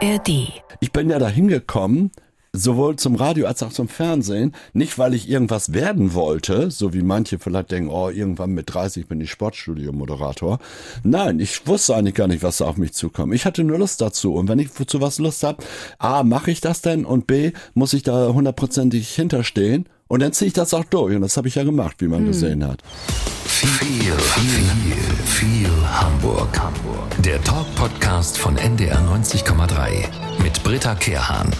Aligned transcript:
ARD. 0.00 0.52
Ich 0.80 0.92
bin 0.92 1.10
ja 1.10 1.18
da 1.18 1.28
hingekommen, 1.28 2.12
sowohl 2.52 2.96
zum 2.96 3.16
Radio 3.16 3.46
als 3.46 3.62
auch 3.64 3.72
zum 3.72 3.88
Fernsehen, 3.88 4.54
nicht 4.72 4.96
weil 4.96 5.12
ich 5.12 5.28
irgendwas 5.28 5.72
werden 5.72 6.14
wollte, 6.14 6.70
so 6.70 6.94
wie 6.94 7.02
manche 7.02 7.40
vielleicht 7.40 7.72
denken, 7.72 7.90
oh, 7.90 8.08
irgendwann 8.08 8.50
mit 8.50 8.72
30 8.72 9.08
bin 9.08 9.20
ich 9.20 9.30
Sportstudio-Moderator. 9.30 10.60
Nein, 11.02 11.40
ich 11.40 11.66
wusste 11.66 11.96
eigentlich 11.96 12.14
gar 12.14 12.28
nicht, 12.28 12.44
was 12.44 12.58
da 12.58 12.66
auf 12.66 12.76
mich 12.76 12.92
zukommt. 12.92 13.34
Ich 13.34 13.44
hatte 13.44 13.64
nur 13.64 13.78
Lust 13.78 14.00
dazu. 14.00 14.34
Und 14.34 14.48
wenn 14.48 14.60
ich 14.60 14.72
zu 14.72 15.00
was 15.00 15.18
Lust 15.18 15.42
habe, 15.42 15.64
A, 15.98 16.22
mache 16.22 16.52
ich 16.52 16.60
das 16.60 16.80
denn? 16.80 17.04
Und 17.04 17.26
B, 17.26 17.52
muss 17.74 17.92
ich 17.92 18.04
da 18.04 18.32
hundertprozentig 18.32 19.08
hinterstehen? 19.08 19.88
Und 20.08 20.22
dann 20.22 20.32
ziehe 20.32 20.48
ich 20.48 20.54
das 20.54 20.72
auch 20.72 20.84
durch. 20.84 21.14
Und 21.14 21.20
das 21.20 21.36
habe 21.36 21.48
ich 21.48 21.54
ja 21.54 21.64
gemacht, 21.64 21.96
wie 21.98 22.08
man 22.08 22.20
hm. 22.20 22.26
gesehen 22.28 22.66
hat. 22.66 22.80
Viel, 23.44 24.12
viel, 24.12 24.96
viel 25.24 25.70
Hamburg. 25.86 26.58
Hamburg. 26.58 27.22
Der 27.22 27.42
Talk-Podcast 27.44 28.38
von 28.38 28.56
NDR 28.56 28.98
90,3 29.00 30.42
mit 30.42 30.62
Britta 30.64 30.94
Kehrhahn. 30.94 31.50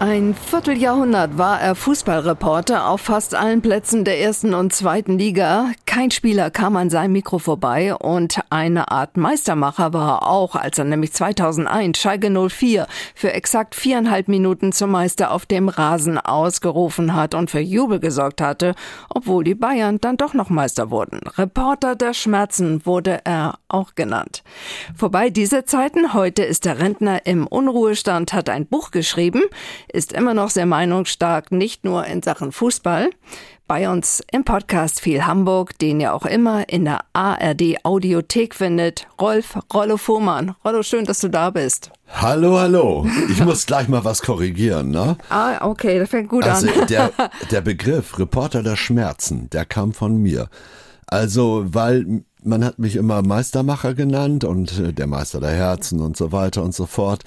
Ein 0.00 0.34
Vierteljahrhundert 0.34 1.38
war 1.38 1.60
er 1.60 1.76
Fußballreporter 1.76 2.88
auf 2.88 3.02
fast 3.02 3.36
allen 3.36 3.62
Plätzen 3.62 4.04
der 4.04 4.20
ersten 4.20 4.52
und 4.52 4.74
zweiten 4.74 5.16
Liga. 5.16 5.70
Kein 5.92 6.10
Spieler 6.10 6.50
kam 6.50 6.76
an 6.76 6.88
seinem 6.88 7.12
Mikro 7.12 7.38
vorbei 7.38 7.94
und 7.94 8.40
eine 8.48 8.90
Art 8.90 9.18
Meistermacher 9.18 9.92
war 9.92 10.22
er 10.22 10.26
auch, 10.26 10.56
als 10.56 10.78
er 10.78 10.86
nämlich 10.86 11.12
2001 11.12 11.98
Schalke 11.98 12.30
04 12.30 12.86
für 13.14 13.34
exakt 13.34 13.74
viereinhalb 13.74 14.26
Minuten 14.26 14.72
zum 14.72 14.90
Meister 14.90 15.30
auf 15.32 15.44
dem 15.44 15.68
Rasen 15.68 16.16
ausgerufen 16.16 17.14
hat 17.14 17.34
und 17.34 17.50
für 17.50 17.60
Jubel 17.60 18.00
gesorgt 18.00 18.40
hatte, 18.40 18.74
obwohl 19.10 19.44
die 19.44 19.54
Bayern 19.54 19.98
dann 20.00 20.16
doch 20.16 20.32
noch 20.32 20.48
Meister 20.48 20.90
wurden. 20.90 21.20
Reporter 21.36 21.94
der 21.94 22.14
Schmerzen 22.14 22.86
wurde 22.86 23.20
er 23.24 23.58
auch 23.68 23.94
genannt. 23.94 24.44
Vorbei 24.96 25.28
diese 25.28 25.66
Zeiten, 25.66 26.14
heute 26.14 26.42
ist 26.42 26.64
der 26.64 26.78
Rentner 26.78 27.26
im 27.26 27.46
Unruhestand, 27.46 28.32
hat 28.32 28.48
ein 28.48 28.64
Buch 28.64 28.92
geschrieben, 28.92 29.42
ist 29.92 30.14
immer 30.14 30.32
noch 30.32 30.48
sehr 30.48 30.64
meinungsstark, 30.64 31.52
nicht 31.52 31.84
nur 31.84 32.06
in 32.06 32.22
Sachen 32.22 32.50
Fußball. 32.50 33.10
Bei 33.72 33.88
uns 33.88 34.22
im 34.30 34.44
Podcast 34.44 35.00
viel 35.00 35.24
Hamburg, 35.24 35.78
den 35.78 35.98
ihr 35.98 36.12
auch 36.12 36.26
immer 36.26 36.68
in 36.68 36.84
der 36.84 37.06
ARD 37.14 37.82
Audiothek 37.84 38.54
findet. 38.54 39.06
Rolf 39.18 39.58
Rollo 39.72 39.96
Fuhrmann. 39.96 40.54
Rollo, 40.62 40.82
schön, 40.82 41.06
dass 41.06 41.20
du 41.20 41.28
da 41.28 41.48
bist. 41.48 41.90
Hallo, 42.06 42.58
hallo. 42.58 43.06
Ich 43.30 43.42
muss 43.42 43.64
gleich 43.64 43.88
mal 43.88 44.04
was 44.04 44.20
korrigieren, 44.20 44.90
ne? 44.90 45.16
Ah, 45.30 45.66
okay, 45.66 45.98
das 45.98 46.10
fängt 46.10 46.28
gut 46.28 46.44
also 46.44 46.68
an. 46.68 46.86
Der, 46.90 47.12
der 47.50 47.62
Begriff 47.62 48.18
Reporter 48.18 48.62
der 48.62 48.76
Schmerzen, 48.76 49.48
der 49.48 49.64
kam 49.64 49.94
von 49.94 50.18
mir. 50.18 50.50
Also, 51.06 51.64
weil 51.64 52.24
man 52.44 52.66
hat 52.66 52.78
mich 52.78 52.96
immer 52.96 53.22
Meistermacher 53.22 53.94
genannt 53.94 54.44
und 54.44 54.78
äh, 54.80 54.92
der 54.92 55.06
Meister 55.06 55.40
der 55.40 55.52
Herzen 55.52 56.00
und 56.00 56.14
so 56.18 56.30
weiter 56.30 56.62
und 56.62 56.74
so 56.74 56.84
fort. 56.84 57.22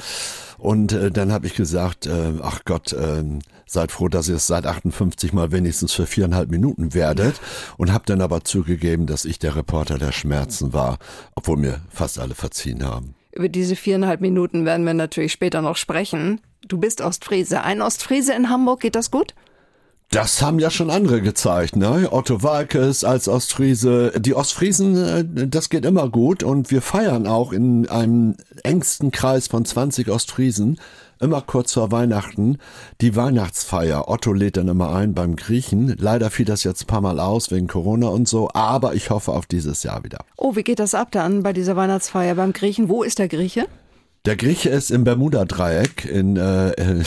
Und 0.60 0.94
äh, 0.94 1.10
dann 1.10 1.32
habe 1.32 1.48
ich 1.48 1.56
gesagt, 1.56 2.06
äh, 2.06 2.34
ach 2.44 2.62
Gott, 2.66 2.94
äh, 2.94 3.24
seid 3.66 3.92
froh, 3.92 4.08
dass 4.08 4.28
ihr 4.28 4.36
es 4.36 4.48
seit 4.48 4.66
58 4.66 5.34
mal 5.34 5.52
wenigstens 5.52 5.94
für 5.94 6.06
viereinhalb 6.06 6.50
Minuten 6.50 6.94
werdet. 6.94 7.40
Und 7.78 7.92
habe 7.92 8.06
dann 8.06 8.22
aber 8.22 8.44
zugegeben, 8.44 9.06
dass 9.06 9.26
ich 9.26 9.40
der 9.40 9.56
Reporter 9.56 9.98
der 9.98 10.12
Schmerzen 10.12 10.74
war, 10.74 10.98
obwohl 11.36 11.58
mir 11.58 11.82
fast 11.90 12.20
alle 12.20 12.36
verziehen 12.36 12.84
haben. 12.84 13.16
Über 13.32 13.50
diese 13.50 13.76
viereinhalb 13.76 14.22
Minuten 14.22 14.66
werden 14.66 14.86
wir 14.86 14.94
natürlich 14.94 15.34
später 15.34 15.62
noch 15.62 15.76
sprechen. 15.76 16.42
Du 16.68 16.78
bist 16.78 17.02
Ostfriese. 17.02 17.64
Ein 17.64 17.82
Ostfriese 17.82 18.34
in 18.34 18.50
Hamburg, 18.50 18.80
geht 18.80 18.96
das 18.96 19.12
gut? 19.12 19.36
Das 20.12 20.42
haben 20.42 20.60
ja 20.60 20.70
schon 20.70 20.90
andere 20.90 21.22
gezeigt, 21.22 21.76
ne? 21.76 22.08
Otto 22.12 22.42
Walkes 22.42 23.04
als 23.04 23.28
Ostfriese. 23.28 24.14
Die 24.18 24.34
Ostfriesen, 24.34 24.96
äh, 24.96 25.48
das 25.48 25.70
geht 25.70 25.84
immer 25.84 26.10
gut 26.10 26.44
und 26.44 26.72
wir 26.72 26.82
feiern 26.82 27.28
auch 27.28 27.52
in 27.52 27.90
einem 27.90 28.36
engsten 28.64 29.12
Kreis 29.12 29.48
von 29.48 29.66
20 29.66 30.10
Ostfriesen 30.10 30.80
immer 31.20 31.42
kurz 31.42 31.74
vor 31.74 31.92
Weihnachten 31.92 32.58
die 33.02 33.16
Weihnachtsfeier. 33.16 34.10
Otto 34.10 34.34
lädt 34.34 34.58
dann 34.58 34.68
immer 34.68 34.94
ein 34.94 35.14
beim 35.14 35.36
Griechen. 35.36 35.96
Leider 35.98 36.30
fiel 36.30 36.46
das 36.46 36.64
jetzt 36.64 36.84
ein 36.84 36.88
paar 36.88 37.02
Mal 37.02 37.20
aus 37.20 37.52
wegen 37.52 37.68
Corona 37.68 38.08
und 38.08 38.28
so, 38.28 38.50
aber 38.54 38.94
ich 38.94 39.10
hoffe 39.10 39.32
auf 39.32 39.46
dieses 39.46 39.84
Jahr 39.84 40.04
wieder. 40.04 40.20
Oh, 40.38 40.56
wie 40.56 40.64
geht 40.64 40.80
das 40.80 40.94
ab 40.94 41.12
dann 41.12 41.44
bei 41.44 41.54
dieser 41.54 41.76
Weihnachtsfeier 41.76 42.36
beim 42.36 42.54
Griechen? 42.54 42.90
Wo 42.90 43.04
ist 43.04 43.20
der 43.20 43.28
Grieche? 43.28 43.68
Der 44.26 44.36
Grieche 44.36 44.70
ist 44.70 44.90
im 44.90 45.04
Bermuda-Dreieck 45.04 46.06
in 46.06 46.36
äh, 46.36 46.72
äh, 46.72 47.04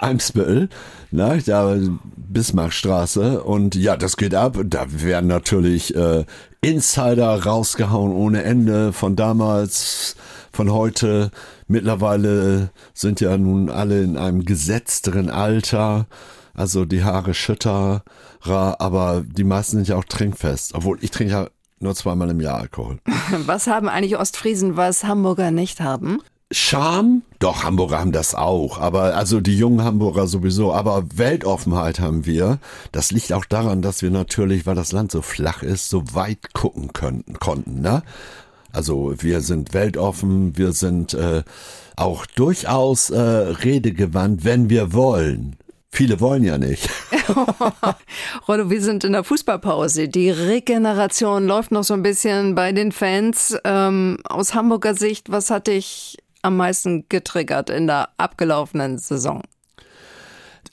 Eimsbüttel, 0.00 0.68
ne, 1.10 1.42
da 1.46 1.74
Bismarckstraße. 2.16 3.42
Und 3.42 3.74
ja, 3.74 3.96
das 3.96 4.18
geht 4.18 4.34
ab. 4.34 4.58
Da 4.66 4.84
werden 4.88 5.28
natürlich 5.28 5.96
äh, 5.96 6.26
Insider 6.60 7.42
rausgehauen 7.42 8.12
ohne 8.12 8.42
Ende 8.42 8.92
von 8.92 9.16
damals, 9.16 10.14
von 10.52 10.70
heute. 10.70 11.30
Mittlerweile 11.68 12.68
sind 12.92 13.22
ja 13.22 13.38
nun 13.38 13.70
alle 13.70 14.02
in 14.02 14.18
einem 14.18 14.44
gesetzteren 14.44 15.30
Alter. 15.30 16.06
Also 16.52 16.84
die 16.84 17.02
Haare 17.02 17.32
schütterer, 17.32 18.02
aber 18.44 19.24
die 19.26 19.44
meisten 19.44 19.78
sind 19.78 19.88
ja 19.88 19.96
auch 19.96 20.04
trinkfest. 20.04 20.74
Obwohl 20.74 20.98
ich 21.00 21.10
trinke 21.10 21.32
ja 21.32 21.48
nur 21.82 21.94
zweimal 21.94 22.30
im 22.30 22.40
Jahr 22.40 22.58
Alkohol. 22.58 22.98
Was 23.46 23.66
haben 23.66 23.88
eigentlich 23.88 24.16
Ostfriesen, 24.16 24.76
was 24.76 25.04
Hamburger 25.04 25.50
nicht 25.50 25.80
haben? 25.80 26.20
Scham? 26.52 27.22
Doch, 27.38 27.64
Hamburger 27.64 27.98
haben 27.98 28.12
das 28.12 28.34
auch. 28.34 28.78
Aber 28.78 29.16
also 29.16 29.40
die 29.40 29.56
jungen 29.56 29.82
Hamburger 29.82 30.26
sowieso. 30.26 30.74
Aber 30.74 31.04
Weltoffenheit 31.14 31.98
haben 31.98 32.26
wir. 32.26 32.58
Das 32.92 33.10
liegt 33.10 33.32
auch 33.32 33.46
daran, 33.46 33.80
dass 33.80 34.02
wir 34.02 34.10
natürlich, 34.10 34.66
weil 34.66 34.74
das 34.74 34.92
Land 34.92 35.12
so 35.12 35.22
flach 35.22 35.62
ist, 35.62 35.88
so 35.88 36.02
weit 36.12 36.52
gucken 36.52 36.92
könnten, 36.92 37.38
konnten. 37.38 37.80
Ne? 37.80 38.02
Also 38.70 39.14
wir 39.18 39.40
sind 39.40 39.72
weltoffen, 39.72 40.56
wir 40.58 40.72
sind 40.72 41.14
äh, 41.14 41.42
auch 41.96 42.26
durchaus 42.26 43.10
äh, 43.10 43.18
redegewandt, 43.18 44.44
wenn 44.44 44.68
wir 44.68 44.92
wollen. 44.92 45.56
Viele 45.94 46.20
wollen 46.20 46.42
ja 46.42 46.56
nicht. 46.56 46.88
Rollo, 48.48 48.70
wir 48.70 48.80
sind 48.80 49.04
in 49.04 49.12
der 49.12 49.24
Fußballpause. 49.24 50.08
Die 50.08 50.30
Regeneration 50.30 51.46
läuft 51.46 51.70
noch 51.70 51.84
so 51.84 51.92
ein 51.92 52.02
bisschen 52.02 52.54
bei 52.54 52.72
den 52.72 52.92
Fans. 52.92 53.58
Ähm, 53.64 54.16
aus 54.24 54.54
Hamburger 54.54 54.94
Sicht, 54.94 55.30
was 55.30 55.50
hat 55.50 55.66
dich 55.66 56.16
am 56.40 56.56
meisten 56.56 57.04
getriggert 57.10 57.68
in 57.68 57.86
der 57.86 58.08
abgelaufenen 58.16 58.96
Saison? 58.96 59.42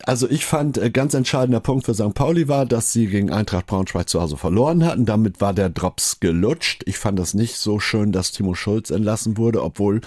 Also 0.05 0.29
ich 0.29 0.45
fand, 0.45 0.77
äh, 0.77 0.89
ganz 0.89 1.13
entscheidender 1.13 1.59
Punkt 1.59 1.85
für 1.85 1.93
St. 1.93 2.13
Pauli 2.13 2.47
war, 2.47 2.65
dass 2.65 2.93
sie 2.93 3.07
gegen 3.07 3.31
Eintracht 3.31 3.67
Braunschweig 3.67 4.07
zu 4.07 4.21
Hause 4.21 4.37
verloren 4.37 4.85
hatten. 4.85 5.05
Damit 5.05 5.41
war 5.41 5.53
der 5.53 5.69
Drops 5.69 6.21
gelutscht. 6.21 6.83
Ich 6.85 6.97
fand 6.97 7.19
das 7.19 7.33
nicht 7.33 7.57
so 7.57 7.79
schön, 7.79 8.13
dass 8.13 8.31
Timo 8.31 8.53
Schulz 8.53 8.91
entlassen 8.91 9.37
wurde, 9.37 9.61
obwohl 9.61 9.99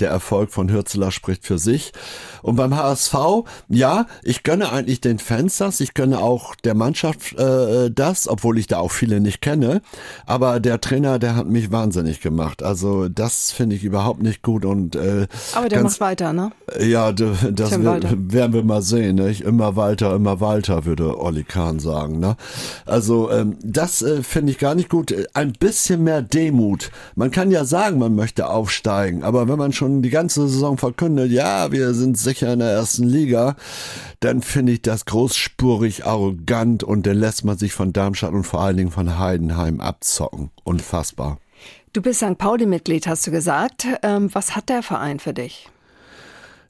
der 0.00 0.10
Erfolg 0.10 0.50
von 0.50 0.70
Hürzeler 0.70 1.12
spricht 1.12 1.46
für 1.46 1.58
sich. 1.58 1.92
Und 2.42 2.56
beim 2.56 2.76
HSV, 2.76 3.14
ja, 3.68 4.06
ich 4.24 4.42
gönne 4.42 4.72
eigentlich 4.72 5.00
den 5.00 5.20
Fans 5.20 5.58
das. 5.58 5.78
Ich 5.78 5.94
gönne 5.94 6.18
auch 6.18 6.56
der 6.56 6.74
Mannschaft 6.74 7.38
äh, 7.38 7.88
das, 7.90 8.26
obwohl 8.26 8.58
ich 8.58 8.66
da 8.66 8.78
auch 8.78 8.90
viele 8.90 9.20
nicht 9.20 9.40
kenne. 9.42 9.80
Aber 10.26 10.58
der 10.58 10.80
Trainer, 10.80 11.20
der 11.20 11.36
hat 11.36 11.46
mich 11.46 11.70
wahnsinnig 11.70 12.20
gemacht. 12.20 12.64
Also 12.64 13.08
das 13.08 13.52
finde 13.52 13.76
ich 13.76 13.84
überhaupt 13.84 14.22
nicht 14.22 14.42
gut. 14.42 14.64
Und 14.64 14.96
äh, 14.96 15.28
Aber 15.54 15.68
der 15.68 15.84
macht 15.84 16.00
weiter, 16.00 16.32
ne? 16.32 16.50
Ja, 16.80 17.12
das 17.12 17.80
werden 17.80 18.52
wir 18.52 18.64
mal 18.64 18.82
sehen. 18.82 19.16
Ne? 19.16 19.35
Nicht 19.36 19.46
immer 19.46 19.76
Walter, 19.76 20.14
immer 20.14 20.40
Walter, 20.40 20.84
würde 20.84 21.20
Olli 21.20 21.44
Kahn 21.44 21.78
sagen. 21.78 22.18
Ne? 22.18 22.36
Also 22.86 23.30
ähm, 23.30 23.58
das 23.62 24.02
äh, 24.02 24.22
finde 24.22 24.52
ich 24.52 24.58
gar 24.58 24.74
nicht 24.74 24.88
gut. 24.88 25.14
Ein 25.34 25.52
bisschen 25.52 26.04
mehr 26.04 26.22
Demut. 26.22 26.90
Man 27.14 27.30
kann 27.30 27.50
ja 27.50 27.64
sagen, 27.64 27.98
man 27.98 28.14
möchte 28.14 28.48
aufsteigen, 28.48 29.22
aber 29.24 29.48
wenn 29.48 29.58
man 29.58 29.72
schon 29.72 30.02
die 30.02 30.10
ganze 30.10 30.48
Saison 30.48 30.78
verkündet, 30.78 31.30
ja, 31.30 31.70
wir 31.70 31.92
sind 31.94 32.16
sicher 32.16 32.52
in 32.52 32.60
der 32.60 32.70
ersten 32.70 33.04
Liga, 33.04 33.56
dann 34.20 34.40
finde 34.42 34.72
ich 34.72 34.82
das 34.82 35.04
großspurig 35.04 36.06
arrogant 36.06 36.82
und 36.82 37.06
dann 37.06 37.18
lässt 37.18 37.44
man 37.44 37.58
sich 37.58 37.72
von 37.72 37.92
Darmstadt 37.92 38.32
und 38.32 38.44
vor 38.44 38.60
allen 38.60 38.76
Dingen 38.76 38.90
von 38.90 39.18
Heidenheim 39.18 39.80
abzocken. 39.80 40.50
Unfassbar. 40.64 41.38
Du 41.92 42.02
bist 42.02 42.20
St. 42.20 42.38
Pauli-Mitglied, 42.38 43.06
hast 43.06 43.26
du 43.26 43.30
gesagt. 43.30 43.86
Ähm, 44.02 44.30
was 44.32 44.56
hat 44.56 44.68
der 44.68 44.82
Verein 44.82 45.18
für 45.18 45.32
dich? 45.32 45.68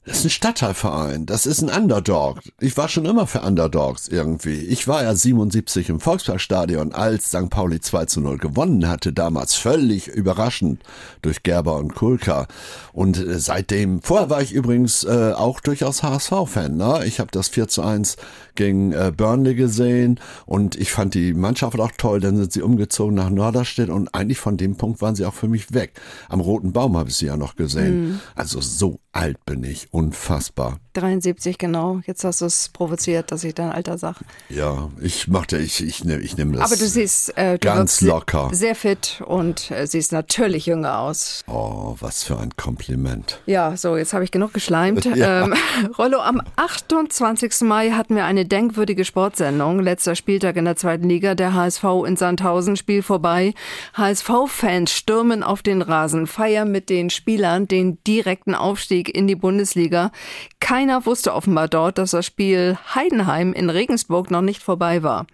Das 0.07 0.19
ist 0.19 0.25
ein 0.25 0.29
Stadtteilverein. 0.29 1.25
Das 1.25 1.45
ist 1.45 1.61
ein 1.61 1.69
Underdog. 1.69 2.39
Ich 2.61 2.77
war 2.77 2.87
schon 2.87 3.03
immer 3.03 3.27
für 3.27 3.41
Underdogs 3.41 4.07
irgendwie. 4.07 4.55
Ich 4.55 4.87
war 4.87 5.03
ja 5.03 5.13
77 5.13 5.89
im 5.89 5.99
Volksparkstadion, 5.99 6.93
als 6.93 7.27
St. 7.27 7.49
Pauli 7.49 7.81
2 7.81 8.05
zu 8.05 8.21
0 8.21 8.37
gewonnen 8.37 8.87
hatte, 8.87 9.11
damals 9.11 9.55
völlig 9.55 10.07
überraschend 10.07 10.81
durch 11.21 11.43
Gerber 11.43 11.75
und 11.75 11.93
Kulka. 11.93 12.47
Und 12.93 13.17
äh, 13.17 13.37
seitdem, 13.37 14.01
vorher 14.01 14.29
war 14.29 14.41
ich 14.41 14.53
übrigens 14.53 15.03
äh, 15.03 15.33
auch 15.35 15.59
durchaus 15.59 16.03
HSV-Fan. 16.03 16.77
Ne? 16.77 17.01
Ich 17.05 17.19
habe 17.19 17.31
das 17.31 17.49
4 17.49 17.67
zu 17.67 17.81
1 17.81 18.15
gegen 18.55 18.93
äh, 18.93 19.11
Burnley 19.15 19.55
gesehen 19.55 20.21
und 20.45 20.77
ich 20.77 20.89
fand 20.89 21.15
die 21.15 21.33
Mannschaft 21.33 21.77
auch 21.81 21.91
toll. 21.97 22.21
Dann 22.21 22.37
sind 22.37 22.53
sie 22.53 22.61
umgezogen 22.61 23.13
nach 23.13 23.29
Norderstedt 23.29 23.89
und 23.89 24.15
eigentlich 24.15 24.39
von 24.39 24.55
dem 24.55 24.77
Punkt 24.77 25.01
waren 25.01 25.15
sie 25.15 25.25
auch 25.25 25.33
für 25.33 25.49
mich 25.49 25.73
weg. 25.73 25.99
Am 26.29 26.39
Roten 26.39 26.71
Baum 26.71 26.95
habe 26.95 27.09
ich 27.09 27.17
sie 27.17 27.25
ja 27.25 27.35
noch 27.35 27.57
gesehen. 27.57 28.07
Mhm. 28.07 28.19
Also 28.35 28.61
so 28.61 28.99
alt 29.17 29.43
bin 29.45 29.63
ich, 29.63 29.91
unfassbar. 29.91 30.77
73, 30.93 31.57
genau. 31.57 32.01
Jetzt 32.05 32.23
hast 32.23 32.41
du 32.41 32.45
es 32.45 32.69
provoziert, 32.69 33.31
dass 33.31 33.43
ich 33.43 33.53
dein 33.53 33.71
Alter 33.71 33.97
sage. 33.97 34.19
Ja, 34.49 34.89
ich 35.01 35.27
machte, 35.27 35.57
ich, 35.57 35.83
ich, 35.83 36.03
ne, 36.03 36.19
ich 36.19 36.37
nehme 36.37 36.57
das. 36.57 36.71
Aber 36.71 36.79
du 36.79 36.87
siehst 36.87 37.37
äh, 37.37 37.57
du 37.57 37.67
ganz 37.67 38.01
locker. 38.01 38.49
Sehr 38.51 38.75
fit 38.75 39.21
und 39.25 39.71
äh, 39.71 39.85
siehst 39.85 40.11
natürlich 40.11 40.65
jünger 40.65 40.99
aus. 40.99 41.43
Oh, 41.47 41.95
was 41.99 42.23
für 42.23 42.37
ein 42.39 42.55
Kompliment. 42.57 43.39
Ja, 43.45 43.77
so, 43.77 43.97
jetzt 43.97 44.13
habe 44.13 44.23
ich 44.23 44.31
genug 44.31 44.53
geschleimt. 44.53 45.07
Ja. 45.17 45.45
Ähm, 45.45 45.53
Rollo, 45.97 46.19
am 46.19 46.41
28. 46.57 47.61
Mai 47.61 47.91
hatten 47.91 48.15
wir 48.15 48.25
eine 48.25 48.45
denkwürdige 48.45 49.03
Sportsendung. 49.03 49.79
Letzter 49.79 50.15
Spieltag 50.15 50.55
in 50.57 50.65
der 50.65 50.75
zweiten 50.75 51.09
Liga. 51.09 51.33
Der 51.33 51.55
HSV 51.55 51.83
in 52.05 52.17
Sandhausen, 52.17 52.75
Spiel 52.75 53.01
vorbei. 53.01 53.55
HSV-Fans 53.93 54.91
stürmen 54.91 55.41
auf 55.41 55.63
den 55.63 55.81
Rasen, 55.81 56.27
feiern 56.27 56.71
mit 56.71 56.89
den 56.89 57.09
Spielern 57.09 57.67
den 57.67 57.97
direkten 58.03 58.53
Aufstieg 58.53 59.06
in 59.09 59.27
die 59.27 59.35
Bundesliga. 59.35 60.11
Keiner 60.59 61.05
wusste 61.05 61.33
offenbar 61.33 61.67
dort, 61.67 61.97
dass 61.97 62.11
das 62.11 62.25
Spiel 62.25 62.77
Heidenheim 62.93 63.53
in 63.53 63.69
Regensburg 63.69 64.31
noch 64.31 64.41
nicht 64.41 64.61
vorbei 64.61 65.03
war. 65.03 65.27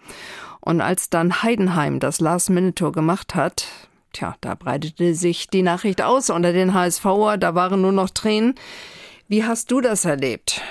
Und 0.60 0.80
als 0.80 1.10
dann 1.10 1.42
Heidenheim 1.42 2.00
das 2.00 2.20
Last-Minute-Tour 2.20 2.92
gemacht 2.92 3.34
hat, 3.34 3.66
tja, 4.12 4.36
da 4.40 4.54
breitete 4.54 5.14
sich 5.14 5.48
die 5.48 5.62
Nachricht 5.62 6.00
aus 6.00 6.30
unter 6.30 6.52
den 6.52 6.72
HSVer, 6.72 7.36
da 7.36 7.54
waren 7.54 7.82
nur 7.82 7.92
noch 7.92 8.10
Tränen. 8.10 8.54
Wie 9.28 9.44
hast 9.44 9.70
du 9.70 9.80
das 9.80 10.04
erlebt? 10.04 10.62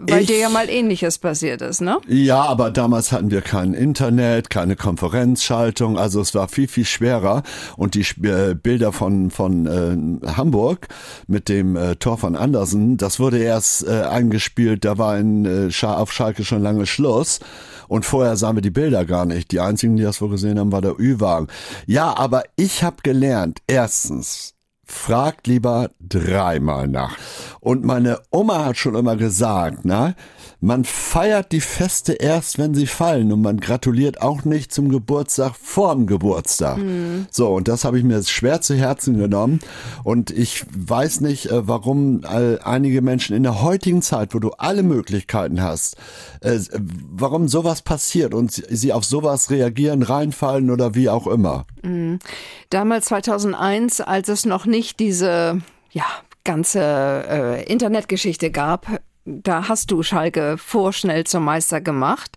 Weil 0.00 0.22
ich, 0.22 0.26
dir 0.26 0.38
ja 0.38 0.48
mal 0.48 0.68
ähnliches 0.68 1.18
passiert 1.18 1.62
ist, 1.62 1.80
ne? 1.80 1.98
Ja, 2.08 2.42
aber 2.42 2.70
damals 2.70 3.12
hatten 3.12 3.30
wir 3.30 3.42
kein 3.42 3.74
Internet, 3.74 4.50
keine 4.50 4.74
Konferenzschaltung, 4.74 5.98
also 5.98 6.20
es 6.20 6.34
war 6.34 6.48
viel, 6.48 6.66
viel 6.66 6.84
schwerer. 6.84 7.44
Und 7.76 7.94
die 7.94 8.04
äh, 8.26 8.54
Bilder 8.54 8.92
von, 8.92 9.30
von 9.30 9.66
äh, 10.22 10.26
Hamburg 10.32 10.88
mit 11.28 11.48
dem 11.48 11.76
äh, 11.76 11.94
Tor 11.96 12.18
von 12.18 12.34
Andersen, 12.34 12.96
das 12.96 13.20
wurde 13.20 13.38
erst 13.38 13.86
äh, 13.86 14.02
eingespielt, 14.02 14.84
da 14.84 14.98
war 14.98 15.16
in, 15.16 15.44
äh, 15.44 15.86
auf 15.86 16.12
Schalke 16.12 16.44
schon 16.44 16.62
lange 16.62 16.86
Schluss. 16.86 17.40
Und 17.86 18.04
vorher 18.04 18.36
sahen 18.36 18.56
wir 18.56 18.62
die 18.62 18.70
Bilder 18.70 19.04
gar 19.04 19.26
nicht. 19.26 19.52
Die 19.52 19.60
einzigen, 19.60 19.96
die 19.96 20.02
das 20.02 20.20
wohl 20.20 20.30
gesehen 20.30 20.58
haben, 20.58 20.72
war 20.72 20.80
der 20.80 20.98
Ü-Wagen. 20.98 21.48
Ja, 21.86 22.16
aber 22.16 22.44
ich 22.56 22.82
habe 22.82 22.96
gelernt, 23.02 23.60
erstens, 23.66 24.53
fragt 24.84 25.46
lieber 25.46 25.90
dreimal 26.00 26.88
nach. 26.88 27.16
Und 27.60 27.84
meine 27.84 28.20
Oma 28.30 28.64
hat 28.66 28.76
schon 28.76 28.94
immer 28.94 29.16
gesagt, 29.16 29.80
na, 29.84 30.14
man 30.64 30.84
feiert 30.84 31.52
die 31.52 31.60
Feste 31.60 32.14
erst, 32.14 32.58
wenn 32.58 32.72
sie 32.72 32.86
fallen 32.86 33.30
und 33.32 33.42
man 33.42 33.60
gratuliert 33.60 34.22
auch 34.22 34.44
nicht 34.44 34.72
zum 34.72 34.88
Geburtstag 34.88 35.54
vorm 35.54 36.06
Geburtstag. 36.06 36.78
Mhm. 36.78 37.26
So, 37.30 37.48
und 37.48 37.68
das 37.68 37.84
habe 37.84 37.98
ich 37.98 38.04
mir 38.04 38.22
schwer 38.22 38.62
zu 38.62 38.74
Herzen 38.74 39.18
genommen. 39.18 39.60
Und 40.04 40.30
ich 40.30 40.64
weiß 40.74 41.20
nicht, 41.20 41.50
äh, 41.50 41.68
warum 41.68 42.22
einige 42.24 43.02
Menschen 43.02 43.36
in 43.36 43.42
der 43.42 43.60
heutigen 43.60 44.00
Zeit, 44.00 44.34
wo 44.34 44.38
du 44.38 44.52
alle 44.52 44.82
Möglichkeiten 44.82 45.62
hast, 45.62 45.96
äh, 46.40 46.58
warum 47.12 47.46
sowas 47.46 47.82
passiert 47.82 48.32
und 48.32 48.50
sie 48.52 48.94
auf 48.94 49.04
sowas 49.04 49.50
reagieren, 49.50 50.02
reinfallen 50.02 50.70
oder 50.70 50.94
wie 50.94 51.10
auch 51.10 51.26
immer. 51.26 51.66
Mhm. 51.82 52.20
Damals 52.70 53.06
2001, 53.06 54.00
als 54.00 54.30
es 54.30 54.46
noch 54.46 54.64
nicht 54.64 54.98
diese, 54.98 55.60
ja, 55.90 56.06
ganze 56.44 56.80
äh, 56.80 57.64
Internetgeschichte 57.64 58.50
gab, 58.50 58.86
da 59.24 59.68
hast 59.68 59.90
du 59.90 60.02
Schalke 60.02 60.58
vorschnell 60.58 61.24
zum 61.24 61.44
Meister 61.44 61.80
gemacht. 61.80 62.36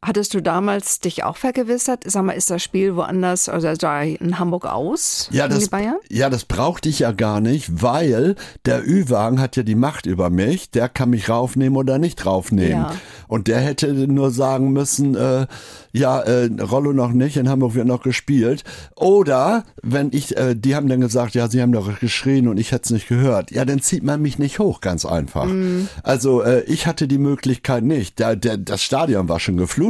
Hattest 0.00 0.32
du 0.32 0.40
damals 0.40 1.00
dich 1.00 1.24
auch 1.24 1.36
vergewissert? 1.36 2.04
Sag 2.06 2.22
mal, 2.22 2.34
ist 2.34 2.50
das 2.50 2.62
Spiel 2.62 2.94
woanders, 2.94 3.48
oder 3.48 3.70
also 3.70 3.74
da 3.74 4.00
in 4.00 4.38
Hamburg 4.38 4.64
aus? 4.64 5.28
Ja, 5.32 5.48
das, 5.48 5.68
ja, 6.08 6.30
das 6.30 6.44
brauchte 6.44 6.88
ich 6.88 7.00
ja 7.00 7.10
gar 7.10 7.40
nicht, 7.40 7.82
weil 7.82 8.36
der 8.64 8.86
Ü-Wagen 8.86 9.40
hat 9.40 9.56
ja 9.56 9.64
die 9.64 9.74
Macht 9.74 10.06
über 10.06 10.30
mich. 10.30 10.70
Der 10.70 10.88
kann 10.88 11.10
mich 11.10 11.28
raufnehmen 11.28 11.76
oder 11.76 11.98
nicht 11.98 12.24
raufnehmen. 12.24 12.84
Ja. 12.84 12.94
Und 13.26 13.48
der 13.48 13.58
hätte 13.58 13.92
nur 13.92 14.30
sagen 14.30 14.72
müssen, 14.72 15.16
äh, 15.16 15.48
ja, 15.90 16.20
äh, 16.20 16.48
Rollo 16.62 16.92
noch 16.92 17.10
nicht, 17.10 17.36
in 17.36 17.48
Hamburg 17.48 17.74
wird 17.74 17.88
noch 17.88 18.02
gespielt. 18.04 18.62
Oder 18.94 19.64
wenn 19.82 20.10
ich, 20.12 20.36
äh, 20.36 20.54
die 20.54 20.76
haben 20.76 20.88
dann 20.88 21.00
gesagt, 21.00 21.34
ja, 21.34 21.48
sie 21.48 21.60
haben 21.60 21.72
doch 21.72 21.98
geschrien 21.98 22.46
und 22.46 22.58
ich 22.58 22.70
hätte 22.70 22.84
es 22.84 22.90
nicht 22.90 23.08
gehört. 23.08 23.50
Ja, 23.50 23.64
dann 23.64 23.80
zieht 23.80 24.04
man 24.04 24.22
mich 24.22 24.38
nicht 24.38 24.60
hoch, 24.60 24.80
ganz 24.80 25.04
einfach. 25.04 25.46
Mhm. 25.46 25.88
Also 26.04 26.42
äh, 26.42 26.62
ich 26.66 26.86
hatte 26.86 27.08
die 27.08 27.18
Möglichkeit 27.18 27.82
nicht. 27.82 28.20
Der, 28.20 28.36
der, 28.36 28.58
das 28.58 28.80
Stadion 28.80 29.28
war 29.28 29.40
schon 29.40 29.56
geflutet. 29.56 29.87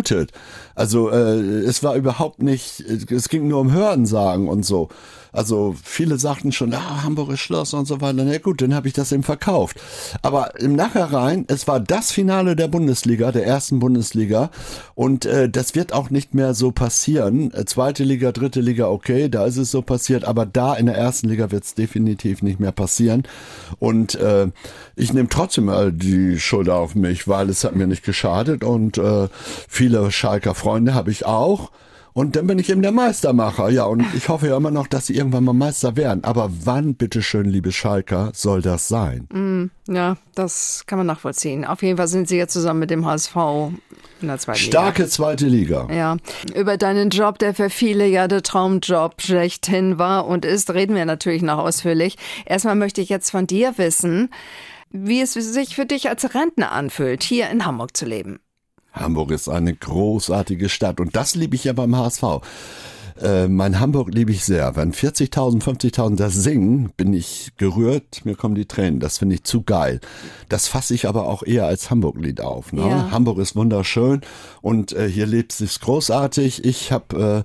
Also 0.75 1.11
äh, 1.11 1.39
es 1.39 1.83
war 1.83 1.95
überhaupt 1.95 2.43
nicht, 2.43 2.81
es 2.81 3.29
ging 3.29 3.49
nur 3.49 3.61
um 3.61 3.73
Hörensagen 3.73 4.49
und 4.49 4.65
so. 4.65 4.89
Also 5.32 5.75
viele 5.82 6.19
sagten 6.19 6.52
schon, 6.52 6.72
ah, 6.75 7.02
Hamburg 7.02 7.36
Schloss 7.38 7.75
und 7.75 7.86
so 7.86 8.00
weiter. 8.00 8.25
Na 8.25 8.38
gut, 8.38 8.62
dann 8.62 8.75
habe 8.75 8.88
ich 8.88 8.94
das 8.94 9.12
eben 9.12 9.22
verkauft. 9.22 9.80
Aber 10.22 10.58
im 10.60 10.75
Nachhinein, 10.75 11.44
es 11.48 11.66
war 11.69 11.80
das 11.80 12.10
Finale 12.10 12.56
der 12.56 12.69
Bundesliga, 12.69 13.32
der 13.32 13.46
ersten 13.46 13.78
Bundesliga. 13.78 14.50
Und 14.94 15.26
äh, 15.26 15.48
das 15.48 15.75
wird 15.75 15.92
auch 15.92 16.10
nicht 16.10 16.34
mehr 16.34 16.54
so 16.54 16.70
passieren. 16.70 17.52
Äh, 17.52 17.64
zweite 17.64 18.04
Liga, 18.04 18.32
dritte 18.32 18.60
Liga, 18.60 18.88
okay, 18.88 19.28
da 19.28 19.44
ist 19.46 19.56
es 19.56 19.70
so 19.70 19.82
passiert. 19.82 20.25
Aber 20.25 20.46
da 20.46 20.75
in 20.75 20.86
der 20.86 20.96
ersten 20.96 21.28
Liga 21.28 21.50
wird 21.50 21.64
es 21.64 21.75
definitiv 21.75 22.42
nicht 22.42 22.60
mehr 22.60 22.72
passieren. 22.72 23.25
Und 23.78 24.14
äh, 24.16 24.48
ich 24.96 25.12
nehme 25.12 25.28
trotzdem 25.28 25.66
mal 25.66 25.92
die 25.92 26.38
Schuld 26.40 26.69
auf 26.69 26.94
mich, 26.94 27.28
weil 27.28 27.50
es 27.50 27.64
hat 27.64 27.76
mir 27.76 27.86
nicht 27.86 28.04
geschadet. 28.04 28.64
Und 28.64 28.98
äh, 28.98 29.28
viele 29.69 30.10
Schalker 30.10 30.54
Freunde 30.54 30.94
habe 30.94 31.10
ich 31.10 31.26
auch. 31.26 31.70
Und 32.19 32.35
dann 32.35 32.49
bin 32.49 32.59
ich 32.59 32.69
eben 32.69 32.82
der 32.82 32.91
Meistermacher. 32.91 33.69
Ja, 33.69 33.85
und 33.85 34.05
ich 34.12 34.29
hoffe 34.29 34.49
ja 34.49 34.56
immer 34.56 34.73
noch, 34.73 34.88
dass 34.88 35.06
sie 35.06 35.15
irgendwann 35.15 35.44
mal 35.44 35.53
Meister 35.53 35.97
werden. 35.97 36.25
Aber 36.25 36.50
wann, 36.65 36.97
bitteschön, 36.97 37.44
liebe 37.44 37.70
Schalker, 37.70 38.32
soll 38.35 38.61
das 38.61 38.88
sein? 38.88 39.29
Mm, 39.32 39.93
ja, 39.93 40.17
das 40.35 40.82
kann 40.88 40.99
man 40.99 41.06
nachvollziehen. 41.06 41.65
Auf 41.65 41.81
jeden 41.81 41.97
Fall 41.97 42.09
sind 42.09 42.29
sie 42.29 42.37
jetzt 42.37 42.55
zusammen 42.55 42.81
mit 42.81 42.91
dem 42.91 43.06
HSV 43.06 43.37
in 44.20 44.26
der 44.26 44.38
zweiten 44.38 44.59
Starke 44.59 45.03
Liga. 45.03 45.12
zweite 45.12 45.47
Liga. 45.47 45.87
Ja. 45.93 46.17
Über 46.56 46.76
deinen 46.76 47.11
Job, 47.11 47.38
der 47.38 47.55
für 47.55 47.70
viele 47.70 48.09
ja 48.09 48.26
der 48.26 48.43
Traumjob 48.43 49.23
schlechthin 49.23 49.99
war 49.99 50.26
und 50.26 50.44
ist, 50.44 50.75
reden 50.75 50.97
wir 50.97 51.05
natürlich 51.05 51.43
noch 51.43 51.59
ausführlich. 51.59 52.17
Erstmal 52.47 52.75
möchte 52.75 53.00
ich 53.00 53.11
jetzt 53.11 53.31
von 53.31 53.47
dir 53.47 53.79
wissen, 53.79 54.31
wie 54.91 55.21
es 55.21 55.35
sich 55.35 55.76
für 55.76 55.87
dich 55.87 56.09
als 56.09 56.35
Rentner 56.35 56.73
anfühlt, 56.73 57.23
hier 57.23 57.49
in 57.49 57.64
Hamburg 57.64 57.97
zu 57.97 58.06
leben. 58.06 58.41
Hamburg 58.93 59.31
ist 59.31 59.49
eine 59.49 59.75
großartige 59.75 60.69
Stadt 60.69 61.00
und 61.00 61.14
das 61.14 61.35
liebe 61.35 61.55
ich 61.55 61.64
ja 61.64 61.73
beim 61.73 61.96
HSV. 61.96 62.40
Äh, 63.20 63.49
mein 63.49 63.81
Hamburg 63.81 64.14
liebe 64.14 64.31
ich 64.31 64.44
sehr. 64.44 64.76
Wenn 64.76 64.93
40.000, 64.93 65.62
50.000 65.62 66.17
das 66.17 66.35
singen, 66.35 66.93
bin 66.96 67.12
ich 67.12 67.52
gerührt, 67.56 68.25
mir 68.25 68.37
kommen 68.37 68.55
die 68.55 68.67
Tränen. 68.67 69.00
Das 69.00 69.19
finde 69.19 69.37
ich 69.37 69.44
zu 69.44 69.62
geil. 69.62 70.00
Das 70.49 70.69
fasse 70.69 70.94
ich 70.94 71.08
aber 71.08 71.26
auch 71.26 71.43
eher 71.43 71.67
als 71.67 71.90
Hamburg-Lied 71.90 72.40
auf. 72.40 72.73
Ne? 72.73 72.82
Ja. 72.82 73.11
Hamburg 73.11 73.38
ist 73.38 73.56
wunderschön 73.56 74.20
und 74.62 74.93
äh, 74.93 75.08
hier 75.08 75.26
lebt 75.26 75.61
es 75.61 75.81
großartig. 75.81 76.64
Ich 76.64 76.93
habe 76.93 77.44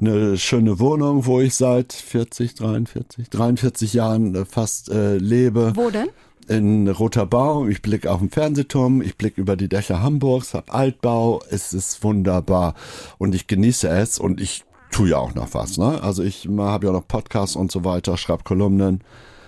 äh, 0.00 0.04
eine 0.04 0.36
schöne 0.36 0.78
Wohnung, 0.78 1.26
wo 1.26 1.40
ich 1.40 1.54
seit 1.54 1.92
40, 1.92 2.54
43, 2.54 3.30
43 3.30 3.94
Jahren 3.94 4.34
äh, 4.34 4.44
fast 4.44 4.90
äh, 4.90 5.16
lebe. 5.16 5.72
Wo 5.74 5.90
denn? 5.90 6.08
In 6.48 6.88
Roter 6.88 7.26
Bau, 7.26 7.66
ich 7.66 7.82
blicke 7.82 8.10
auf 8.10 8.20
den 8.20 8.30
Fernsehturm, 8.30 9.02
ich 9.02 9.16
blicke 9.16 9.40
über 9.40 9.56
die 9.56 9.68
Dächer 9.68 10.02
Hamburgs, 10.02 10.54
hab 10.54 10.74
Altbau, 10.74 11.42
es 11.50 11.72
ist 11.72 12.02
wunderbar 12.02 12.74
und 13.18 13.34
ich 13.34 13.46
genieße 13.46 13.88
es 13.88 14.18
und 14.18 14.40
ich 14.40 14.64
tue 14.90 15.10
ja 15.10 15.18
auch 15.18 15.34
noch 15.34 15.54
was. 15.54 15.78
Ne? 15.78 16.02
Also 16.02 16.22
ich 16.22 16.48
habe 16.56 16.86
ja 16.86 16.92
noch 16.92 17.06
Podcasts 17.06 17.56
und 17.56 17.72
so 17.72 17.84
weiter, 17.84 18.16
schreibe 18.16 18.44
Kolumnen 18.44 19.02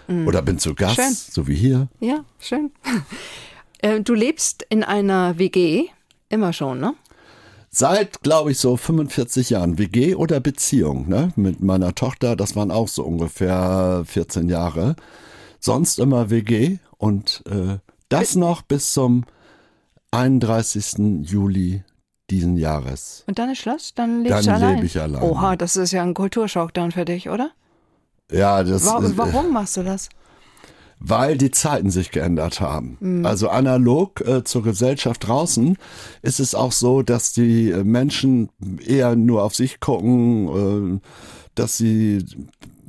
mm. 0.09 0.27
oder 0.27 0.43
bin 0.43 0.59
zu 0.59 0.75
Gast, 0.75 0.97
schön. 0.97 1.13
so 1.13 1.47
wie 1.47 1.55
hier. 1.55 1.89
Ja, 2.01 2.25
schön. 2.39 2.71
Äh, 3.81 4.01
du 4.01 4.15
lebst 4.15 4.65
in 4.71 4.83
einer 4.83 5.39
WG, 5.39 5.89
immer 6.31 6.55
schon, 6.55 6.81
ne? 6.81 6.95
Seit, 7.69 8.23
glaube 8.23 8.53
ich, 8.53 8.59
so 8.59 8.79
45 8.79 9.51
Jahren. 9.51 9.77
WG 9.77 10.15
oder 10.15 10.41
Beziehung, 10.41 11.11
ne? 11.11 11.29
Mit 11.37 11.61
meiner 11.61 11.95
Tochter, 11.95 12.37
das 12.37 12.57
waren 12.57 12.71
auch 12.71 12.89
so 12.89 13.05
ungefähr 13.05 14.03
14 14.07 14.49
Jahre. 14.49 14.97
Sonst 15.61 15.99
immer 15.99 16.31
WG 16.31 16.79
und 16.99 17.43
äh, 17.47 17.79
das 18.09 18.37
noch 18.37 18.63
bis 18.63 18.93
zum 18.93 19.25
31. 20.11 21.23
Juli 21.23 21.83
diesen 22.31 22.57
Jahres. 22.57 23.25
Und 23.27 23.39
dann 23.39 23.51
ist 23.51 23.59
Schluss? 23.59 23.95
Dann 23.95 24.23
lebst 24.23 24.39
dann 24.39 24.45
du 24.45 24.53
allein? 24.53 24.75
lebe 24.77 24.87
ich 24.87 25.01
allein. 25.01 25.23
Oha, 25.23 25.57
das 25.57 25.77
ist 25.77 25.93
ja 25.93 26.03
ein 26.03 26.15
Kulturschock 26.15 26.75
dann 26.75 26.93
für 26.93 27.05
dich, 27.05 27.29
oder? 27.29 27.51
Ja, 28.31 28.65
das 28.65 28.85
Wa 28.87 29.01
Warum 29.17 29.53
machst 29.53 29.77
du 29.77 29.83
das? 29.83 30.09
Weil 30.99 31.37
die 31.37 31.51
Zeiten 31.51 31.91
sich 31.91 32.11
geändert 32.11 32.61
haben. 32.61 32.97
Mhm. 33.01 33.27
Also 33.27 33.51
analog 33.51 34.23
äh, 34.23 34.45
zur 34.45 34.63
Gesellschaft 34.63 35.27
draußen 35.27 35.77
ist 36.23 36.41
es 36.41 36.55
auch 36.55 36.73
so, 36.73 37.03
dass 37.03 37.33
die 37.33 37.71
äh, 37.71 37.85
Menschen 37.85 38.49
eher 38.85 39.15
nur 39.15 39.45
auf 39.45 39.55
sich 39.55 39.79
gucken, 39.79 40.99
äh, 40.99 41.09
dass 41.55 41.77
sie 41.77 42.25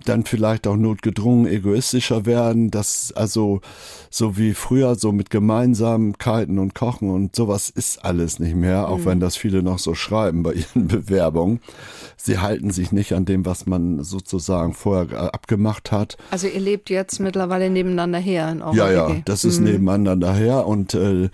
dann 0.07 0.23
vielleicht 0.23 0.67
auch 0.67 0.75
notgedrungen 0.75 1.47
egoistischer 1.47 2.25
werden, 2.25 2.71
dass 2.71 3.11
also 3.11 3.61
so 4.09 4.37
wie 4.37 4.53
früher 4.53 4.95
so 4.95 5.11
mit 5.11 5.29
Gemeinsamkeiten 5.29 6.59
und 6.59 6.73
Kochen 6.75 7.09
und 7.09 7.35
sowas 7.35 7.69
ist 7.69 8.03
alles 8.03 8.39
nicht 8.39 8.55
mehr, 8.55 8.87
auch 8.87 8.99
mhm. 8.99 9.05
wenn 9.05 9.19
das 9.19 9.35
viele 9.35 9.63
noch 9.63 9.79
so 9.79 9.95
schreiben 9.95 10.43
bei 10.43 10.53
ihren 10.75 10.87
Bewerbungen. 10.87 11.59
Sie 12.15 12.39
halten 12.39 12.71
sich 12.71 12.91
nicht 12.91 13.13
an 13.13 13.25
dem, 13.25 13.45
was 13.45 13.65
man 13.65 14.03
sozusagen 14.03 14.73
vorher 14.73 15.33
abgemacht 15.33 15.91
hat. 15.91 16.17
Also 16.31 16.47
ihr 16.47 16.59
lebt 16.59 16.89
jetzt 16.89 17.19
mittlerweile 17.19 17.69
nebeneinander 17.69 18.19
her 18.19 18.51
in 18.51 18.63
Ja, 18.73 18.91
ja, 18.91 19.15
das 19.25 19.45
ist 19.45 19.59
mhm. 19.59 19.65
nebeneinander 19.65 20.33
her 20.33 20.65
und 20.65 20.93
äh, 20.93 21.29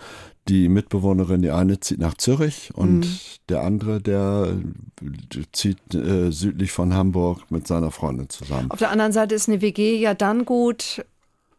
die 0.48 0.68
Mitbewohnerin, 0.68 1.42
die 1.42 1.52
eine 1.52 1.80
zieht 1.80 2.00
nach 2.00 2.16
Zürich 2.16 2.72
und 2.74 3.00
mhm. 3.00 3.18
der 3.50 3.62
andere, 3.62 4.02
der 4.02 4.56
zieht 5.52 5.96
äh, 5.96 6.32
südlich 6.32 6.72
von 6.72 6.94
Hamburg 6.94 7.50
mit 7.50 7.68
seiner 7.68 7.92
Freundin 7.92 8.30
zusammen. 8.30 8.70
Auf 8.70 8.80
der 8.80 8.92
anderen 8.92 9.14
Seite 9.14 9.36
ist 9.36 9.48
eine 9.48 9.62
WG 9.62 9.98
ja 9.98 10.14
dann 10.14 10.46
gut, 10.46 11.06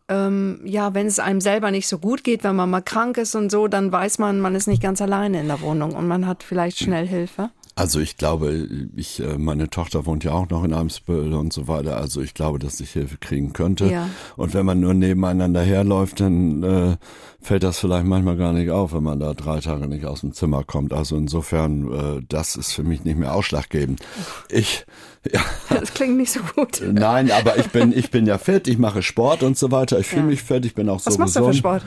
ähm, 0.08 0.60
ja, 0.64 0.92
wenn 0.92 1.06
es 1.06 1.18
einem 1.18 1.40
selber 1.40 1.70
nicht 1.70 1.88
so 1.88 1.98
gut 1.98 2.24
geht, 2.24 2.44
wenn 2.44 2.56
man 2.56 2.68
mal 2.68 2.82
krank 2.82 3.16
ist 3.16 3.34
und 3.34 3.50
so, 3.50 3.68
dann 3.68 3.90
weiß 3.90 4.18
man, 4.18 4.40
man 4.40 4.54
ist 4.54 4.66
nicht 4.66 4.82
ganz 4.82 5.00
alleine 5.00 5.40
in 5.40 5.48
der 5.48 5.62
Wohnung 5.62 5.92
und 5.92 6.06
man 6.06 6.26
hat 6.26 6.42
vielleicht 6.42 6.78
schnell 6.78 7.06
Hilfe. 7.06 7.50
Also 7.76 7.98
ich 7.98 8.16
glaube, 8.16 8.68
ich, 8.94 9.20
äh, 9.20 9.36
meine 9.36 9.68
Tochter 9.68 10.06
wohnt 10.06 10.22
ja 10.22 10.32
auch 10.32 10.48
noch 10.48 10.62
in 10.62 10.72
Eimsbüttel 10.72 11.34
und 11.34 11.52
so 11.52 11.66
weiter. 11.66 11.96
Also 11.96 12.20
ich 12.20 12.32
glaube, 12.32 12.60
dass 12.60 12.78
ich 12.78 12.90
Hilfe 12.90 13.16
kriegen 13.18 13.52
könnte. 13.52 13.86
Ja. 13.86 14.08
Und 14.36 14.54
wenn 14.54 14.64
man 14.64 14.78
nur 14.78 14.94
nebeneinander 14.94 15.60
herläuft, 15.60 16.20
dann 16.20 16.62
äh, 16.62 16.96
fällt 17.40 17.64
das 17.64 17.80
vielleicht 17.80 18.06
manchmal 18.06 18.36
gar 18.36 18.52
nicht 18.52 18.70
auf, 18.70 18.92
wenn 18.92 19.02
man 19.02 19.18
da 19.18 19.34
drei 19.34 19.58
Tage 19.58 19.88
nicht 19.88 20.04
aus 20.04 20.20
dem 20.20 20.32
Zimmer 20.32 20.62
kommt. 20.62 20.92
Also 20.92 21.16
insofern, 21.16 21.92
äh, 21.92 22.22
das 22.28 22.54
ist 22.54 22.72
für 22.72 22.84
mich 22.84 23.04
nicht 23.04 23.18
mehr 23.18 23.34
ausschlaggebend. 23.34 24.00
Ich 24.48 24.86
ja. 25.32 25.40
Das 25.68 25.94
klingt 25.94 26.16
nicht 26.16 26.30
so 26.30 26.40
gut. 26.54 26.82
Nein, 26.92 27.30
aber 27.30 27.58
ich 27.58 27.68
bin, 27.68 27.96
ich 27.96 28.10
bin 28.10 28.26
ja 28.26 28.38
fit, 28.38 28.68
ich 28.68 28.78
mache 28.78 29.02
Sport 29.02 29.42
und 29.42 29.56
so 29.56 29.70
weiter. 29.70 29.98
Ich 29.98 30.06
fühle 30.06 30.22
ja. 30.22 30.28
mich 30.28 30.42
fit, 30.42 30.64
ich 30.64 30.74
bin 30.74 30.88
auch 30.88 31.00
so 31.00 31.06
Was 31.06 31.18
machst 31.18 31.34
gesund. 31.34 31.48
du 31.48 31.52
für 31.52 31.58
Sport? 31.58 31.82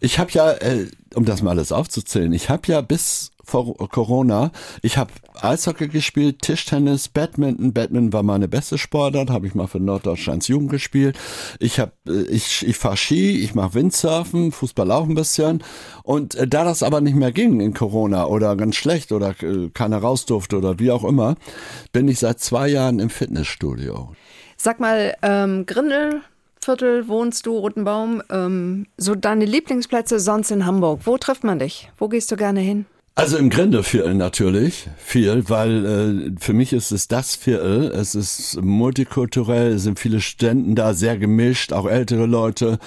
Ich 0.00 0.18
habe 0.18 0.30
ja, 0.32 0.52
äh, 0.52 0.88
um 1.14 1.24
das 1.24 1.42
mal 1.42 1.50
alles 1.50 1.72
aufzuzählen, 1.72 2.32
ich 2.32 2.50
habe 2.50 2.62
ja 2.66 2.80
bis 2.80 3.30
vor 3.46 3.76
Corona. 3.76 4.50
Ich 4.82 4.98
habe 4.98 5.12
Eishockey 5.40 5.88
gespielt, 5.88 6.42
Tischtennis, 6.42 7.08
Badminton. 7.08 7.72
Badminton 7.72 8.12
war 8.12 8.24
meine 8.24 8.48
beste 8.48 8.76
Sportart, 8.76 9.30
habe 9.30 9.46
ich 9.46 9.54
mal 9.54 9.68
für 9.68 9.78
Norddeutschlands 9.78 10.48
Jugend 10.48 10.70
gespielt. 10.70 11.16
Ich 11.60 11.78
habe 11.78 11.92
äh, 12.08 12.22
ich 12.22 12.66
ich 12.66 12.76
fahre 12.76 12.96
Ski, 12.96 13.38
ich 13.38 13.54
mache 13.54 13.74
Windsurfen, 13.74 14.50
Fußball 14.50 14.90
auch 14.90 15.04
ein 15.04 15.14
bisschen 15.14 15.62
und 16.02 16.34
äh, 16.34 16.48
da 16.48 16.64
das 16.64 16.82
aber 16.82 17.00
nicht 17.00 17.16
mehr 17.16 17.32
ging 17.32 17.60
in 17.60 17.72
Corona 17.72 18.26
oder 18.26 18.56
ganz 18.56 18.76
schlecht 18.76 19.12
oder 19.12 19.34
äh, 19.42 19.70
keiner 19.72 19.98
raus 19.98 20.26
durfte 20.26 20.58
oder 20.58 20.78
wie 20.80 20.90
auch 20.90 21.04
immer, 21.04 21.36
bin 21.92 22.08
ich 22.08 22.18
seit 22.18 22.40
zwei 22.40 22.68
Jahren 22.68 22.98
im 22.98 23.10
Fitnessstudio. 23.10 24.12
Sag 24.56 24.80
mal, 24.80 25.14
ähm, 25.22 25.66
Grindel, 25.66 26.22
Viertel 26.66 27.06
wohnst 27.06 27.46
du, 27.46 27.56
Rotenbaum. 27.56 28.24
Ähm, 28.28 28.86
so 28.96 29.14
deine 29.14 29.44
Lieblingsplätze 29.44 30.18
sonst 30.18 30.50
in 30.50 30.66
Hamburg. 30.66 31.02
Wo 31.04 31.16
trifft 31.16 31.44
man 31.44 31.60
dich? 31.60 31.92
Wo 31.96 32.08
gehst 32.08 32.32
du 32.32 32.36
gerne 32.36 32.58
hin? 32.58 32.86
Also 33.18 33.38
im 33.38 33.48
Grindeviertel 33.48 34.14
natürlich 34.14 34.90
viel, 34.98 35.48
weil 35.48 35.86
äh, 35.86 36.30
für 36.38 36.52
mich 36.52 36.74
ist 36.74 36.92
es 36.92 37.08
das 37.08 37.34
Viertel. 37.34 37.90
Es 37.90 38.14
ist 38.14 38.60
multikulturell, 38.60 39.72
es 39.72 39.84
sind 39.84 39.98
viele 39.98 40.20
Ständen 40.20 40.74
da, 40.74 40.92
sehr 40.92 41.16
gemischt, 41.16 41.72
auch 41.72 41.86
ältere 41.86 42.26
Leute, 42.26 42.78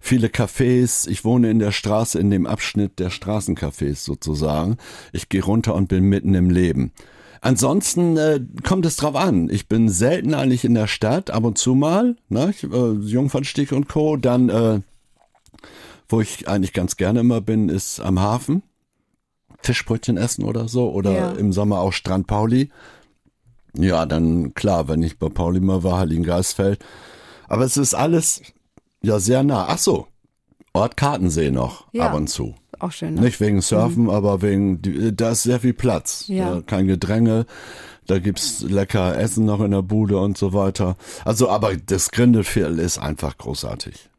viele 0.00 0.26
Cafés. 0.26 1.08
Ich 1.08 1.24
wohne 1.24 1.52
in 1.52 1.60
der 1.60 1.70
Straße, 1.70 2.18
in 2.18 2.30
dem 2.30 2.48
Abschnitt 2.48 2.98
der 2.98 3.12
Straßencafés 3.12 4.02
sozusagen. 4.04 4.76
Ich 5.12 5.28
gehe 5.28 5.44
runter 5.44 5.76
und 5.76 5.86
bin 5.86 6.02
mitten 6.02 6.34
im 6.34 6.50
Leben. 6.50 6.90
Ansonsten 7.40 8.16
äh, 8.16 8.40
kommt 8.64 8.86
es 8.86 8.96
drauf 8.96 9.14
an. 9.14 9.48
Ich 9.50 9.68
bin 9.68 9.88
selten 9.88 10.34
eigentlich 10.34 10.64
in 10.64 10.74
der 10.74 10.88
Stadt, 10.88 11.30
ab 11.30 11.44
und 11.44 11.58
zu 11.58 11.76
mal, 11.76 12.16
ne? 12.28 12.52
äh, 12.60 12.92
Jungfernstieg 13.06 13.70
und 13.70 13.88
Co. 13.88 14.16
Dann, 14.16 14.48
äh, 14.48 14.80
wo 16.08 16.20
ich 16.20 16.48
eigentlich 16.48 16.72
ganz 16.72 16.96
gerne 16.96 17.20
immer 17.20 17.40
bin, 17.40 17.68
ist 17.68 18.00
am 18.00 18.18
Hafen 18.18 18.64
Fischbrötchen 19.62 20.16
essen 20.16 20.44
oder 20.44 20.68
so 20.68 20.90
oder 20.90 21.12
ja. 21.12 21.30
im 21.32 21.52
Sommer 21.52 21.80
auch 21.80 21.92
Strand 21.92 22.26
Pauli. 22.26 22.70
Ja, 23.76 24.06
dann 24.06 24.54
klar, 24.54 24.88
wenn 24.88 25.02
ich 25.02 25.18
bei 25.18 25.28
Pauli 25.28 25.60
mal 25.60 25.82
war, 25.82 25.98
Hallin 25.98 26.22
Geisfeld. 26.22 26.84
Aber 27.48 27.64
es 27.64 27.76
ist 27.76 27.94
alles 27.94 28.42
ja 29.02 29.18
sehr 29.18 29.42
nah. 29.42 29.66
Ach 29.68 29.78
so, 29.78 30.08
Ort 30.76 30.96
Kartensee 30.96 31.50
noch 31.50 31.86
ja. 31.92 32.06
ab 32.06 32.14
und 32.14 32.28
zu. 32.28 32.54
Auch 32.78 32.92
schön. 32.92 33.14
Ne? 33.14 33.22
Nicht 33.22 33.40
wegen 33.40 33.62
Surfen, 33.62 34.04
mhm. 34.04 34.10
aber 34.10 34.42
wegen, 34.42 34.80
da 35.16 35.30
ist 35.30 35.44
sehr 35.44 35.60
viel 35.60 35.72
Platz. 35.72 36.24
Ja. 36.28 36.60
kein 36.62 36.86
Gedränge. 36.86 37.46
Da 38.06 38.18
gibt's 38.18 38.60
lecker 38.60 39.18
Essen 39.18 39.46
noch 39.46 39.60
in 39.60 39.70
der 39.70 39.82
Bude 39.82 40.18
und 40.18 40.36
so 40.36 40.52
weiter. 40.52 40.96
Also, 41.24 41.48
aber 41.48 41.76
das 41.76 42.10
Grindelviertel 42.10 42.78
ist 42.78 42.98
einfach 42.98 43.36
großartig. 43.38 44.10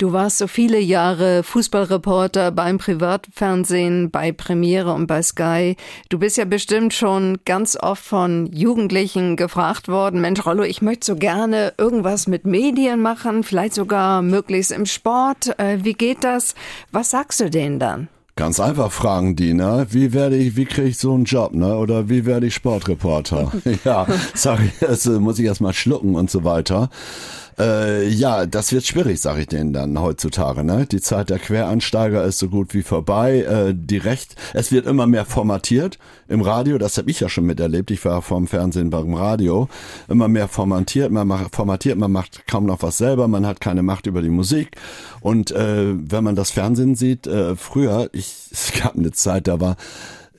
Du 0.00 0.14
warst 0.14 0.38
so 0.38 0.46
viele 0.46 0.80
Jahre 0.80 1.42
Fußballreporter 1.42 2.52
beim 2.52 2.78
Privatfernsehen, 2.78 4.10
bei 4.10 4.32
Premiere 4.32 4.94
und 4.94 5.06
bei 5.06 5.20
Sky. 5.20 5.76
Du 6.08 6.18
bist 6.18 6.38
ja 6.38 6.46
bestimmt 6.46 6.94
schon 6.94 7.36
ganz 7.44 7.76
oft 7.78 8.02
von 8.02 8.46
Jugendlichen 8.50 9.36
gefragt 9.36 9.88
worden, 9.88 10.22
Mensch 10.22 10.46
Rollo, 10.46 10.62
ich 10.62 10.80
möchte 10.80 11.04
so 11.04 11.16
gerne 11.16 11.74
irgendwas 11.76 12.28
mit 12.28 12.46
Medien 12.46 13.02
machen, 13.02 13.42
vielleicht 13.42 13.74
sogar 13.74 14.22
möglichst 14.22 14.72
im 14.72 14.86
Sport. 14.86 15.58
Äh, 15.58 15.80
wie 15.82 15.92
geht 15.92 16.24
das? 16.24 16.54
Was 16.92 17.10
sagst 17.10 17.38
du 17.40 17.50
denen 17.50 17.78
dann? 17.78 18.08
Ganz 18.36 18.58
einfach 18.58 18.90
fragen 18.90 19.36
die, 19.36 19.52
ne? 19.52 19.86
Wie 19.90 20.14
werde 20.14 20.36
ich, 20.36 20.56
wie 20.56 20.64
kriege 20.64 20.88
ich 20.88 20.96
so 20.96 21.12
einen 21.12 21.24
Job, 21.24 21.52
ne? 21.52 21.76
Oder 21.76 22.08
wie 22.08 22.24
werde 22.24 22.46
ich 22.46 22.54
Sportreporter? 22.54 23.52
ja, 23.84 24.06
ich, 24.08 24.40
das 24.80 25.04
muss 25.04 25.38
ich 25.38 25.44
erst 25.44 25.60
mal 25.60 25.74
schlucken 25.74 26.14
und 26.14 26.30
so 26.30 26.42
weiter. 26.42 26.88
Äh, 27.60 28.08
ja, 28.08 28.46
das 28.46 28.72
wird 28.72 28.86
schwierig, 28.86 29.20
sage 29.20 29.42
ich 29.42 29.46
denen 29.46 29.74
dann 29.74 30.00
heutzutage. 30.00 30.64
Ne? 30.64 30.86
Die 30.86 31.02
Zeit 31.02 31.28
der 31.28 31.38
Queransteiger 31.38 32.24
ist 32.24 32.38
so 32.38 32.48
gut 32.48 32.72
wie 32.72 32.82
vorbei. 32.82 33.40
Äh, 33.40 33.74
die 33.76 33.98
Recht, 33.98 34.34
es 34.54 34.72
wird 34.72 34.86
immer 34.86 35.06
mehr 35.06 35.26
formatiert 35.26 35.98
im 36.26 36.40
Radio. 36.40 36.78
Das 36.78 36.96
habe 36.96 37.10
ich 37.10 37.20
ja 37.20 37.28
schon 37.28 37.44
miterlebt. 37.44 37.90
Ich 37.90 38.02
war 38.06 38.22
vom 38.22 38.46
Fernsehen 38.46 38.88
beim 38.88 39.12
Radio. 39.12 39.68
Immer 40.08 40.28
mehr 40.28 40.48
formatiert, 40.48 41.12
man 41.12 41.28
macht 41.28 41.54
formatiert, 41.54 41.98
man 41.98 42.12
macht 42.12 42.46
kaum 42.46 42.64
noch 42.64 42.80
was 42.82 42.96
selber. 42.96 43.28
Man 43.28 43.44
hat 43.44 43.60
keine 43.60 43.82
Macht 43.82 44.06
über 44.06 44.22
die 44.22 44.30
Musik. 44.30 44.70
Und 45.20 45.50
äh, 45.50 45.92
wenn 45.94 46.24
man 46.24 46.36
das 46.36 46.50
Fernsehen 46.50 46.94
sieht, 46.94 47.26
äh, 47.26 47.56
früher, 47.56 48.08
ich, 48.12 48.32
es 48.50 48.72
gab 48.80 48.96
eine 48.96 49.12
Zeit, 49.12 49.48
da 49.48 49.60
war 49.60 49.76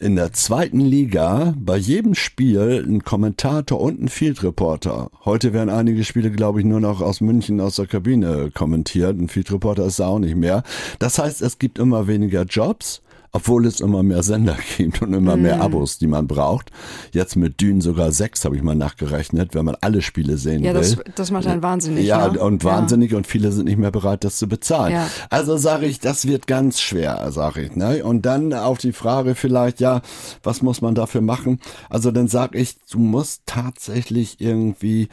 in 0.02 0.16
der 0.16 0.34
zweiten 0.34 0.80
Liga 0.80 1.54
bei 1.60 1.78
jedem 1.78 2.16
Spiel 2.16 2.84
ein 2.88 3.04
Kommentator 3.04 3.80
und 3.80 4.02
ein 4.02 4.10
Field 4.10 4.42
Reporter. 4.42 5.12
Heute 5.26 5.54
werden 5.54 5.70
einige 5.70 6.04
Spiele, 6.04 6.32
glaube 6.32 6.60
ich, 6.60 6.66
nur 6.66 6.80
noch 6.80 7.02
aus 7.02 7.22
München 7.22 7.62
aus 7.62 7.76
der 7.76 7.86
Kabine 7.86 8.50
kommentiert. 8.52 9.20
Ein 9.20 9.28
Field 9.28 9.52
Reporter 9.52 9.86
ist 9.86 10.00
da 10.00 10.08
auch 10.08 10.18
nicht 10.18 10.36
mehr. 10.36 10.64
Das 10.98 11.20
heißt, 11.20 11.44
es 11.44 11.60
gibt 11.60 11.78
immer 11.78 12.08
weniger 12.08 12.44
Jobs 12.46 13.04
obwohl 13.32 13.66
es 13.66 13.80
immer 13.80 14.04
mehr 14.04 14.24
Sender 14.24 14.58
gibt 14.78 15.02
und 15.02 15.14
immer 15.14 15.38
mm. 15.38 15.42
mehr 15.42 15.62
Abos, 15.62 15.98
die 15.98 16.08
man 16.08 16.28
braucht. 16.28 16.72
Jetzt 17.12 17.36
mit 17.36 17.62
Dünen 17.62 17.82
sogar 17.82 18.12
sechs, 18.12 18.44
habe 18.46 18.56
ich 18.56 18.62
mal 18.62 18.76
nachgerechnet, 18.76 19.56
wenn 19.56 19.66
man 19.66 19.78
alle 19.82 20.02
Spiele 20.02 20.38
sehen 20.38 20.64
ja, 20.64 20.74
will. 20.74 20.82
Ja, 20.82 20.96
das, 20.96 21.16
das 21.16 21.32
macht 21.32 21.48
einen 21.48 21.64
wahnsinnig. 21.64 22.06
Ja, 22.06 22.30
ne? 22.30 22.40
und 22.40 22.64
wahnsinnig 22.64 23.12
ja. 23.12 23.18
und 23.18 23.28
viele 23.28 23.52
sind 23.52 23.66
nicht 23.66 23.78
mehr 23.78 23.92
bereit, 23.92 24.24
das 24.24 24.38
zu 24.38 24.48
bezahlen. 24.48 24.94
Ja. 24.94 25.08
Also 25.30 25.58
sage 25.58 25.86
ich, 25.86 26.00
das 26.00 26.28
wird 26.28 26.48
ganz 26.48 26.82
schwer, 26.82 27.32
sage 27.32 27.62
ich. 27.62 27.76
Ne? 27.76 28.04
Und 28.04 28.26
dann 28.26 28.54
auf 28.54 28.78
die 28.80 28.94
Frage 28.94 29.36
vielleicht, 29.36 29.80
ja, 29.80 30.02
was 30.44 30.62
muss 30.62 30.82
man 30.82 30.96
dafür 30.96 31.22
machen? 31.22 31.60
Also 31.90 32.12
dann 32.12 32.28
sage 32.28 32.58
ich, 32.58 32.78
du 32.92 33.00
musst 33.00 33.44
tatsächlich 33.46 34.42
irgendwie, 34.42 35.08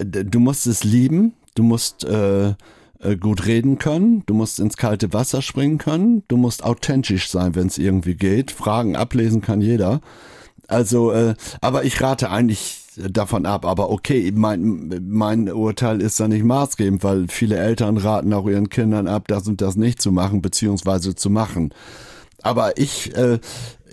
du 0.00 0.38
musst 0.38 0.66
es 0.66 0.84
lieben, 0.84 1.34
du 1.54 1.62
musst 1.62 2.04
äh, 2.04 2.54
äh, 3.02 3.16
gut 3.16 3.46
reden 3.46 3.78
können, 3.78 4.22
du 4.26 4.34
musst 4.34 4.60
ins 4.60 4.76
kalte 4.76 5.12
Wasser 5.12 5.42
springen 5.42 5.78
können, 5.78 6.22
du 6.28 6.36
musst 6.36 6.64
authentisch 6.64 7.28
sein, 7.28 7.54
wenn 7.54 7.66
es 7.66 7.78
irgendwie 7.78 8.14
geht. 8.14 8.50
Fragen 8.50 8.96
ablesen 8.96 9.40
kann 9.40 9.60
jeder. 9.60 10.00
Also, 10.68 11.12
äh, 11.12 11.34
aber 11.60 11.84
ich 11.84 12.00
rate 12.00 12.30
eigentlich 12.30 12.78
davon 12.96 13.46
ab. 13.46 13.64
Aber 13.64 13.90
okay, 13.90 14.32
mein, 14.34 15.02
mein 15.08 15.50
Urteil 15.50 16.00
ist 16.00 16.20
da 16.20 16.28
nicht 16.28 16.44
maßgebend, 16.44 17.02
weil 17.02 17.26
viele 17.28 17.56
Eltern 17.56 17.96
raten 17.96 18.32
auch 18.32 18.46
ihren 18.46 18.68
Kindern 18.68 19.06
ab, 19.08 19.28
das 19.28 19.46
und 19.48 19.60
das 19.60 19.76
nicht 19.76 20.00
zu 20.00 20.12
machen, 20.12 20.42
beziehungsweise 20.42 21.14
zu 21.14 21.30
machen. 21.30 21.74
Aber 22.42 22.78
ich, 22.78 23.16
äh, 23.16 23.38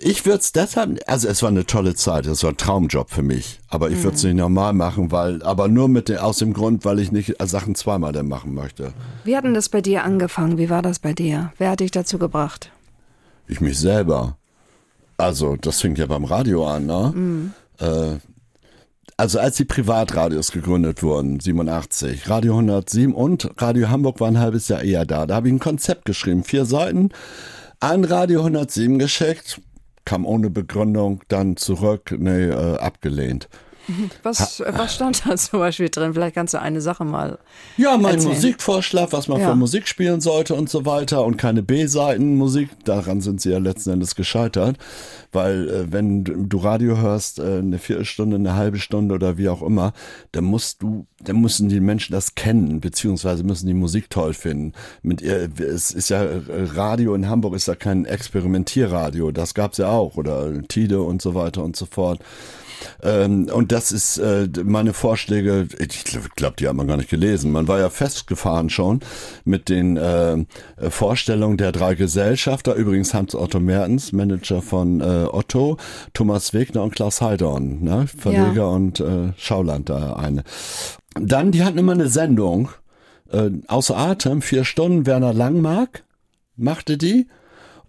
ich 0.02 0.24
würde 0.24 0.38
es 0.38 0.52
deshalb, 0.52 1.00
also 1.06 1.28
es 1.28 1.42
war 1.42 1.50
eine 1.50 1.66
tolle 1.66 1.94
Zeit, 1.94 2.26
es 2.26 2.42
war 2.42 2.50
ein 2.50 2.56
Traumjob 2.56 3.10
für 3.10 3.22
mich. 3.22 3.60
Aber 3.68 3.90
ich 3.90 4.02
würde 4.02 4.16
es 4.16 4.22
mhm. 4.22 4.30
nicht 4.30 4.38
normal 4.38 4.72
machen, 4.72 5.12
weil, 5.12 5.42
aber 5.42 5.68
nur 5.68 5.88
mit 5.88 6.08
den, 6.08 6.18
aus 6.18 6.38
dem 6.38 6.52
Grund, 6.52 6.84
weil 6.84 6.98
ich 6.98 7.12
nicht 7.12 7.34
Sachen 7.42 7.74
zweimal 7.74 8.12
dann 8.12 8.28
machen 8.28 8.54
möchte. 8.54 8.92
Wie 9.24 9.36
hat 9.36 9.44
denn 9.44 9.54
das 9.54 9.68
bei 9.68 9.80
dir 9.80 10.04
angefangen? 10.04 10.58
Wie 10.58 10.70
war 10.70 10.82
das 10.82 10.98
bei 10.98 11.12
dir? 11.12 11.52
Wer 11.58 11.70
hat 11.70 11.80
dich 11.80 11.90
dazu 11.90 12.18
gebracht? 12.18 12.70
Ich 13.46 13.60
mich 13.60 13.78
selber. 13.78 14.36
Also, 15.16 15.56
das 15.56 15.80
fing 15.80 15.96
ja 15.96 16.06
beim 16.06 16.24
Radio 16.24 16.66
an, 16.66 16.86
ne? 16.86 17.12
Mhm. 17.14 17.52
Äh, 17.78 18.18
also 19.16 19.38
als 19.38 19.56
die 19.56 19.66
Privatradios 19.66 20.50
gegründet 20.50 21.02
wurden, 21.02 21.40
87, 21.40 22.30
Radio 22.30 22.54
107 22.54 23.12
und 23.12 23.50
Radio 23.58 23.90
Hamburg 23.90 24.18
war 24.18 24.28
ein 24.28 24.38
halbes 24.38 24.68
Jahr 24.68 24.82
eher 24.82 25.04
da. 25.04 25.26
Da 25.26 25.34
habe 25.34 25.48
ich 25.48 25.52
ein 25.52 25.58
Konzept 25.58 26.06
geschrieben, 26.06 26.42
vier 26.42 26.64
Seiten, 26.64 27.10
an 27.80 28.04
Radio 28.04 28.40
107 28.40 28.98
geschickt, 28.98 29.60
kam 30.04 30.26
ohne 30.26 30.50
Begründung 30.50 31.22
dann 31.28 31.56
zurück, 31.56 32.14
nee, 32.18 32.48
äh, 32.48 32.76
abgelehnt. 32.78 33.48
Was, 34.22 34.62
was 34.66 34.94
stand 34.94 35.26
da 35.26 35.36
zum 35.36 35.58
Beispiel 35.58 35.88
drin? 35.88 36.14
Vielleicht 36.14 36.34
kannst 36.34 36.54
du 36.54 36.60
eine 36.60 36.80
Sache 36.80 37.04
mal. 37.04 37.38
Ja, 37.76 37.96
mein 37.96 38.14
erzählen. 38.16 38.34
Musikvorschlag, 38.34 39.12
was 39.12 39.26
man 39.28 39.40
Ja. 39.40 39.50
für 39.50 39.56
Musik 39.56 39.88
spielen 39.88 40.20
sollte 40.20 40.54
und 40.54 40.68
so 40.70 40.86
weiter 40.86 41.24
und 41.24 41.36
keine 41.38 41.62
B-Seiten-Musik. 41.62 42.68
Daran 42.84 43.20
sind 43.20 43.40
sie 43.40 43.50
ja 43.50 43.58
letzten 43.58 43.90
Endes 43.90 44.14
gescheitert, 44.14 44.76
weil 45.32 45.68
äh, 45.68 45.92
wenn 45.92 46.24
du 46.24 46.58
Radio 46.58 46.98
hörst, 46.98 47.38
äh, 47.38 47.58
eine 47.58 47.78
Viertelstunde, 47.78 48.36
eine 48.36 48.54
halbe 48.54 48.78
Stunde 48.78 49.14
oder 49.14 49.38
wie 49.38 49.48
auch 49.48 49.62
immer, 49.62 49.92
dann 50.32 50.44
musst 50.44 50.82
du, 50.82 51.06
dann 51.20 51.40
müssen 51.40 51.68
die 51.68 51.80
Menschen 51.80 52.12
das 52.12 52.34
kennen, 52.34 52.80
beziehungsweise 52.80 53.42
müssen 53.44 53.66
die 53.66 53.74
Musik 53.74 54.10
toll 54.10 54.34
finden. 54.34 54.72
Mit 55.02 55.20
ihr, 55.22 55.48
es 55.58 55.90
ist 55.90 56.10
ja 56.10 56.22
äh, 56.22 56.40
Radio 56.74 57.14
in 57.14 57.28
Hamburg 57.28 57.54
ist 57.54 57.66
ja 57.66 57.74
kein 57.74 58.04
Experimentierradio, 58.04 59.30
das 59.32 59.54
gab's 59.54 59.78
ja 59.78 59.88
auch 59.88 60.16
oder 60.16 60.62
Tide 60.68 61.02
und 61.02 61.20
so 61.22 61.34
weiter 61.34 61.64
und 61.64 61.76
so 61.76 61.86
fort. 61.86 62.20
Ähm, 63.02 63.50
und 63.52 63.69
das 63.70 63.92
ist 63.92 64.18
äh, 64.18 64.48
meine 64.64 64.92
Vorschläge, 64.92 65.68
ich 65.78 66.04
glaube, 66.34 66.56
die 66.58 66.66
hat 66.68 66.74
man 66.74 66.88
gar 66.88 66.96
nicht 66.96 67.10
gelesen. 67.10 67.52
Man 67.52 67.68
war 67.68 67.78
ja 67.78 67.88
festgefahren 67.88 68.68
schon 68.68 69.00
mit 69.44 69.68
den 69.68 69.96
äh, 69.96 70.44
Vorstellungen 70.88 71.56
der 71.56 71.70
drei 71.70 71.94
Gesellschafter. 71.94 72.74
Übrigens 72.74 73.14
Hans-Otto 73.14 73.60
Mertens, 73.60 74.12
Manager 74.12 74.60
von 74.60 75.00
äh, 75.00 75.26
Otto, 75.30 75.76
Thomas 76.14 76.52
Wegner 76.52 76.82
und 76.82 76.94
Klaus 76.94 77.20
Heidorn, 77.20 77.82
ne? 77.82 78.06
Verleger 78.08 78.54
Ja. 78.54 78.66
und 78.66 78.98
äh, 79.00 79.32
Schauland 79.36 79.88
da 79.88 80.14
eine. 80.14 80.42
Dann, 81.14 81.52
die 81.52 81.62
hatten 81.62 81.78
immer 81.78 81.92
eine 81.92 82.08
Sendung, 82.08 82.70
äh, 83.30 83.50
außer 83.68 83.96
Atem, 83.96 84.42
vier 84.42 84.64
Stunden, 84.64 85.06
Werner 85.06 85.32
Langmark 85.32 86.04
machte 86.56 86.98
die. 86.98 87.28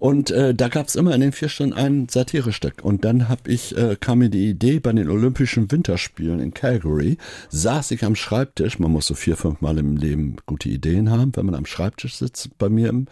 Und 0.01 0.31
äh, 0.31 0.55
da 0.55 0.67
gab's 0.67 0.95
immer 0.95 1.13
in 1.13 1.21
den 1.21 1.31
vier 1.31 1.47
Stunden 1.47 1.73
ein 1.73 2.07
Satirestück. 2.09 2.83
Und 2.83 3.05
dann 3.05 3.29
hab 3.29 3.47
ich, 3.47 3.77
äh, 3.77 3.95
kam 3.99 4.17
mir 4.17 4.29
die 4.29 4.49
Idee, 4.49 4.79
bei 4.79 4.91
den 4.91 5.07
Olympischen 5.07 5.71
Winterspielen 5.71 6.39
in 6.39 6.55
Calgary 6.55 7.19
saß 7.49 7.91
ich 7.91 8.03
am 8.03 8.15
Schreibtisch. 8.15 8.79
Man 8.79 8.91
muss 8.91 9.05
so 9.05 9.13
vier, 9.13 9.37
fünf 9.37 9.61
Mal 9.61 9.77
im 9.77 9.97
Leben 9.97 10.37
gute 10.47 10.69
Ideen 10.69 11.11
haben, 11.11 11.31
wenn 11.35 11.45
man 11.45 11.53
am 11.53 11.67
Schreibtisch 11.67 12.15
sitzt 12.15 12.57
bei 12.57 12.67
mir. 12.67 12.89
Im, 12.89 13.05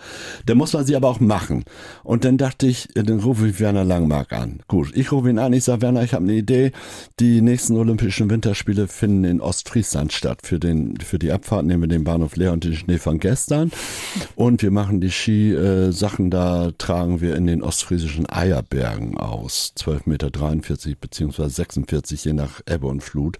dann 0.47 0.57
muss 0.57 0.73
man 0.73 0.83
sie 0.83 0.95
aber 0.95 1.09
auch 1.09 1.19
machen. 1.19 1.63
Und 2.03 2.25
dann 2.25 2.39
dachte 2.39 2.65
ich, 2.65 2.95
äh, 2.95 3.03
dann 3.03 3.19
rufe 3.19 3.47
ich 3.47 3.59
Werner 3.59 3.85
Langmark 3.85 4.33
an. 4.33 4.61
Gut, 4.67 4.89
ich 4.95 5.11
rufe 5.11 5.29
ihn 5.29 5.37
an. 5.37 5.53
Ich 5.53 5.65
sage, 5.65 5.83
Werner, 5.83 6.01
ich 6.01 6.15
habe 6.15 6.23
eine 6.23 6.33
Idee. 6.33 6.71
Die 7.19 7.41
nächsten 7.41 7.77
Olympischen 7.77 8.31
Winterspiele 8.31 8.87
finden 8.87 9.25
in 9.25 9.41
Ostfriesland 9.41 10.11
statt. 10.11 10.39
Für, 10.41 10.57
den, 10.57 10.97
für 10.97 11.19
die 11.19 11.31
Abfahrt 11.31 11.67
nehmen 11.67 11.83
wir 11.83 11.87
den 11.87 12.03
Bahnhof 12.03 12.35
leer 12.35 12.51
und 12.51 12.63
den 12.63 12.73
Schnee 12.73 12.97
von 12.97 13.19
gestern. 13.19 13.69
Und 14.35 14.63
wir 14.63 14.71
machen 14.71 15.01
die 15.01 15.11
Ski-Sachen 15.11 16.31
da, 16.31 16.71
tragen 16.79 17.21
wir 17.21 17.35
in 17.35 17.45
den 17.45 17.61
ostfriesischen 17.61 18.27
Eierbergen 18.27 19.17
aus. 19.17 19.73
12,43 19.77 20.07
Meter 20.09 20.97
beziehungsweise 20.99 21.49
46, 21.49 22.25
je 22.25 22.33
nach 22.33 22.61
Ebbe 22.67 22.87
und 22.87 23.01
Flut, 23.01 23.37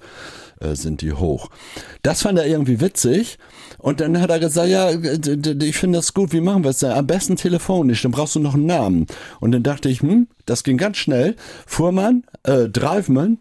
äh, 0.60 0.75
sind 0.75 1.01
die 1.01 1.13
hoch. 1.13 1.50
Das 2.03 2.22
fand 2.22 2.38
er 2.38 2.46
irgendwie 2.46 2.81
witzig. 2.81 3.39
Und 3.79 4.01
dann 4.01 4.22
hat 4.22 4.29
er 4.29 4.39
gesagt, 4.39 4.69
ja, 4.69 4.91
ich 4.91 5.77
finde 5.77 5.98
das 5.98 6.13
gut, 6.13 6.34
wie 6.34 6.41
machen 6.41 6.63
wir 6.63 6.72
es 6.72 6.79
denn? 6.79 6.91
Am 6.91 7.08
besten 7.08 7.38
telefonisch, 7.38 8.01
dann 8.03 8.12
brauchst 8.12 8.36
du 8.36 8.39
noch 8.39 8.53
einen 8.53 8.67
Namen. 8.67 9.08
Und 9.39 9.51
dann 9.51 9.63
dachte 9.63 9.89
ich, 9.89 10.01
hm, 10.01 10.27
das 10.46 10.63
ging 10.63 10.77
ganz 10.77 10.98
schnell. 10.98 11.36
Fuhrmann, 11.65 12.24
äh, 12.43 12.67
Driveman, 12.67 13.39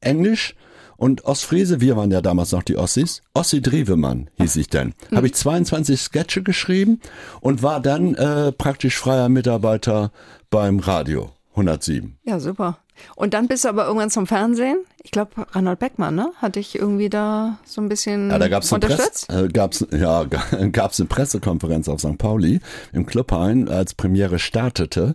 Englisch, 0.00 0.54
und 0.98 1.24
Ostfriese, 1.24 1.80
wir 1.80 1.96
waren 1.96 2.10
ja 2.10 2.20
damals 2.20 2.52
noch 2.52 2.62
die 2.64 2.76
Ossis. 2.76 3.22
Ossi 3.32 3.62
Drievemann 3.62 4.28
hieß 4.34 4.56
ich 4.56 4.68
dann. 4.68 4.94
Habe 5.14 5.28
ich 5.28 5.34
22 5.34 5.98
Sketche 6.00 6.42
geschrieben 6.42 7.00
und 7.40 7.62
war 7.62 7.80
dann 7.80 8.14
äh, 8.16 8.52
praktisch 8.52 8.96
freier 8.98 9.28
Mitarbeiter 9.28 10.10
beim 10.50 10.80
Radio 10.80 11.30
107. 11.52 12.18
Ja, 12.24 12.40
super. 12.40 12.78
Und 13.14 13.32
dann 13.32 13.46
bist 13.46 13.64
du 13.64 13.68
aber 13.68 13.86
irgendwann 13.86 14.10
zum 14.10 14.26
Fernsehen. 14.26 14.78
Ich 15.04 15.12
glaube, 15.12 15.30
Reinhold 15.52 15.78
Beckmann, 15.78 16.16
ne? 16.16 16.32
Hat 16.38 16.56
dich 16.56 16.74
irgendwie 16.76 17.08
da 17.08 17.58
so 17.64 17.80
ein 17.80 17.88
bisschen 17.88 18.28
Ja, 18.30 18.40
da 18.40 18.48
gab's 18.48 18.72
eine, 18.72 18.80
Press, 18.80 18.90
unterstützt? 18.92 19.32
äh, 19.32 19.48
gab's, 19.48 19.86
ja, 19.92 20.24
gab's 20.72 20.98
eine 21.00 21.08
Pressekonferenz 21.08 21.88
auf 21.88 22.00
St. 22.00 22.18
Pauli 22.18 22.60
im 22.92 23.06
Clubhain, 23.06 23.68
als 23.68 23.94
Premiere 23.94 24.40
startete. 24.40 25.14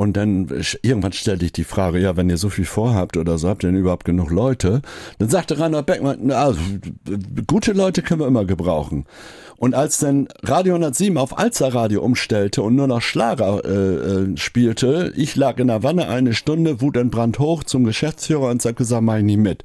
Und 0.00 0.16
dann 0.16 0.48
irgendwann 0.80 1.12
stellte 1.12 1.44
ich 1.44 1.52
die 1.52 1.62
Frage, 1.62 1.98
ja, 1.98 2.16
wenn 2.16 2.30
ihr 2.30 2.38
so 2.38 2.48
viel 2.48 2.64
vorhabt 2.64 3.18
oder 3.18 3.36
so, 3.36 3.50
habt 3.50 3.64
ihr 3.64 3.70
denn 3.70 3.78
überhaupt 3.78 4.06
genug 4.06 4.30
Leute? 4.30 4.80
Dann 5.18 5.28
sagte 5.28 5.60
Reinhard 5.60 5.84
Beckmann, 5.84 6.20
na, 6.22 6.36
also, 6.36 6.58
gute 7.46 7.72
Leute 7.72 8.00
können 8.00 8.20
wir 8.20 8.26
immer 8.26 8.46
gebrauchen. 8.46 9.04
Und 9.58 9.74
als 9.74 9.98
dann 9.98 10.28
Radio 10.42 10.72
107 10.72 11.18
auf 11.18 11.38
Alzer 11.38 11.74
Radio 11.74 12.00
umstellte 12.00 12.62
und 12.62 12.76
nur 12.76 12.86
noch 12.86 13.02
Schlager 13.02 13.62
äh, 13.62 14.30
äh, 14.30 14.36
spielte, 14.38 15.12
ich 15.16 15.36
lag 15.36 15.58
in 15.58 15.66
der 15.66 15.82
Wanne 15.82 16.08
eine 16.08 16.32
Stunde, 16.32 16.80
Wut 16.80 16.96
entbrannt 16.96 17.38
hoch 17.38 17.62
zum 17.62 17.84
Geschäftsführer 17.84 18.48
und 18.48 18.62
sagte, 18.62 18.76
gesagt, 18.76 19.02
mach 19.02 19.18
ich 19.18 19.24
nicht 19.24 19.36
mit. 19.36 19.64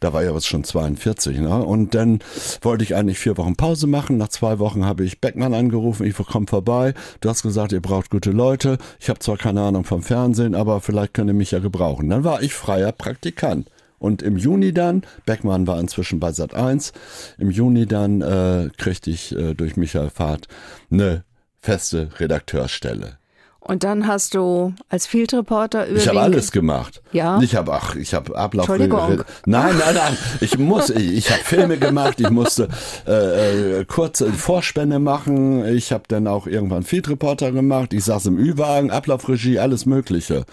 Da 0.00 0.12
war 0.12 0.24
ja 0.24 0.34
was 0.34 0.46
schon 0.46 0.64
42, 0.64 1.38
ne? 1.38 1.62
Und 1.62 1.94
dann 1.94 2.20
wollte 2.62 2.84
ich 2.84 2.94
eigentlich 2.96 3.18
vier 3.18 3.36
Wochen 3.36 3.54
Pause 3.54 3.86
machen. 3.86 4.16
Nach 4.16 4.28
zwei 4.28 4.58
Wochen 4.58 4.84
habe 4.84 5.04
ich 5.04 5.20
Beckmann 5.20 5.54
angerufen, 5.54 6.06
ich 6.06 6.14
komm 6.16 6.46
vorbei. 6.46 6.94
Du 7.20 7.28
hast 7.28 7.42
gesagt, 7.42 7.72
ihr 7.72 7.82
braucht 7.82 8.10
gute 8.10 8.30
Leute. 8.30 8.78
Ich 8.98 9.08
habe 9.08 9.20
zwar 9.20 9.36
keine 9.36 9.62
Ahnung 9.62 9.84
vom 9.84 10.02
Fernsehen, 10.02 10.54
aber 10.54 10.80
vielleicht 10.80 11.14
könnt 11.14 11.28
ihr 11.28 11.34
mich 11.34 11.50
ja 11.50 11.58
gebrauchen. 11.58 12.08
Dann 12.08 12.24
war 12.24 12.42
ich 12.42 12.54
freier 12.54 12.92
Praktikant. 12.92 13.70
Und 13.98 14.22
im 14.22 14.38
Juni 14.38 14.72
dann, 14.72 15.02
Beckmann 15.26 15.66
war 15.66 15.78
inzwischen 15.78 16.20
bei 16.20 16.32
Sat 16.32 16.54
1, 16.54 16.94
im 17.36 17.50
Juni 17.50 17.84
dann 17.84 18.22
äh, 18.22 18.70
kriegte 18.78 19.10
ich 19.10 19.36
äh, 19.36 19.52
durch 19.52 19.76
Michael 19.76 20.08
Fahrt 20.08 20.48
eine 20.90 21.24
feste 21.60 22.08
Redakteurstelle. 22.18 23.19
Und 23.60 23.84
dann 23.84 24.06
hast 24.06 24.34
du 24.34 24.72
als 24.88 25.06
Field 25.06 25.34
Reporter 25.34 25.86
über 25.86 25.98
Ich 25.98 26.08
habe 26.08 26.20
alles 26.20 26.50
gemacht. 26.50 27.02
Ja? 27.12 27.40
Ich 27.42 27.54
habe 27.54 27.74
ach, 27.74 27.94
ich 27.94 28.14
habe 28.14 28.34
Ablauf. 28.34 28.68
Entschuldigung. 28.68 29.22
Nein, 29.44 29.76
nein, 29.78 29.94
nein. 29.94 30.16
Ich 30.40 30.58
muss, 30.58 30.88
ich, 30.88 31.12
ich 31.12 31.30
habe 31.30 31.44
Filme 31.44 31.76
gemacht. 31.76 32.20
Ich 32.20 32.30
musste 32.30 32.68
äh, 33.06 33.80
äh, 33.80 33.84
kurze 33.84 34.32
Vorspänne 34.32 34.98
machen. 34.98 35.66
Ich 35.76 35.92
habe 35.92 36.04
dann 36.08 36.26
auch 36.26 36.46
irgendwann 36.46 36.84
Field 36.84 37.10
Reporter 37.10 37.52
gemacht. 37.52 37.92
Ich 37.92 38.04
saß 38.04 38.26
im 38.26 38.38
Ü-Wagen, 38.38 38.90
Ablaufregie, 38.90 39.58
alles 39.58 39.84
Mögliche. 39.84 40.44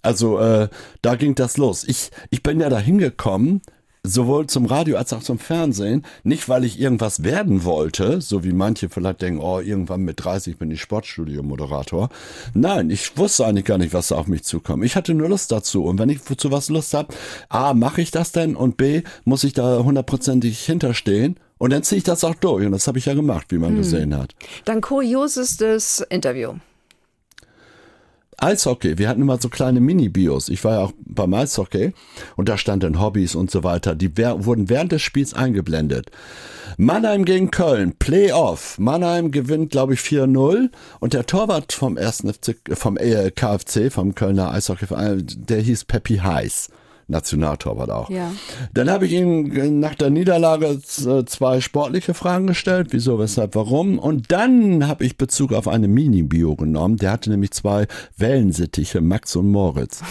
Also 0.00 0.38
äh, 0.38 0.68
da 1.02 1.16
ging 1.16 1.34
das 1.34 1.58
los. 1.58 1.84
Ich 1.84 2.10
ich 2.30 2.42
bin 2.42 2.60
ja 2.60 2.70
da 2.70 2.78
hingekommen. 2.78 3.60
Sowohl 4.08 4.46
zum 4.46 4.64
Radio 4.64 4.96
als 4.96 5.12
auch 5.12 5.22
zum 5.22 5.38
Fernsehen. 5.38 6.02
Nicht, 6.22 6.48
weil 6.48 6.64
ich 6.64 6.80
irgendwas 6.80 7.24
werden 7.24 7.64
wollte, 7.64 8.22
so 8.22 8.42
wie 8.42 8.52
manche 8.52 8.88
vielleicht 8.88 9.20
denken, 9.20 9.40
oh, 9.40 9.60
irgendwann 9.60 10.00
mit 10.00 10.24
30 10.24 10.56
bin 10.56 10.70
ich 10.70 10.80
Sportstudio-Moderator. 10.80 12.08
Nein, 12.54 12.88
ich 12.88 13.18
wusste 13.18 13.44
eigentlich 13.44 13.66
gar 13.66 13.76
nicht, 13.76 13.92
was 13.92 14.08
da 14.08 14.16
auf 14.16 14.26
mich 14.26 14.44
zukommt. 14.44 14.82
Ich 14.82 14.96
hatte 14.96 15.12
nur 15.12 15.28
Lust 15.28 15.52
dazu. 15.52 15.84
Und 15.84 15.98
wenn 15.98 16.08
ich 16.08 16.22
zu 16.24 16.50
was 16.50 16.70
Lust 16.70 16.94
habe, 16.94 17.14
A, 17.50 17.74
mache 17.74 18.00
ich 18.00 18.10
das 18.10 18.32
denn? 18.32 18.56
Und 18.56 18.78
B, 18.78 19.02
muss 19.24 19.44
ich 19.44 19.52
da 19.52 19.84
hundertprozentig 19.84 20.58
hinterstehen? 20.60 21.38
Und 21.58 21.72
dann 21.72 21.82
ziehe 21.82 21.98
ich 21.98 22.04
das 22.04 22.24
auch 22.24 22.34
durch. 22.34 22.64
Und 22.64 22.72
das 22.72 22.86
habe 22.86 22.98
ich 22.98 23.06
ja 23.06 23.14
gemacht, 23.14 23.48
wie 23.50 23.58
man 23.58 23.76
gesehen 23.76 24.16
hat. 24.16 24.34
Dein 24.64 24.80
kuriosestes 24.80 26.00
Interview. 26.08 26.54
Eishockey, 28.40 28.98
wir 28.98 29.08
hatten 29.08 29.20
immer 29.20 29.40
so 29.40 29.48
kleine 29.48 29.80
Mini-Bios. 29.80 30.48
Ich 30.48 30.62
war 30.62 30.72
ja 30.74 30.80
auch 30.84 30.92
beim 31.04 31.34
Eishockey 31.34 31.92
und 32.36 32.48
da 32.48 32.56
stand 32.56 32.84
dann 32.84 33.00
Hobbys 33.00 33.34
und 33.34 33.50
so 33.50 33.64
weiter. 33.64 33.96
Die 33.96 34.16
wurden 34.16 34.68
während 34.68 34.92
des 34.92 35.02
Spiels 35.02 35.34
eingeblendet. 35.34 36.10
Mannheim 36.76 37.24
gegen 37.24 37.50
Köln, 37.50 37.94
Playoff. 37.98 38.78
Mannheim 38.78 39.32
gewinnt, 39.32 39.72
glaube 39.72 39.94
ich, 39.94 40.00
4-0 40.00 40.70
und 41.00 41.14
der 41.14 41.26
Torwart 41.26 41.72
vom 41.72 41.96
ersten 41.96 42.32
FC, 42.32 42.56
vom 42.74 42.96
äh, 42.96 43.32
KFC, 43.32 43.90
vom 43.92 44.14
Kölner 44.14 44.52
Eishockeyverein, 44.52 45.26
der 45.26 45.60
hieß 45.60 45.86
Peppi 45.86 46.18
Heiß. 46.18 46.70
Nationaltorwart 47.08 47.90
auch. 47.90 48.10
Ja. 48.10 48.30
Dann 48.74 48.90
habe 48.90 49.06
ich 49.06 49.12
ihm 49.12 49.80
nach 49.80 49.94
der 49.94 50.10
Niederlage 50.10 50.80
z- 50.82 51.28
zwei 51.28 51.60
sportliche 51.60 52.14
Fragen 52.14 52.46
gestellt, 52.46 52.88
wieso, 52.90 53.18
weshalb, 53.18 53.54
warum. 53.54 53.98
Und 53.98 54.30
dann 54.30 54.86
habe 54.86 55.04
ich 55.04 55.16
Bezug 55.16 55.52
auf 55.52 55.66
eine 55.68 55.88
Mini-Bio 55.88 56.54
genommen. 56.56 56.96
Der 56.98 57.10
hatte 57.10 57.30
nämlich 57.30 57.50
zwei 57.52 57.86
Wellensittiche, 58.16 59.00
Max 59.00 59.34
und 59.36 59.50
Moritz. 59.50 60.02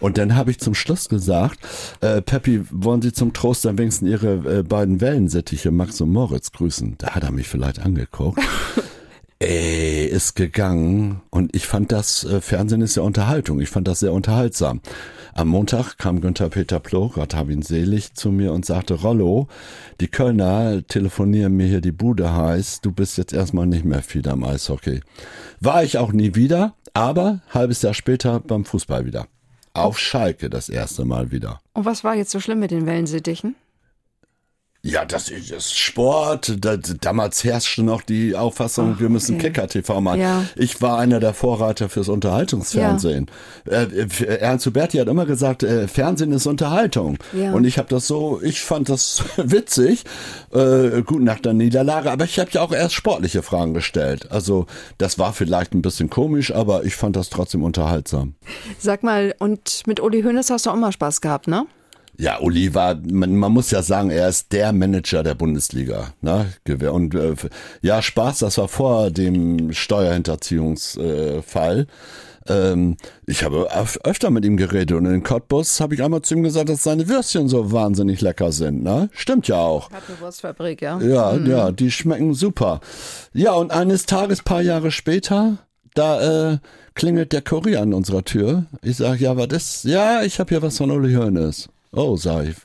Und 0.00 0.18
dann 0.18 0.34
habe 0.34 0.50
ich 0.50 0.58
zum 0.58 0.74
Schluss 0.74 1.08
gesagt, 1.08 1.60
äh, 2.00 2.20
Peppi, 2.20 2.62
wollen 2.70 3.00
Sie 3.02 3.12
zum 3.12 3.32
Trost 3.32 3.66
am 3.66 3.78
wenigsten 3.78 4.06
Ihre 4.06 4.58
äh, 4.58 4.62
beiden 4.62 5.00
Wellensittiche, 5.00 5.70
Max 5.70 6.00
und 6.00 6.10
Moritz, 6.10 6.52
grüßen? 6.52 6.96
Da 6.98 7.10
hat 7.14 7.22
er 7.22 7.30
mich 7.32 7.48
vielleicht 7.48 7.78
angeguckt. 7.80 8.40
Ey, 9.42 10.04
ist 10.04 10.36
gegangen 10.36 11.22
und 11.30 11.56
ich 11.56 11.66
fand 11.66 11.92
das, 11.92 12.24
äh, 12.24 12.42
Fernsehen 12.42 12.82
ist 12.82 12.96
ja 12.96 13.02
Unterhaltung, 13.02 13.58
ich 13.58 13.70
fand 13.70 13.88
das 13.88 14.00
sehr 14.00 14.12
unterhaltsam. 14.12 14.82
Am 15.32 15.48
Montag 15.48 15.96
kam 15.96 16.20
Günther 16.20 16.50
Peter 16.50 16.78
Ploh, 16.78 17.08
Gott 17.08 17.34
hab 17.34 17.48
ihn 17.48 17.62
selig, 17.62 18.12
zu 18.12 18.30
mir 18.30 18.52
und 18.52 18.66
sagte, 18.66 19.00
Rollo, 19.00 19.48
die 19.98 20.08
Kölner 20.08 20.86
telefonieren 20.86 21.56
mir 21.56 21.66
hier 21.68 21.80
die 21.80 21.90
Bude 21.90 22.36
heiß, 22.36 22.82
du 22.82 22.92
bist 22.92 23.16
jetzt 23.16 23.32
erstmal 23.32 23.66
nicht 23.66 23.86
mehr 23.86 24.02
viel 24.02 24.28
am 24.28 24.44
Eishockey. 24.44 25.00
War 25.58 25.84
ich 25.84 25.96
auch 25.96 26.12
nie 26.12 26.34
wieder, 26.34 26.74
aber 26.92 27.40
halbes 27.48 27.80
Jahr 27.80 27.94
später 27.94 28.40
beim 28.40 28.66
Fußball 28.66 29.06
wieder. 29.06 29.26
Auf 29.72 29.98
Schalke 29.98 30.50
das 30.50 30.68
erste 30.68 31.06
Mal 31.06 31.30
wieder. 31.30 31.62
Und 31.72 31.86
was 31.86 32.04
war 32.04 32.14
jetzt 32.14 32.32
so 32.32 32.40
schlimm 32.40 32.58
mit 32.58 32.72
den 32.72 32.84
Wellensittichen? 32.84 33.56
Ja, 34.82 35.04
das 35.04 35.28
ist 35.28 35.76
Sport. 35.78 36.56
Da, 36.64 36.78
damals 36.78 37.44
herrschte 37.44 37.82
noch 37.82 38.00
die 38.00 38.34
Auffassung, 38.34 38.94
Ach, 38.94 39.00
wir 39.00 39.10
müssen 39.10 39.34
okay. 39.34 39.50
Kicker-TV 39.50 40.00
machen. 40.00 40.20
Ja. 40.20 40.44
Ich 40.56 40.80
war 40.80 40.98
einer 40.98 41.20
der 41.20 41.34
Vorreiter 41.34 41.90
fürs 41.90 42.08
Unterhaltungsfernsehen. 42.08 43.26
Ja. 43.70 43.82
Äh, 43.82 44.38
Ernst 44.38 44.64
Huberti 44.64 44.96
hat 44.96 45.08
immer 45.08 45.26
gesagt, 45.26 45.62
äh, 45.64 45.86
Fernsehen 45.86 46.32
ist 46.32 46.46
Unterhaltung. 46.46 47.18
Ja. 47.34 47.52
Und 47.52 47.64
ich 47.64 47.76
habe 47.76 47.88
das 47.88 48.06
so, 48.06 48.40
ich 48.42 48.62
fand 48.62 48.88
das 48.88 49.22
witzig, 49.36 50.04
äh, 50.52 51.02
gut 51.02 51.22
nach 51.22 51.40
der 51.40 51.52
Niederlage, 51.52 52.10
aber 52.10 52.24
ich 52.24 52.38
habe 52.38 52.50
ja 52.52 52.62
auch 52.62 52.72
erst 52.72 52.94
sportliche 52.94 53.42
Fragen 53.42 53.74
gestellt. 53.74 54.32
Also 54.32 54.64
das 54.96 55.18
war 55.18 55.34
vielleicht 55.34 55.74
ein 55.74 55.82
bisschen 55.82 56.08
komisch, 56.08 56.54
aber 56.54 56.84
ich 56.84 56.96
fand 56.96 57.16
das 57.16 57.28
trotzdem 57.28 57.64
unterhaltsam. 57.64 58.34
Sag 58.78 59.02
mal, 59.02 59.34
und 59.40 59.82
mit 59.86 60.00
Uli 60.00 60.22
Hoeneß 60.22 60.48
hast 60.48 60.64
du 60.64 60.70
auch 60.70 60.76
mal 60.76 60.92
Spaß 60.92 61.20
gehabt, 61.20 61.48
ne? 61.48 61.66
Ja, 62.16 62.40
Uli 62.40 62.74
war, 62.74 62.96
man, 62.96 63.36
man 63.36 63.52
muss 63.52 63.70
ja 63.70 63.82
sagen, 63.82 64.10
er 64.10 64.28
ist 64.28 64.52
der 64.52 64.72
Manager 64.72 65.22
der 65.22 65.34
Bundesliga. 65.34 66.12
Ne? 66.20 66.52
Und 66.90 67.14
äh, 67.14 67.34
ja, 67.80 68.02
Spaß, 68.02 68.40
das 68.40 68.58
war 68.58 68.68
vor 68.68 69.10
dem 69.10 69.72
Steuerhinterziehungsfall. 69.72 71.80
Äh, 71.80 71.86
ähm, 72.50 72.96
ich 73.26 73.44
habe 73.44 73.68
öfter 74.04 74.30
mit 74.30 74.44
ihm 74.44 74.56
geredet 74.56 74.96
und 74.96 75.06
in 75.06 75.22
Cottbus 75.22 75.80
habe 75.80 75.94
ich 75.94 76.02
einmal 76.02 76.22
zu 76.22 76.34
ihm 76.34 76.42
gesagt, 76.42 76.68
dass 76.68 76.82
seine 76.82 77.08
Würstchen 77.08 77.48
so 77.48 77.72
wahnsinnig 77.72 78.20
lecker 78.20 78.52
sind. 78.52 78.82
Ne? 78.82 79.08
Stimmt 79.12 79.48
ja 79.48 79.56
auch. 79.56 79.90
Hat 79.90 80.02
eine 80.08 80.20
Wurstfabrik, 80.20 80.82
ja. 80.82 81.00
Ja, 81.00 81.32
mhm. 81.32 81.46
ja, 81.46 81.72
die 81.72 81.90
schmecken 81.90 82.34
super. 82.34 82.80
Ja, 83.32 83.52
und 83.52 83.72
eines 83.72 84.06
Tages, 84.06 84.42
paar 84.42 84.62
Jahre 84.62 84.90
später, 84.90 85.58
da 85.94 86.52
äh, 86.52 86.58
klingelt 86.94 87.32
der 87.32 87.42
Kurier 87.42 87.82
an 87.82 87.94
unserer 87.94 88.24
Tür. 88.24 88.66
Ich 88.82 88.96
sage, 88.96 89.24
ja, 89.24 89.36
was 89.36 89.48
ist? 89.48 89.84
Ja, 89.84 90.22
ich 90.22 90.40
habe 90.40 90.48
hier 90.48 90.62
was 90.62 90.78
von 90.78 90.90
Uli 90.90 91.14
Hoeneß. 91.14 91.68
Oh, 91.92 92.16
sag 92.16 92.46
ich. 92.46 92.56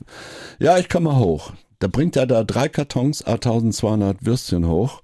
Ja, 0.60 0.78
ich 0.78 0.88
komme 0.88 1.18
hoch. 1.18 1.52
Da 1.80 1.88
bringt 1.88 2.14
er 2.14 2.26
da 2.26 2.44
drei 2.44 2.68
Kartons, 2.68 3.22
1200 3.22 4.24
Würstchen 4.24 4.68
hoch. 4.68 5.02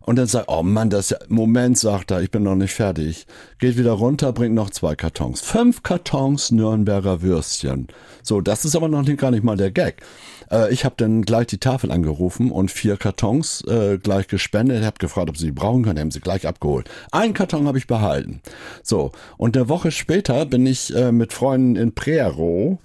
Und 0.00 0.16
dann 0.16 0.26
sagt, 0.26 0.48
oh 0.48 0.62
Mann, 0.62 0.90
das 0.90 1.06
ist 1.06 1.10
ja, 1.12 1.26
Moment, 1.28 1.78
sagt 1.78 2.10
er, 2.10 2.20
ich 2.20 2.32
bin 2.32 2.42
noch 2.42 2.56
nicht 2.56 2.74
fertig. 2.74 3.26
Geht 3.58 3.78
wieder 3.78 3.92
runter, 3.92 4.32
bringt 4.32 4.54
noch 4.56 4.70
zwei 4.70 4.96
Kartons. 4.96 5.40
Fünf 5.40 5.82
Kartons 5.82 6.50
Nürnberger 6.50 7.22
Würstchen. 7.22 7.86
So, 8.22 8.40
das 8.40 8.64
ist 8.64 8.74
aber 8.74 8.88
noch 8.88 9.02
nicht, 9.02 9.18
gar 9.18 9.30
nicht 9.30 9.44
mal 9.44 9.56
der 9.56 9.70
Gag. 9.70 10.02
Äh, 10.50 10.72
ich 10.72 10.84
habe 10.84 10.96
dann 10.98 11.22
gleich 11.22 11.46
die 11.46 11.58
Tafel 11.58 11.92
angerufen 11.92 12.50
und 12.50 12.72
vier 12.72 12.96
Kartons 12.96 13.62
äh, 13.68 13.98
gleich 13.98 14.26
gespendet. 14.26 14.80
Ich 14.80 14.86
habe 14.86 14.98
gefragt, 14.98 15.30
ob 15.30 15.38
sie 15.38 15.46
die 15.46 15.52
brauchen 15.52 15.84
können, 15.84 16.00
haben 16.00 16.10
sie 16.10 16.20
gleich 16.20 16.46
abgeholt. 16.46 16.90
Einen 17.12 17.34
Karton 17.34 17.68
habe 17.68 17.78
ich 17.78 17.86
behalten. 17.86 18.42
So, 18.82 19.12
und 19.38 19.56
eine 19.56 19.68
Woche 19.68 19.92
später 19.92 20.44
bin 20.44 20.66
ich 20.66 20.94
äh, 20.94 21.12
mit 21.12 21.32
Freunden 21.32 21.76
in 21.76 21.94
Prero 21.94 22.78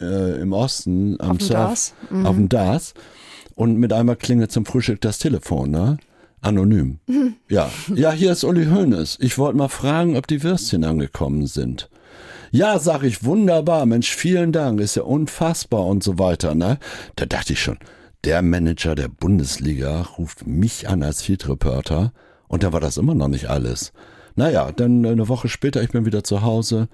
äh, 0.00 0.40
im 0.40 0.52
Osten 0.52 1.20
am 1.20 1.32
auf 1.32 1.42
Surf, 1.42 1.92
mhm. 2.10 2.26
auf 2.26 2.36
dem 2.36 2.48
Das 2.48 2.94
und 3.54 3.76
mit 3.76 3.92
einmal 3.92 4.16
klingelt 4.16 4.52
zum 4.52 4.64
Frühstück 4.64 5.00
das 5.00 5.18
Telefon, 5.18 5.70
ne? 5.70 5.98
Anonym. 6.40 6.98
Mhm. 7.06 7.34
Ja, 7.48 7.68
ja, 7.94 8.12
hier 8.12 8.30
ist 8.30 8.44
Uli 8.44 8.66
Hoeneß. 8.66 9.18
Ich 9.20 9.36
wollte 9.36 9.58
mal 9.58 9.68
fragen, 9.68 10.16
ob 10.16 10.28
die 10.28 10.44
Würstchen 10.44 10.84
angekommen 10.84 11.48
sind. 11.48 11.90
Ja, 12.52 12.78
sag 12.78 13.02
ich, 13.02 13.24
wunderbar, 13.24 13.86
Mensch, 13.86 14.14
vielen 14.14 14.52
Dank, 14.52 14.80
ist 14.80 14.94
ja 14.94 15.02
unfassbar 15.02 15.84
und 15.84 16.02
so 16.02 16.18
weiter, 16.18 16.54
ne? 16.54 16.78
Da 17.16 17.26
dachte 17.26 17.52
ich 17.52 17.60
schon, 17.60 17.78
der 18.24 18.42
Manager 18.42 18.94
der 18.94 19.08
Bundesliga 19.08 20.02
ruft 20.02 20.46
mich 20.46 20.88
an 20.88 21.02
als 21.02 21.22
Field 21.22 21.48
Reporter 21.48 22.12
und 22.48 22.62
da 22.62 22.72
war 22.72 22.80
das 22.80 22.98
immer 22.98 23.14
noch 23.14 23.28
nicht 23.28 23.50
alles. 23.50 23.92
Naja, 24.36 24.72
dann 24.72 25.04
eine 25.04 25.28
Woche 25.28 25.48
später, 25.48 25.82
ich 25.82 25.90
bin 25.90 26.06
wieder 26.06 26.24
zu 26.24 26.42
Hause, 26.42 26.88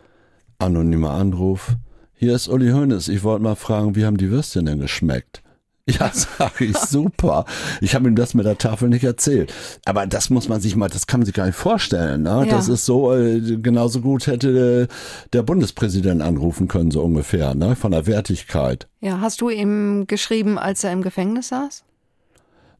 anonymer 0.59 1.12
Anruf, 1.12 1.77
hier 2.18 2.35
ist 2.35 2.48
Uli 2.48 2.70
Hoeneß. 2.70 3.09
Ich 3.09 3.22
wollte 3.22 3.42
mal 3.42 3.57
fragen, 3.57 3.94
wie 3.94 4.05
haben 4.05 4.16
die 4.16 4.31
Würstchen 4.31 4.66
denn 4.66 4.81
geschmeckt? 4.81 5.42
Ja, 5.88 6.11
sag 6.12 6.61
ich, 6.61 6.76
super. 6.76 7.44
Ich 7.81 7.94
habe 7.94 8.09
ihm 8.09 8.16
das 8.16 8.35
mit 8.35 8.44
der 8.44 8.59
Tafel 8.59 8.88
nicht 8.88 9.05
erzählt. 9.05 9.55
Aber 9.85 10.05
das 10.09 10.31
muss 10.31 10.48
man 10.48 10.61
sich 10.61 10.74
mal, 10.74 10.88
das 10.88 11.07
kann 11.07 11.20
man 11.20 11.26
sich 11.26 11.35
gar 11.35 11.46
nicht 11.46 11.55
vorstellen. 11.55 12.24
Ne? 12.24 12.44
Ja. 12.44 12.57
Das 12.57 12.66
ist 12.66 12.85
so, 12.87 13.14
äh, 13.14 13.40
genauso 13.59 14.00
gut 14.00 14.26
hätte 14.26 14.88
der 15.33 15.42
Bundespräsident 15.44 16.22
anrufen 16.22 16.66
können, 16.66 16.90
so 16.90 17.02
ungefähr, 17.02 17.55
ne? 17.55 17.76
von 17.76 17.92
der 17.92 18.09
Wertigkeit. 18.09 18.88
Ja, 19.00 19.20
hast 19.20 19.40
du 19.40 19.48
ihm 19.48 20.09
geschrieben, 20.09 20.59
als 20.59 20.83
er 20.83 20.90
im 20.90 21.02
Gefängnis 21.02 21.50
saß? 21.50 21.85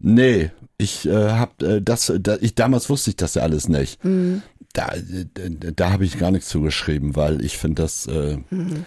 Nee, 0.01 0.51
ich 0.77 1.07
äh, 1.07 1.31
hab 1.31 1.62
äh, 1.62 1.81
das, 1.81 2.12
da, 2.18 2.38
ich 2.40 2.57
damals 2.57 2.90
wusste 2.90 3.11
ich 3.11 3.16
das 3.16 3.35
ja 3.35 3.42
alles 3.42 3.68
nicht. 3.68 4.05
Mhm. 4.05 4.42
Da, 4.72 4.88
da, 5.35 5.70
da 5.70 5.92
habe 5.92 6.05
ich 6.05 6.18
gar 6.18 6.33
nichts 6.33 6.49
zugeschrieben, 6.49 7.14
weil 7.14 7.44
ich 7.44 7.57
finde 7.57 7.83
das. 7.83 8.07
Äh, 8.07 8.38
mhm 8.51 8.85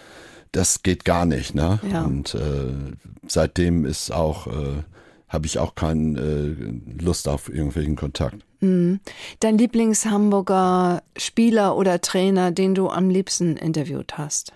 das 0.52 0.82
geht 0.82 1.04
gar 1.04 1.26
nicht, 1.26 1.54
ne? 1.54 1.80
Ja. 1.90 2.02
Und 2.02 2.34
äh, 2.34 2.94
seitdem 3.26 3.84
ist 3.84 4.12
auch, 4.12 4.46
äh, 4.46 4.82
habe 5.28 5.46
ich 5.46 5.58
auch 5.58 5.74
keine 5.74 6.20
äh, 6.20 7.02
Lust 7.02 7.28
auf 7.28 7.48
irgendwelchen 7.48 7.96
Kontakt. 7.96 8.44
Mhm. 8.60 9.00
Dein 9.40 9.58
Lieblings-Hamburger 9.58 11.02
Spieler 11.16 11.76
oder 11.76 12.00
Trainer, 12.00 12.50
den 12.50 12.74
du 12.74 12.88
am 12.88 13.10
liebsten 13.10 13.56
interviewt 13.56 14.18
hast? 14.18 14.52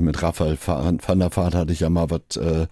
Mit 0.00 0.22
Raphael 0.22 0.56
van 0.64 1.18
der 1.18 1.36
Vaart 1.36 1.54
hatte 1.54 1.72
ich 1.72 1.80
ja 1.80 1.90
mal 1.90 2.08
was 2.08 2.36
äh, 2.36 2.66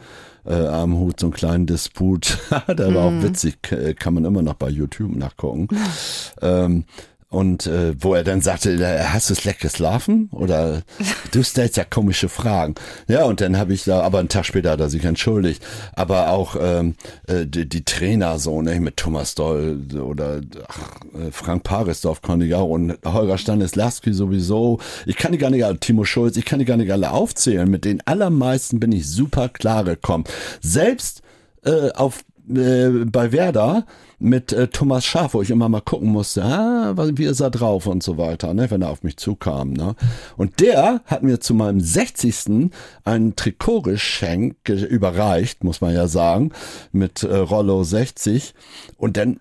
äh, 0.46 0.66
am 0.66 0.96
Hut, 0.96 1.20
so 1.20 1.26
einen 1.26 1.32
kleinen 1.32 1.66
Disput. 1.66 2.38
der 2.68 2.94
war 2.94 3.10
mhm. 3.10 3.18
auch 3.18 3.22
witzig, 3.22 3.58
kann 3.98 4.14
man 4.14 4.24
immer 4.24 4.42
noch 4.42 4.54
bei 4.54 4.68
YouTube 4.68 5.14
nachgucken. 5.14 5.68
ähm, 6.40 6.84
und 7.28 7.66
äh, 7.66 7.94
wo 8.02 8.14
er 8.14 8.22
dann 8.22 8.40
sagte, 8.40 8.78
hast 9.12 9.30
du 9.30 9.34
es 9.34 9.44
lecker 9.44 9.68
geschlafen? 9.68 10.28
Oder 10.32 10.82
du 11.32 11.42
stellst 11.42 11.76
ja 11.76 11.84
komische 11.84 12.28
Fragen. 12.28 12.76
Ja, 13.08 13.24
und 13.24 13.40
dann 13.40 13.58
habe 13.58 13.74
ich 13.74 13.84
da, 13.84 14.00
aber 14.00 14.20
einen 14.20 14.28
Tag 14.28 14.46
später 14.46 14.70
hat 14.70 14.80
er 14.80 14.88
sich 14.88 15.04
entschuldigt. 15.04 15.62
Aber 15.94 16.30
auch 16.30 16.56
ähm, 16.60 16.94
äh, 17.26 17.44
die, 17.44 17.68
die 17.68 17.84
Trainer 17.84 18.38
so, 18.38 18.62
ne, 18.62 18.78
mit 18.78 18.96
Thomas 18.96 19.34
Doll 19.34 19.80
oder 20.00 20.40
ach, 20.68 21.00
äh, 21.14 21.32
Frank 21.32 21.64
Parisdorf 21.64 22.22
konnte 22.22 22.46
ich 22.46 22.54
auch 22.54 22.68
und 22.68 22.96
Holger 23.04 23.38
Stanislawski 23.38 24.12
sowieso. 24.12 24.78
Ich 25.04 25.16
kann 25.16 25.32
die 25.32 25.38
gar 25.38 25.50
nicht 25.50 25.64
alle, 25.64 25.78
Timo 25.78 26.04
Schulz, 26.04 26.36
ich 26.36 26.44
kann 26.44 26.60
die 26.60 26.64
gar 26.64 26.76
nicht 26.76 26.92
alle 26.92 27.10
aufzählen. 27.10 27.68
Mit 27.68 27.84
den 27.84 28.06
allermeisten 28.06 28.78
bin 28.78 28.92
ich 28.92 29.08
super 29.08 29.48
klar 29.48 29.82
gekommen. 29.82 30.24
Selbst 30.60 31.22
äh, 31.64 31.90
auf 31.90 32.24
äh, 32.48 33.04
bei 33.04 33.32
Werder 33.32 33.86
mit 34.18 34.52
äh, 34.52 34.68
Thomas 34.68 35.04
Schaaf, 35.04 35.34
wo 35.34 35.42
ich 35.42 35.50
immer 35.50 35.68
mal 35.68 35.80
gucken 35.80 36.10
musste, 36.10 36.44
ah, 36.44 36.94
wie 36.96 37.24
ist 37.24 37.40
er 37.40 37.50
drauf 37.50 37.86
und 37.86 38.02
so 38.02 38.16
weiter, 38.18 38.54
ne, 38.54 38.70
wenn 38.70 38.82
er 38.82 38.90
auf 38.90 39.02
mich 39.02 39.16
zukam. 39.16 39.72
Ne. 39.72 39.94
Und 40.36 40.60
der 40.60 41.02
hat 41.06 41.22
mir 41.22 41.40
zu 41.40 41.54
meinem 41.54 41.80
60. 41.80 42.70
ein 43.04 43.36
Trikot 43.36 43.82
geschenkt, 43.82 44.68
überreicht, 44.68 45.64
muss 45.64 45.80
man 45.80 45.94
ja 45.94 46.08
sagen, 46.08 46.52
mit 46.92 47.22
äh, 47.22 47.36
Rollo 47.36 47.84
60. 47.84 48.54
Und 48.96 49.16
dann 49.16 49.40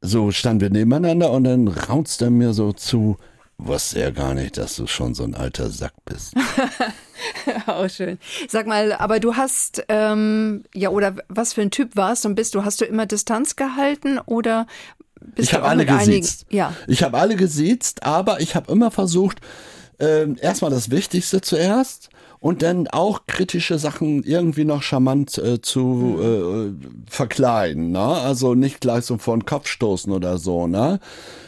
so 0.00 0.30
standen 0.30 0.60
wir 0.60 0.70
nebeneinander 0.70 1.30
und 1.30 1.44
dann 1.44 1.68
raunzt 1.68 2.22
er 2.22 2.30
mir 2.30 2.52
so 2.52 2.72
zu, 2.72 3.16
wusste 3.58 4.00
er 4.00 4.12
gar 4.12 4.34
nicht, 4.34 4.56
dass 4.56 4.76
du 4.76 4.86
schon 4.86 5.14
so 5.14 5.24
ein 5.24 5.34
alter 5.34 5.70
Sack 5.70 5.94
bist. 6.04 6.34
Auch 7.66 7.88
schön. 7.88 8.18
Sag 8.48 8.66
mal, 8.66 8.92
aber 8.92 9.20
du 9.20 9.36
hast, 9.36 9.84
ähm, 9.88 10.64
ja, 10.74 10.90
oder 10.90 11.16
was 11.28 11.54
für 11.54 11.62
ein 11.62 11.70
Typ 11.70 11.96
warst 11.96 12.26
und 12.26 12.34
bist 12.34 12.54
du? 12.54 12.64
Hast 12.64 12.80
du 12.80 12.84
immer 12.84 13.06
Distanz 13.06 13.56
gehalten 13.56 14.18
oder 14.18 14.66
bist 15.20 15.48
ich 15.48 15.54
habe 15.54 15.66
alle 15.66 15.86
gesiezt. 15.86 16.46
Ja. 16.50 16.74
Ich 16.86 17.02
habe 17.02 17.18
alle 17.18 17.36
gesiezt, 17.36 18.04
aber 18.04 18.40
ich 18.40 18.54
habe 18.54 18.70
immer 18.70 18.90
versucht, 18.90 19.40
äh, 19.98 20.32
erstmal 20.40 20.70
das 20.70 20.90
Wichtigste 20.90 21.40
zuerst 21.40 22.10
und 22.38 22.62
dann 22.62 22.86
auch 22.88 23.26
kritische 23.26 23.78
Sachen 23.78 24.22
irgendwie 24.22 24.64
noch 24.64 24.82
charmant 24.82 25.38
äh, 25.38 25.60
zu 25.60 25.80
mhm. 25.80 26.78
äh, 27.08 27.10
verkleiden. 27.10 27.92
Ne? 27.92 28.00
Also 28.00 28.54
nicht 28.54 28.80
gleich 28.80 29.04
so 29.04 29.18
vor 29.18 29.36
den 29.36 29.46
Kopf 29.46 29.66
stoßen 29.68 30.12
oder 30.12 30.38
so. 30.38 30.66
Ne? 30.66 31.00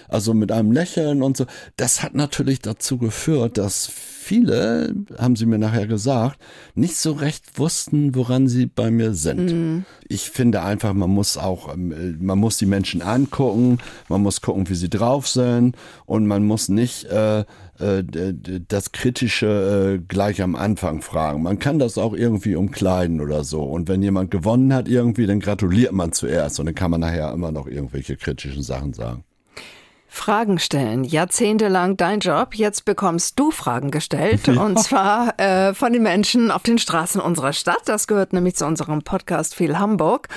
Also 0.09 0.35
mit 0.35 0.51
einem 0.53 0.73
Lächeln 0.73 1.23
und 1.23 1.37
so. 1.37 1.47
Das 1.77 2.03
hat 2.03 2.15
natürlich 2.15 2.61
dazu 2.61 2.99
geführt, 2.99 3.59
dass 3.59 3.91
viele, 4.29 4.95
haben 5.17 5.37
sie 5.37 5.47
mir 5.47 5.59
nachher 5.59 5.87
gesagt, 5.87 6.39
nicht 6.75 6.97
so 6.97 7.13
recht 7.13 7.59
wussten, 7.59 8.15
woran 8.15 8.47
sie 8.47 8.67
bei 8.67 8.91
mir 8.91 9.15
sind. 9.15 9.53
Mhm. 9.53 9.85
Ich 10.07 10.29
finde 10.29 10.63
einfach, 10.63 10.93
man 10.93 11.09
muss 11.09 11.39
auch, 11.39 11.73
ähm, 11.73 12.19
man 12.21 12.39
muss 12.39 12.59
die 12.59 12.67
Menschen 12.67 13.01
angucken, 13.01 13.79
man 14.09 14.23
muss 14.23 14.43
gucken, 14.43 14.69
wie 14.69 14.75
sie 14.75 14.91
drauf 14.91 15.27
sind 15.27 15.77
und 16.05 16.27
man 16.27 16.45
muss 16.45 16.69
nicht 16.69 17.05
äh, 17.07 17.41
äh, 17.41 18.05
das 18.69 18.93
Kritische 18.93 19.97
äh, 19.97 20.05
gleich 20.07 20.43
am 20.43 20.57
Anfang 20.57 21.01
fragen. 21.01 21.43
Man 21.43 21.59
kann 21.59 21.79
das 21.79 21.97
auch 21.97 22.13
irgendwie 22.13 22.55
umkleiden 22.55 23.23
oder 23.23 23.45
so. 23.45 23.63
Und 23.63 23.89
wenn 23.89 24.03
jemand 24.03 24.31
gewonnen 24.31 24.75
hat 24.75 24.89
irgendwie, 24.89 25.27
dann 25.27 25.41
gratuliert 25.41 25.93
man 25.93 26.13
zuerst 26.13 26.61
und 26.61 26.67
dann 26.67 26.75
kann 26.75 26.91
man 26.91 27.01
nachher 27.01 27.33
immer 27.33 27.51
noch 27.51 27.67
irgendwelche 27.67 28.17
kritischen 28.17 28.63
Sachen 28.63 28.93
sagen. 28.93 29.25
Fragen 30.09 30.59
stellen. 30.59 31.05
Jahrzehntelang 31.05 31.97
dein 31.97 32.21
Job. 32.21 32.55
Jetzt 32.55 32.85
bekommst 32.85 33.39
du 33.39 33.51
Fragen 33.51 33.91
gestellt. 33.91 34.47
Ja. 34.47 34.61
Und 34.61 34.79
zwar 34.83 35.39
äh, 35.39 35.75
von 35.75 35.93
den 35.93 36.03
Menschen 36.03 36.51
auf 36.51 36.63
den 36.63 36.79
Straßen 36.79 37.21
unserer 37.21 37.53
Stadt. 37.53 37.83
Das 37.85 38.07
gehört 38.07 38.33
nämlich 38.33 38.57
zu 38.57 38.67
unserem 38.67 39.03
Podcast 39.03 39.55
Viel 39.55 39.79
Hamburg. 39.79 40.29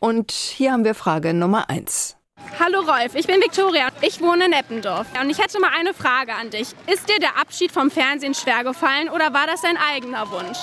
Und 0.00 0.30
hier 0.30 0.72
haben 0.72 0.84
wir 0.84 0.94
Frage 0.94 1.34
Nummer 1.34 1.68
eins. 1.68 2.16
Hallo 2.60 2.80
Rolf, 2.80 3.14
ich 3.14 3.26
bin 3.26 3.40
Viktoria. 3.40 3.88
Ich 4.02 4.20
wohne 4.20 4.46
in 4.46 4.52
Eppendorf. 4.52 5.06
Und 5.20 5.30
ich 5.30 5.38
hätte 5.38 5.60
mal 5.60 5.70
eine 5.76 5.92
Frage 5.92 6.32
an 6.34 6.50
dich. 6.50 6.68
Ist 6.86 7.08
dir 7.08 7.18
der 7.18 7.40
Abschied 7.40 7.72
vom 7.72 7.90
Fernsehen 7.90 8.34
schwer 8.34 8.62
gefallen 8.62 9.08
oder 9.08 9.32
war 9.34 9.46
das 9.46 9.62
dein 9.62 9.76
eigener 9.76 10.30
Wunsch? 10.30 10.58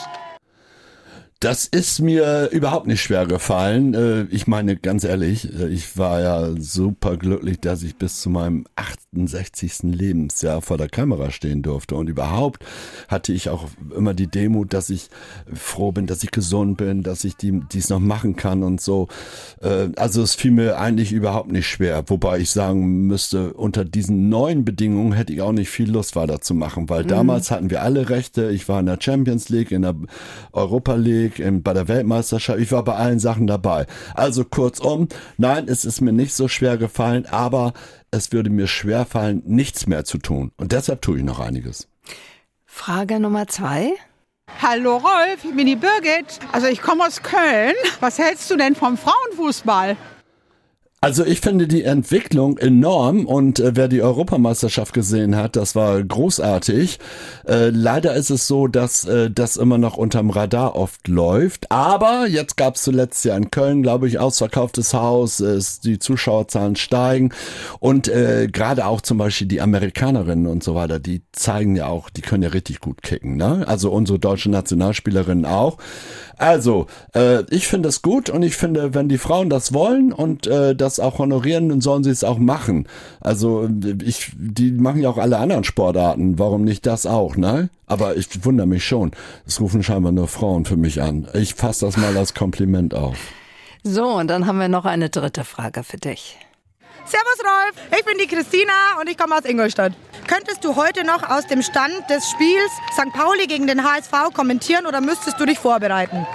Das 1.43 1.65
ist 1.65 1.99
mir 1.99 2.47
überhaupt 2.53 2.87
nicht 2.87 3.01
schwer 3.01 3.25
gefallen. 3.25 3.93
Äh, 3.93 4.23
ich 4.33 4.47
meine, 4.47 4.77
ganz 4.77 5.03
ehrlich, 5.03 5.53
äh, 5.53 5.67
ich 5.67 5.97
war 5.97 6.21
ja 6.21 6.51
super 6.57 7.17
glücklich, 7.17 7.59
dass 7.59 7.83
ich 7.83 7.97
bis 7.97 8.21
zu 8.21 8.29
meinem 8.29 8.63
68. 8.77 9.79
Lebensjahr 9.83 10.61
vor 10.61 10.77
der 10.77 10.87
Kamera 10.87 11.31
stehen 11.31 11.61
durfte. 11.61 11.95
Und 11.95 12.07
überhaupt 12.07 12.63
hatte 13.09 13.33
ich 13.33 13.49
auch 13.49 13.67
immer 13.93 14.13
die 14.13 14.27
Demut, 14.27 14.71
dass 14.71 14.89
ich 14.89 15.09
froh 15.53 15.91
bin, 15.91 16.07
dass 16.07 16.23
ich 16.23 16.31
gesund 16.31 16.77
bin, 16.77 17.03
dass 17.03 17.25
ich 17.25 17.35
die, 17.35 17.59
dies 17.73 17.89
noch 17.89 17.99
machen 17.99 18.37
kann 18.37 18.63
und 18.63 18.79
so. 18.79 19.09
Äh, 19.61 19.89
also 19.97 20.21
es 20.21 20.35
fiel 20.35 20.51
mir 20.51 20.79
eigentlich 20.79 21.11
überhaupt 21.11 21.51
nicht 21.51 21.67
schwer. 21.67 22.05
Wobei 22.07 22.39
ich 22.39 22.51
sagen 22.51 23.07
müsste, 23.07 23.51
unter 23.53 23.83
diesen 23.83 24.29
neuen 24.29 24.63
Bedingungen 24.63 25.11
hätte 25.11 25.33
ich 25.33 25.41
auch 25.41 25.51
nicht 25.51 25.69
viel 25.69 25.91
Lust 25.91 26.15
weiterzumachen, 26.15 26.87
weil 26.87 27.03
mhm. 27.03 27.09
damals 27.09 27.51
hatten 27.51 27.69
wir 27.69 27.81
alle 27.81 28.09
Rechte. 28.09 28.49
Ich 28.49 28.69
war 28.69 28.79
in 28.79 28.85
der 28.85 28.97
Champions 29.01 29.49
League, 29.49 29.71
in 29.71 29.81
der 29.81 29.95
Europa 30.53 30.95
League, 30.95 31.32
Olympic, 31.39 31.63
bei 31.63 31.73
der 31.73 31.87
Weltmeisterschaft. 31.87 32.59
Ich 32.59 32.71
war 32.71 32.83
bei 32.83 32.95
allen 32.95 33.19
Sachen 33.19 33.47
dabei. 33.47 33.85
Also 34.15 34.43
kurzum, 34.43 35.07
nein, 35.37 35.67
es 35.67 35.85
ist 35.85 36.01
mir 36.01 36.13
nicht 36.13 36.33
so 36.33 36.47
schwer 36.47 36.77
gefallen, 36.77 37.25
aber 37.25 37.73
es 38.11 38.31
würde 38.31 38.49
mir 38.49 38.67
schwer 38.67 39.05
fallen, 39.05 39.41
nichts 39.45 39.87
mehr 39.87 40.05
zu 40.05 40.17
tun. 40.17 40.51
Und 40.57 40.71
deshalb 40.71 41.01
tue 41.01 41.17
ich 41.17 41.23
noch 41.23 41.39
einiges. 41.39 41.87
Frage 42.65 43.19
Nummer 43.19 43.47
zwei. 43.47 43.93
Hallo 44.61 44.97
Rolf, 44.97 45.43
ich 45.43 45.55
bin 45.55 45.67
die 45.67 45.75
Birgit. 45.75 46.39
Also 46.51 46.67
ich 46.67 46.81
komme 46.81 47.05
aus 47.05 47.21
Köln. 47.21 47.73
Was 48.01 48.19
hältst 48.19 48.49
du 48.51 48.57
denn 48.57 48.75
vom 48.75 48.97
Frauenfußball? 48.97 49.95
Also 51.03 51.25
ich 51.25 51.41
finde 51.41 51.67
die 51.67 51.83
Entwicklung 51.83 52.57
enorm 52.57 53.25
und 53.25 53.59
äh, 53.59 53.75
wer 53.75 53.89
die 53.89 54.01
Europameisterschaft 54.01 54.93
gesehen 54.93 55.35
hat, 55.35 55.57
das 55.57 55.75
war 55.75 56.01
großartig. 56.01 56.97
Äh, 57.45 57.71
leider 57.71 58.15
ist 58.15 58.29
es 58.29 58.47
so, 58.47 58.67
dass 58.67 59.03
äh, 59.03 59.29
das 59.29 59.57
immer 59.57 59.77
noch 59.77 59.97
unterm 59.97 60.29
Radar 60.29 60.77
oft 60.77 61.09
läuft. 61.09 61.69
Aber 61.69 62.25
jetzt 62.29 62.55
gab 62.55 62.75
es 62.75 62.83
zuletzt 62.83 63.25
ja 63.25 63.35
in 63.35 63.51
Köln, 63.51 63.83
glaube 63.83 64.07
ich, 64.07 64.17
ausverkauftes 64.17 64.93
Haus, 64.93 65.41
ist, 65.41 65.83
die 65.83 65.99
Zuschauerzahlen 65.99 66.77
steigen 66.77 67.33
und 67.81 68.07
äh, 68.07 68.47
gerade 68.49 68.85
auch 68.85 69.01
zum 69.01 69.17
Beispiel 69.17 69.47
die 69.47 69.59
Amerikanerinnen 69.59 70.47
und 70.47 70.63
so 70.63 70.73
weiter, 70.73 70.99
die 70.99 71.23
zeigen 71.33 71.75
ja 71.75 71.87
auch, 71.87 72.09
die 72.11 72.21
können 72.21 72.43
ja 72.43 72.49
richtig 72.49 72.79
gut 72.79 73.03
kicken. 73.03 73.35
Ne? 73.35 73.65
Also 73.67 73.91
unsere 73.91 74.19
deutschen 74.19 74.53
Nationalspielerinnen 74.53 75.45
auch. 75.45 75.79
Also 76.37 76.87
äh, 77.13 77.43
ich 77.49 77.67
finde 77.67 77.89
es 77.89 78.01
gut 78.01 78.29
und 78.29 78.41
ich 78.41 78.55
finde, 78.55 78.93
wenn 78.93 79.09
die 79.09 79.17
Frauen 79.17 79.49
das 79.49 79.73
wollen 79.73 80.13
und 80.13 80.47
äh, 80.47 80.75
das 80.75 80.92
das 80.93 80.99
auch 80.99 81.19
honorieren, 81.19 81.69
dann 81.69 81.81
sollen 81.81 82.03
sie 82.03 82.09
es 82.09 82.23
auch 82.23 82.37
machen. 82.37 82.87
Also 83.19 83.69
ich, 84.03 84.31
die 84.35 84.71
machen 84.71 85.01
ja 85.01 85.09
auch 85.09 85.17
alle 85.17 85.37
anderen 85.37 85.63
Sportarten. 85.63 86.39
Warum 86.39 86.63
nicht 86.63 86.85
das 86.85 87.05
auch, 87.05 87.35
ne? 87.35 87.69
Aber 87.87 88.15
ich 88.15 88.45
wundere 88.45 88.67
mich 88.67 88.85
schon. 88.85 89.11
Es 89.45 89.59
rufen 89.59 89.83
scheinbar 89.83 90.11
nur 90.11 90.27
Frauen 90.27 90.65
für 90.65 90.77
mich 90.77 91.01
an. 91.01 91.27
Ich 91.33 91.55
fasse 91.55 91.85
das 91.85 91.97
mal 91.97 92.15
als 92.15 92.33
Kompliment 92.33 92.93
auf. 92.93 93.17
So, 93.83 94.05
und 94.05 94.27
dann 94.27 94.47
haben 94.47 94.59
wir 94.59 94.69
noch 94.69 94.85
eine 94.85 95.09
dritte 95.09 95.43
Frage 95.43 95.83
für 95.83 95.97
dich. 95.97 96.37
Servus 97.05 97.39
Rolf, 97.43 97.99
ich 97.99 98.05
bin 98.05 98.17
die 98.17 98.27
Christina 98.27 98.71
und 99.01 99.09
ich 99.09 99.17
komme 99.17 99.35
aus 99.35 99.43
Ingolstadt. 99.43 99.91
Könntest 100.25 100.63
du 100.63 100.77
heute 100.77 101.05
noch 101.05 101.29
aus 101.29 101.45
dem 101.47 101.61
Stand 101.61 102.09
des 102.09 102.29
Spiels 102.29 102.71
St. 102.93 103.11
Pauli 103.11 103.45
gegen 103.45 103.67
den 103.67 103.83
HSV 103.83 104.33
kommentieren 104.33 104.85
oder 104.85 105.01
müsstest 105.01 105.37
du 105.37 105.45
dich 105.45 105.59
vorbereiten? 105.59 106.25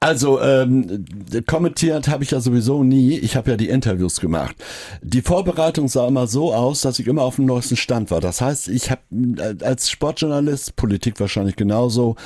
Also 0.00 0.40
ähm, 0.40 1.04
kommentiert 1.46 2.08
habe 2.08 2.24
ich 2.24 2.30
ja 2.30 2.40
sowieso 2.40 2.82
nie. 2.82 3.18
Ich 3.18 3.36
habe 3.36 3.50
ja 3.50 3.56
die 3.56 3.68
Interviews 3.68 4.20
gemacht. 4.20 4.56
Die 5.02 5.22
Vorbereitung 5.22 5.88
sah 5.88 6.08
immer 6.08 6.26
so 6.26 6.54
aus, 6.54 6.80
dass 6.80 6.98
ich 6.98 7.06
immer 7.06 7.22
auf 7.22 7.36
dem 7.36 7.46
neuesten 7.46 7.76
Stand 7.76 8.10
war. 8.10 8.20
Das 8.20 8.40
heißt, 8.40 8.68
ich 8.68 8.90
habe 8.90 9.00
äh, 9.12 9.64
als 9.64 9.90
Sportjournalist, 9.90 10.76
Politik 10.76 11.20
wahrscheinlich 11.20 11.56
genauso, 11.56 12.16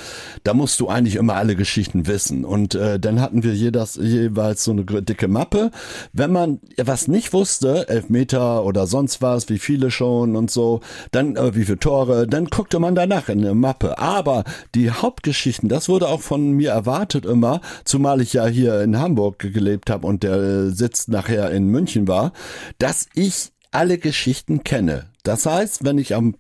da 0.44 0.54
musst 0.54 0.80
du 0.80 0.88
eigentlich 0.88 1.16
immer 1.16 1.34
alle 1.34 1.56
Geschichten 1.56 2.06
wissen. 2.06 2.44
Und 2.44 2.74
äh, 2.74 2.98
dann 2.98 3.20
hatten 3.20 3.42
wir 3.42 3.54
jedes, 3.54 3.96
jeweils 3.96 4.64
so 4.64 4.72
eine 4.72 4.84
dicke 4.84 5.28
Mappe. 5.28 5.70
Wenn 6.12 6.32
man 6.32 6.60
was 6.76 7.08
nicht 7.08 7.32
wusste, 7.32 7.88
Elfmeter 7.88 8.64
oder 8.64 8.86
sonst 8.86 9.22
was, 9.22 9.48
wie 9.48 9.58
viele 9.58 9.90
schon 9.90 10.36
und 10.36 10.50
so, 10.50 10.80
dann 11.10 11.36
äh, 11.36 11.54
wie 11.54 11.64
viele 11.64 11.78
Tore, 11.78 12.26
dann 12.26 12.46
guckte 12.46 12.78
man 12.78 12.94
danach 12.94 13.28
in 13.28 13.42
der 13.42 13.54
Mappe. 13.54 13.98
Aber 13.98 14.44
die 14.74 14.90
Hauptgeschichten, 14.90 15.68
das 15.68 15.88
wurde 15.88 16.08
auch 16.08 16.20
von 16.20 16.52
mir 16.52 16.70
erwartet 16.70 17.26
immer 17.26 17.41
immer, 17.42 17.60
zumal 17.84 18.20
ich 18.20 18.34
ja 18.34 18.46
hier 18.46 18.82
in 18.82 19.00
Hamburg 19.00 19.40
gelebt 19.40 19.90
habe 19.90 20.06
und 20.06 20.22
der 20.22 20.70
Sitz 20.70 21.08
nachher 21.08 21.50
in 21.50 21.66
München 21.66 22.06
war, 22.06 22.32
dass 22.78 23.08
ich 23.14 23.50
alle 23.72 23.98
Geschichten 23.98 24.62
kenne. 24.62 25.06
Das 25.24 25.44
heißt, 25.44 25.84
wenn 25.84 25.98
ich 25.98 26.14
am 26.14 26.36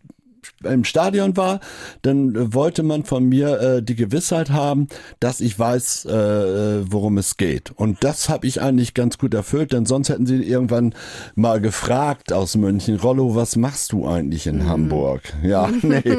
im 0.64 0.84
Stadion 0.84 1.36
war, 1.36 1.60
dann 2.02 2.54
wollte 2.54 2.82
man 2.82 3.04
von 3.04 3.28
mir 3.28 3.60
äh, 3.60 3.82
die 3.82 3.94
Gewissheit 3.94 4.50
haben, 4.50 4.88
dass 5.20 5.40
ich 5.40 5.58
weiß, 5.58 6.06
äh, 6.06 6.90
worum 6.90 7.18
es 7.18 7.36
geht. 7.36 7.72
Und 7.74 8.04
das 8.04 8.28
habe 8.28 8.46
ich 8.46 8.60
eigentlich 8.60 8.94
ganz 8.94 9.18
gut 9.18 9.34
erfüllt, 9.34 9.72
denn 9.72 9.86
sonst 9.86 10.08
hätten 10.08 10.26
sie 10.26 10.42
irgendwann 10.42 10.94
mal 11.34 11.60
gefragt 11.60 12.32
aus 12.32 12.56
München, 12.56 12.96
Rollo, 12.96 13.34
was 13.34 13.56
machst 13.56 13.92
du 13.92 14.06
eigentlich 14.06 14.46
in 14.46 14.58
mhm. 14.58 14.68
Hamburg? 14.68 15.22
Ja, 15.42 15.68
nee. 15.82 16.16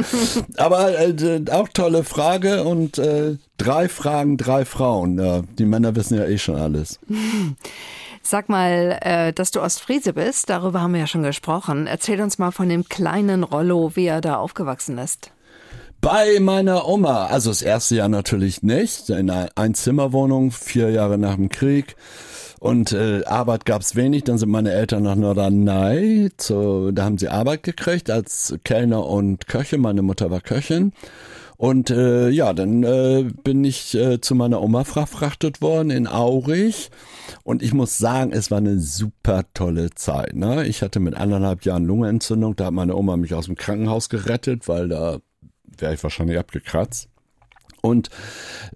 Aber 0.58 1.00
äh, 1.00 1.44
auch 1.52 1.68
tolle 1.70 2.04
Frage 2.04 2.64
und 2.64 2.98
äh, 2.98 3.38
drei 3.58 3.88
Fragen, 3.88 4.38
drei 4.38 4.66
Frauen. 4.66 5.20
Ja, 5.20 5.42
die 5.58 5.66
Männer 5.66 5.96
wissen 5.96 6.18
ja 6.18 6.26
eh 6.26 6.38
schon 6.38 6.56
alles. 6.56 7.00
Sag 8.26 8.48
mal, 8.48 8.98
äh, 9.02 9.34
dass 9.34 9.52
du 9.52 9.62
Ostfriese 9.62 10.14
bist, 10.14 10.50
darüber 10.50 10.82
haben 10.82 10.94
wir 10.94 11.02
ja 11.02 11.08
schon 11.08 11.24
gesprochen. 11.24 11.88
Erzähl 11.88 12.22
uns 12.22 12.40
mal 12.40 12.52
von 12.52 12.70
dem 12.70 12.86
kleinen 12.86 13.44
Rollo, 13.44 13.92
wie 13.96 14.06
er 14.06 14.22
da 14.22 14.38
aufgewachsen 14.38 14.98
ist. 14.98 15.32
Bei 16.00 16.40
meiner 16.40 16.88
Oma, 16.88 17.26
also 17.26 17.50
das 17.50 17.62
erste 17.62 17.96
Jahr 17.96 18.10
natürlich 18.10 18.64
nicht, 18.64 19.10
in 19.10 19.30
einer 19.30 19.50
Einzimmerwohnung, 19.56 20.52
vier 20.52 20.90
Jahre 20.90 21.18
nach 21.18 21.36
dem 21.36 21.50
Krieg. 21.50 21.96
Und 22.60 22.94
äh, 22.94 23.26
Arbeit 23.26 23.66
gab's 23.66 23.98
wenig, 23.98 24.24
dann 24.24 24.38
sind 24.38 24.50
meine 24.50 24.72
Eltern 24.72 25.04
nach 25.04 25.16
Norderney, 25.16 26.30
da 26.48 27.04
haben 27.04 27.18
sie 27.18 27.28
Arbeit 27.28 27.64
gekriegt 27.64 28.10
als 28.10 28.56
Kellner 28.64 29.06
und 29.06 29.48
Köche. 29.48 29.78
Meine 29.78 30.02
Mutter 30.02 30.32
war 30.32 30.40
Köchin. 30.40 30.94
Und 31.64 31.92
äh, 31.92 32.28
ja, 32.28 32.52
dann 32.52 32.84
äh, 32.84 33.24
bin 33.42 33.64
ich 33.64 33.96
äh, 33.96 34.20
zu 34.20 34.36
meiner 34.36 34.62
Oma 34.62 34.84
verfrachtet 34.84 35.62
worden 35.62 35.92
in 35.92 36.08
Aurich. 36.08 36.92
Und 37.46 37.64
ich 37.64 37.74
muss 37.74 37.98
sagen, 37.98 38.34
es 38.34 38.52
war 38.52 38.58
eine 38.58 38.82
super 38.82 39.46
tolle 39.54 39.92
Zeit. 39.92 40.36
Ne? 40.36 40.68
Ich 40.68 40.82
hatte 40.82 41.00
mit 41.00 41.16
anderthalb 41.16 41.64
Jahren 41.64 41.86
Lungenentzündung. 41.86 42.58
Da 42.58 42.66
hat 42.66 42.74
meine 42.74 42.98
Oma 42.98 43.16
mich 43.16 43.34
aus 43.34 43.46
dem 43.46 43.56
Krankenhaus 43.56 44.10
gerettet, 44.10 44.68
weil 44.68 44.90
da 44.90 45.20
wäre 45.78 45.94
ich 45.94 46.04
wahrscheinlich 46.04 46.38
abgekratzt. 46.38 47.08
Und 47.82 48.10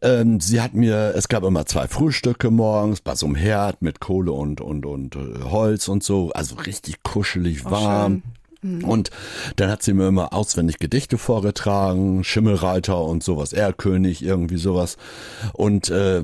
ähm, 0.01 0.39
sie 0.39 0.61
hat 0.61 0.73
mir, 0.73 1.13
es 1.13 1.27
gab 1.27 1.43
immer 1.43 1.65
zwei 1.65 1.89
Frühstücke 1.89 2.51
morgens 2.51 3.01
bei 3.01 3.15
so 3.15 3.25
einem 3.25 3.35
Herd 3.35 3.81
mit 3.81 3.99
Kohle 3.99 4.31
und 4.31 4.61
und 4.61 4.85
und 4.85 5.17
äh, 5.17 5.43
Holz 5.43 5.89
und 5.89 6.03
so, 6.03 6.31
also 6.31 6.55
richtig 6.55 7.03
kuschelig 7.03 7.65
warm. 7.65 8.13
Mhm. 8.13 8.23
Und 8.83 9.11
dann 9.55 9.69
hat 9.69 9.83
sie 9.83 9.93
mir 9.93 10.07
immer 10.07 10.33
auswendig 10.33 10.79
Gedichte 10.79 11.17
vorgetragen, 11.17 12.23
Schimmelreiter 12.23 13.01
und 13.01 13.23
sowas, 13.23 13.53
Erlkönig, 13.53 14.23
irgendwie 14.23 14.57
sowas. 14.57 14.97
Und 15.53 15.89
äh, 15.89 16.23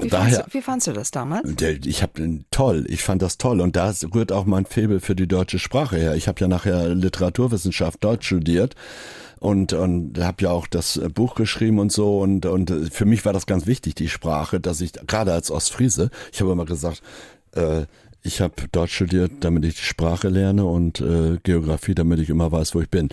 wie, 0.00 0.08
Daher, 0.08 0.36
fandst, 0.36 0.54
wie 0.54 0.62
fandst 0.62 0.86
du 0.86 0.92
das 0.92 1.10
damals? 1.10 1.50
Ich 1.84 2.02
habe 2.02 2.40
toll, 2.50 2.86
ich 2.88 3.02
fand 3.02 3.22
das 3.22 3.38
toll 3.38 3.60
und 3.60 3.76
da 3.76 3.92
rührt 4.14 4.32
auch 4.32 4.44
mein 4.44 4.64
Febel 4.64 5.00
für 5.00 5.16
die 5.16 5.26
deutsche 5.26 5.58
Sprache 5.58 5.96
her. 5.96 6.14
Ich 6.14 6.28
habe 6.28 6.40
ja 6.40 6.48
nachher 6.48 6.94
Literaturwissenschaft 6.94 8.02
Deutsch 8.04 8.26
studiert 8.26 8.74
und 9.40 9.72
und 9.72 10.18
habe 10.18 10.44
ja 10.44 10.50
auch 10.50 10.66
das 10.66 11.00
Buch 11.14 11.34
geschrieben 11.34 11.78
und 11.78 11.92
so 11.92 12.20
und 12.20 12.46
und 12.46 12.70
für 12.92 13.04
mich 13.04 13.24
war 13.24 13.32
das 13.32 13.46
ganz 13.46 13.66
wichtig 13.66 13.94
die 13.94 14.08
Sprache, 14.08 14.60
dass 14.60 14.80
ich 14.80 14.92
gerade 14.92 15.32
als 15.32 15.50
Ostfriese, 15.50 16.10
ich 16.32 16.40
habe 16.40 16.52
immer 16.52 16.66
gesagt, 16.66 17.02
äh, 17.52 17.86
ich 18.28 18.40
habe 18.40 18.54
Deutsch 18.70 18.94
studiert, 18.94 19.32
damit 19.40 19.64
ich 19.64 19.74
die 19.76 19.82
Sprache 19.82 20.28
lerne 20.28 20.64
und 20.64 21.00
äh, 21.00 21.38
Geografie, 21.42 21.94
damit 21.94 22.20
ich 22.20 22.28
immer 22.28 22.52
weiß, 22.52 22.74
wo 22.74 22.80
ich 22.80 22.90
bin. 22.90 23.08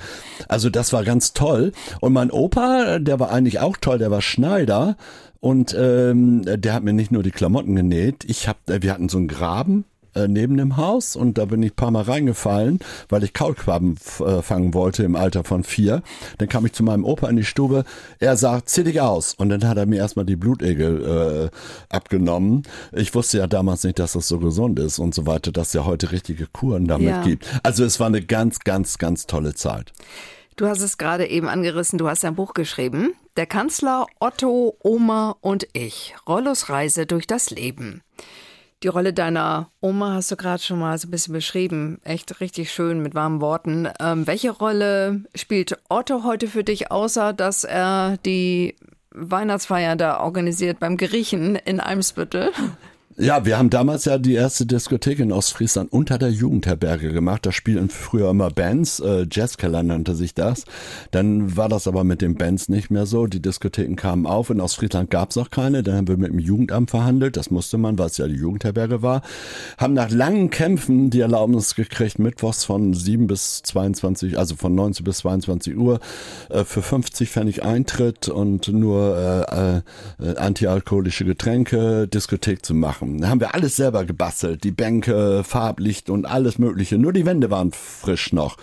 Also 0.47 0.69
das 0.69 0.93
war 0.93 1.03
ganz 1.03 1.33
toll. 1.33 1.71
Und 2.01 2.13
mein 2.13 2.29
Opa, 2.31 2.99
der 2.99 3.19
war 3.19 3.31
eigentlich 3.31 3.59
auch 3.59 3.77
toll, 3.77 3.97
der 3.97 4.11
war 4.11 4.21
Schneider 4.21 4.97
und 5.39 5.75
ähm, 5.77 6.43
der 6.45 6.73
hat 6.73 6.83
mir 6.83 6.93
nicht 6.93 7.11
nur 7.11 7.23
die 7.23 7.31
Klamotten 7.31 7.75
genäht. 7.75 8.25
Ich 8.25 8.47
hab, 8.47 8.57
wir 8.67 8.91
hatten 8.93 9.09
so 9.09 9.17
einen 9.17 9.27
Graben 9.27 9.85
äh, 10.15 10.27
neben 10.27 10.57
dem 10.57 10.77
Haus 10.77 11.15
und 11.15 11.37
da 11.37 11.45
bin 11.45 11.61
ich 11.63 11.73
ein 11.73 11.75
paar 11.75 11.91
Mal 11.91 12.03
reingefallen, 12.03 12.79
weil 13.09 13.23
ich 13.23 13.33
Kaulquaben 13.33 13.97
äh, 14.19 14.41
fangen 14.41 14.73
wollte 14.73 15.03
im 15.03 15.15
Alter 15.15 15.43
von 15.43 15.63
vier. 15.63 16.01
Dann 16.37 16.49
kam 16.49 16.65
ich 16.65 16.73
zu 16.73 16.83
meinem 16.83 17.03
Opa 17.03 17.29
in 17.29 17.35
die 17.35 17.43
Stube. 17.43 17.83
Er 18.19 18.37
sagt, 18.37 18.69
zieh 18.69 18.83
dich 18.83 19.01
aus. 19.01 19.33
Und 19.33 19.49
dann 19.49 19.67
hat 19.67 19.77
er 19.77 19.85
mir 19.85 19.97
erstmal 19.97 20.25
die 20.25 20.35
Blutegel 20.35 21.51
äh, 21.51 21.95
abgenommen. 21.95 22.63
Ich 22.91 23.13
wusste 23.13 23.39
ja 23.39 23.47
damals 23.47 23.83
nicht, 23.83 23.99
dass 23.99 24.13
das 24.13 24.27
so 24.27 24.39
gesund 24.39 24.79
ist 24.79 24.99
und 24.99 25.13
so 25.13 25.25
weiter, 25.25 25.51
dass 25.51 25.67
es 25.67 25.73
ja 25.73 25.85
heute 25.85 26.11
richtige 26.11 26.47
Kuren 26.47 26.87
damit 26.87 27.07
ja. 27.07 27.21
gibt. 27.21 27.45
Also 27.63 27.83
es 27.83 27.99
war 27.99 28.07
eine 28.07 28.21
ganz, 28.21 28.59
ganz, 28.59 28.97
ganz 28.97 29.27
tolle 29.27 29.53
Zeit. 29.53 29.91
Du 30.55 30.67
hast 30.67 30.79
es 30.79 30.97
gerade 30.97 31.27
eben 31.27 31.49
angerissen, 31.49 31.99
du 31.99 32.07
hast 32.07 32.23
ein 32.23 32.35
Buch 32.35 32.53
geschrieben. 32.53 33.13
Der 33.35 33.45
Kanzler, 33.45 34.05
Otto, 34.19 34.77
Oma 34.81 35.35
und 35.41 35.67
ich. 35.73 36.15
Rollos 36.25 36.69
Reise 36.69 37.05
durch 37.05 37.27
das 37.27 37.49
Leben. 37.49 38.01
Die 38.85 38.89
Rolle 38.89 39.13
deiner 39.13 39.71
Oma 39.81 40.13
hast 40.13 40.29
du 40.29 40.35
gerade 40.35 40.61
schon 40.61 40.77
mal 40.77 40.95
so 40.99 41.07
ein 41.07 41.11
bisschen 41.11 41.33
beschrieben. 41.33 41.99
Echt 42.03 42.39
richtig 42.39 42.71
schön 42.71 43.01
mit 43.01 43.15
warmen 43.15 43.41
Worten. 43.41 43.89
Ähm, 43.99 44.27
welche 44.27 44.51
Rolle 44.51 45.23
spielt 45.33 45.79
Otto 45.89 46.23
heute 46.23 46.47
für 46.47 46.63
dich, 46.63 46.91
außer 46.91 47.33
dass 47.33 47.63
er 47.63 48.17
die 48.27 48.75
Weihnachtsfeier 49.09 49.95
da 49.95 50.19
organisiert 50.19 50.79
beim 50.79 50.97
Griechen 50.97 51.55
in 51.55 51.79
Eimsbüttel. 51.79 52.51
Ja, 53.17 53.45
wir 53.45 53.57
haben 53.57 53.69
damals 53.69 54.03
ja 54.03 54.17
die 54.17 54.33
erste 54.33 54.65
Diskothek 54.65 55.19
in 55.19 55.31
Ostfriesland 55.31 55.93
unter 55.93 56.17
der 56.17 56.31
Jugendherberge 56.31 57.13
gemacht. 57.13 57.45
Da 57.45 57.53
spielten 57.53 57.87
früher 57.87 58.29
immer 58.29 58.49
Bands, 58.49 58.99
äh, 58.99 59.25
Jazzkeller 59.31 59.83
nannte 59.83 60.15
sich 60.15 60.33
das. 60.33 60.65
Dann 61.11 61.55
war 61.55 61.69
das 61.69 61.87
aber 61.87 62.03
mit 62.03 62.21
den 62.21 62.35
Bands 62.35 62.67
nicht 62.67 62.91
mehr 62.91 63.05
so. 63.05 63.27
Die 63.27 63.41
Diskotheken 63.41 63.95
kamen 63.95 64.25
auf. 64.25 64.49
In 64.49 64.59
Ostfriesland 64.59 65.11
gab's 65.11 65.37
auch 65.37 65.49
keine. 65.49 65.81
Dann 65.81 65.95
haben 65.95 66.09
wir 66.09 66.17
mit 66.17 66.33
dem 66.33 66.39
Jugendamt 66.39 66.89
verhandelt. 66.89 67.37
Das 67.37 67.51
musste 67.51 67.77
man, 67.77 67.97
weil 67.97 68.07
es 68.07 68.17
ja 68.17 68.27
die 68.27 68.35
Jugendherberge 68.35 69.01
war. 69.01 69.21
Haben 69.77 69.93
nach 69.93 70.11
langen 70.11 70.49
Kämpfen 70.49 71.09
die 71.09 71.21
Erlaubnis 71.21 71.75
gekriegt, 71.75 72.19
mittwochs 72.19 72.65
von 72.65 72.93
7 72.93 73.27
bis 73.27 73.61
22, 73.63 74.37
also 74.37 74.57
von 74.57 74.75
19 74.75 75.05
bis 75.05 75.19
22 75.19 75.77
Uhr, 75.77 76.01
äh, 76.49 76.65
für 76.65 76.81
50 76.81 77.29
Pfennig 77.29 77.63
Eintritt 77.63 78.27
und 78.27 78.67
nur 78.67 79.17
äh, 79.47 79.77
äh, 80.21 80.35
antialkoholische 80.35 81.23
Getränke 81.23 82.09
Diskothek 82.09 82.65
zu 82.65 82.73
machen 82.73 83.04
machen. 83.05 83.21
Da 83.21 83.29
haben 83.29 83.39
wir 83.39 83.53
alles 83.55 83.75
selber 83.75 84.05
gebastelt. 84.05 84.63
Die 84.63 84.71
Bänke, 84.71 85.43
Farblicht 85.43 86.09
und 86.09 86.25
alles 86.25 86.57
mögliche. 86.59 86.97
Nur 86.97 87.13
die 87.13 87.25
Wände 87.25 87.49
waren 87.49 87.71
frisch 87.71 88.33
noch. 88.33 88.57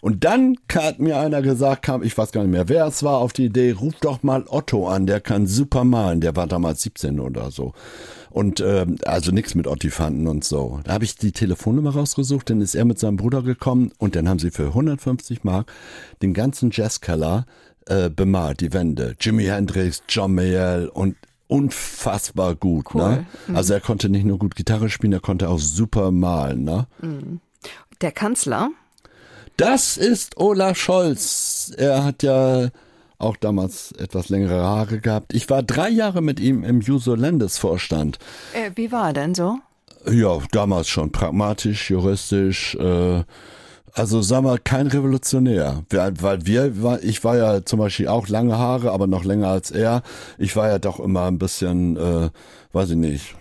Und 0.00 0.24
dann 0.24 0.56
hat 0.72 0.98
mir 0.98 1.18
einer 1.18 1.42
gesagt, 1.42 1.82
kam, 1.82 2.02
ich 2.02 2.16
weiß 2.16 2.32
gar 2.32 2.42
nicht 2.42 2.52
mehr, 2.52 2.68
wer 2.68 2.86
es 2.86 3.02
war, 3.02 3.18
auf 3.18 3.32
die 3.32 3.46
Idee, 3.46 3.72
ruf 3.72 3.94
doch 4.00 4.22
mal 4.22 4.44
Otto 4.48 4.88
an, 4.88 5.06
der 5.06 5.20
kann 5.20 5.46
super 5.46 5.84
malen. 5.84 6.20
Der 6.20 6.36
war 6.36 6.46
damals 6.46 6.82
17 6.82 7.20
oder 7.20 7.50
so. 7.50 7.72
Und 8.30 8.60
ähm, 8.60 8.96
also 9.04 9.32
nichts 9.32 9.54
mit 9.54 9.66
Ottifanten 9.66 10.28
und 10.28 10.44
so. 10.44 10.80
Da 10.84 10.92
habe 10.92 11.04
ich 11.04 11.16
die 11.16 11.32
Telefonnummer 11.32 11.90
rausgesucht, 11.90 12.50
dann 12.50 12.60
ist 12.60 12.74
er 12.74 12.84
mit 12.84 12.98
seinem 12.98 13.16
Bruder 13.16 13.42
gekommen 13.42 13.90
und 13.98 14.14
dann 14.16 14.28
haben 14.28 14.38
sie 14.38 14.50
für 14.50 14.66
150 14.66 15.44
Mark 15.44 15.72
den 16.22 16.34
ganzen 16.34 16.70
Jazzkeller 16.70 17.46
äh, 17.86 18.10
bemalt, 18.10 18.60
die 18.60 18.72
Wände. 18.74 19.16
Jimi 19.18 19.44
Hendrix, 19.44 20.02
John 20.08 20.34
Mayall 20.34 20.88
und 20.88 21.16
unfassbar 21.48 22.54
gut. 22.54 22.94
Cool. 22.94 23.02
Ne? 23.02 23.26
Mhm. 23.48 23.56
Also 23.56 23.74
er 23.74 23.80
konnte 23.80 24.08
nicht 24.08 24.24
nur 24.24 24.38
gut 24.38 24.54
Gitarre 24.54 24.88
spielen, 24.88 25.12
er 25.12 25.20
konnte 25.20 25.48
auch 25.48 25.58
super 25.58 26.10
malen. 26.10 26.64
Ne? 26.64 26.86
Mhm. 27.00 27.40
Der 28.00 28.12
Kanzler? 28.12 28.70
Das 29.56 29.96
ist 29.96 30.36
Olaf 30.36 30.76
Scholz. 30.76 31.72
Er 31.76 32.04
hat 32.04 32.22
ja 32.22 32.68
auch 33.18 33.36
damals 33.36 33.90
etwas 33.92 34.28
längere 34.28 34.62
Haare 34.62 35.00
gehabt. 35.00 35.34
Ich 35.34 35.50
war 35.50 35.64
drei 35.64 35.88
Jahre 35.88 36.22
mit 36.22 36.38
ihm 36.38 36.62
im 36.62 36.80
Juso 36.80 37.16
Landesvorstand. 37.16 38.18
Äh, 38.54 38.70
wie 38.76 38.92
war 38.92 39.08
er 39.08 39.12
denn 39.14 39.34
so? 39.34 39.58
Ja, 40.08 40.38
damals 40.52 40.88
schon 40.88 41.10
pragmatisch, 41.10 41.90
juristisch, 41.90 42.76
äh, 42.76 43.24
also 43.94 44.22
sagen 44.22 44.44
wir, 44.44 44.58
kein 44.58 44.86
Revolutionär. 44.86 45.84
Weil 45.90 46.46
wir, 46.46 47.00
ich 47.02 47.24
war 47.24 47.36
ja 47.36 47.64
zum 47.64 47.78
Beispiel 47.78 48.08
auch 48.08 48.28
lange 48.28 48.58
Haare, 48.58 48.92
aber 48.92 49.06
noch 49.06 49.24
länger 49.24 49.48
als 49.48 49.70
er. 49.70 50.02
Ich 50.38 50.56
war 50.56 50.68
ja 50.68 50.78
doch 50.78 51.00
immer 51.00 51.26
ein 51.26 51.38
bisschen, 51.38 51.96
äh, 51.96 52.30
weiß 52.72 52.90
ich 52.90 52.96
nicht. 52.96 53.34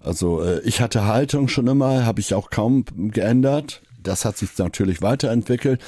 Also 0.00 0.42
äh, 0.42 0.60
ich 0.60 0.80
hatte 0.80 1.06
Haltung 1.06 1.48
schon 1.48 1.66
immer, 1.66 2.06
habe 2.06 2.20
ich 2.20 2.34
auch 2.34 2.50
kaum 2.50 2.84
geändert. 2.96 3.82
Das 4.02 4.24
hat 4.24 4.36
sich 4.36 4.56
natürlich 4.56 5.02
weiterentwickelt. 5.02 5.80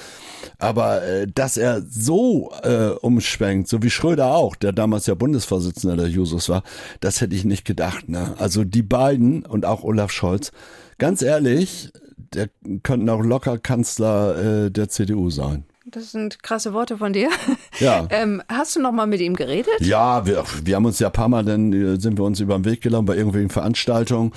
Aber 0.59 1.03
äh, 1.05 1.27
dass 1.33 1.57
er 1.57 1.83
so 1.83 2.53
äh, 2.62 2.88
umschwenkt, 2.88 3.68
so 3.68 3.83
wie 3.83 3.90
Schröder 3.90 4.35
auch, 4.35 4.57
der 4.57 4.73
damals 4.73 5.07
ja 5.07 5.14
Bundesvorsitzender 5.14 5.97
der 5.97 6.09
Jusos 6.09 6.49
war, 6.49 6.64
das 7.01 7.21
hätte 7.21 7.37
ich 7.37 7.44
nicht 7.44 7.64
gedacht. 7.64 8.09
Ne? 8.09 8.35
Also 8.38 8.64
die 8.64 8.83
beiden 8.83 9.47
und 9.47 9.64
auch 9.64 9.85
Olaf 9.85 10.11
Scholz, 10.11 10.51
ganz 10.99 11.23
ehrlich, 11.23 11.92
der 12.35 12.49
könnten 12.83 13.09
auch 13.09 13.23
locker 13.23 13.59
Kanzler 13.59 14.64
äh, 14.67 14.71
der 14.71 14.88
CDU 14.88 15.31
sein. 15.31 15.64
Das 15.91 16.12
sind 16.12 16.43
krasse 16.43 16.75
Worte 16.75 16.99
von 16.99 17.12
dir. 17.12 17.31
Ja. 17.81 18.09
ähm, 18.11 18.43
hast 18.49 18.75
du 18.75 18.81
noch 18.81 18.91
mal 18.91 19.07
mit 19.07 19.21
ihm 19.21 19.37
geredet? 19.37 19.73
Ja, 19.79 20.27
wir, 20.27 20.43
wir 20.64 20.75
haben 20.75 20.85
uns 20.85 20.99
ja 20.99 21.07
ein 21.09 21.12
paar 21.12 21.29
Mal, 21.29 21.45
dann 21.45 21.73
äh, 21.73 22.01
sind 22.01 22.19
wir 22.19 22.25
uns 22.25 22.41
über 22.41 22.59
den 22.59 22.64
Weg 22.64 22.81
gelaufen 22.81 23.07
bei 23.07 23.14
irgendwelchen 23.14 23.51
Veranstaltungen. 23.51 24.33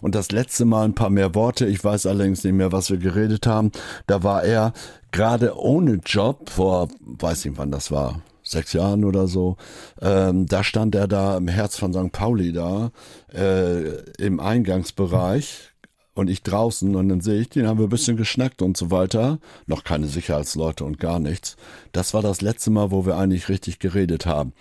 Und 0.00 0.14
das 0.14 0.30
letzte 0.30 0.64
Mal 0.64 0.84
ein 0.84 0.94
paar 0.94 1.10
mehr 1.10 1.34
Worte. 1.34 1.66
Ich 1.66 1.82
weiß 1.82 2.06
allerdings 2.06 2.44
nicht 2.44 2.52
mehr, 2.52 2.70
was 2.70 2.90
wir 2.90 2.98
geredet 2.98 3.48
haben. 3.48 3.72
Da 4.06 4.22
war 4.22 4.44
er 4.44 4.72
gerade 5.10 5.58
ohne 5.58 5.94
Job 6.06 6.50
vor, 6.50 6.86
weiß 7.00 7.46
nicht 7.46 7.58
wann 7.58 7.72
das 7.72 7.90
war, 7.90 8.20
sechs 8.44 8.72
Jahren 8.74 9.04
oder 9.04 9.26
so. 9.26 9.56
Ähm, 10.00 10.46
da 10.46 10.62
stand 10.62 10.94
er 10.94 11.08
da 11.08 11.36
im 11.36 11.48
Herz 11.48 11.76
von 11.76 11.92
St. 11.92 12.12
Pauli 12.12 12.52
da, 12.52 12.92
äh, 13.34 14.02
im 14.22 14.38
Eingangsbereich 14.38 15.73
und 16.14 16.30
ich 16.30 16.42
draußen 16.42 16.94
und 16.94 17.08
dann 17.08 17.20
sehe 17.20 17.40
ich, 17.40 17.48
den 17.48 17.66
haben 17.66 17.78
wir 17.78 17.86
ein 17.86 17.90
bisschen 17.90 18.16
geschnackt 18.16 18.62
und 18.62 18.76
so 18.76 18.90
weiter. 18.90 19.38
Noch 19.66 19.84
keine 19.84 20.06
Sicherheitsleute 20.06 20.84
und 20.84 20.98
gar 20.98 21.18
nichts. 21.18 21.56
Das 21.92 22.14
war 22.14 22.22
das 22.22 22.40
letzte 22.40 22.70
Mal, 22.70 22.90
wo 22.90 23.04
wir 23.04 23.16
eigentlich 23.16 23.48
richtig 23.48 23.80
geredet 23.80 24.24
haben. 24.24 24.52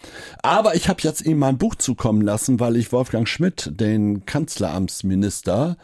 Aber 0.41 0.75
ich 0.75 0.89
habe 0.89 1.01
jetzt 1.03 1.25
ihm 1.25 1.37
mein 1.39 1.57
Buch 1.57 1.75
zukommen 1.75 2.21
lassen, 2.21 2.59
weil 2.59 2.75
ich 2.75 2.91
Wolfgang 2.91 3.27
Schmidt, 3.27 3.71
den 3.79 4.25
Kanzleramtsminister, 4.25 5.77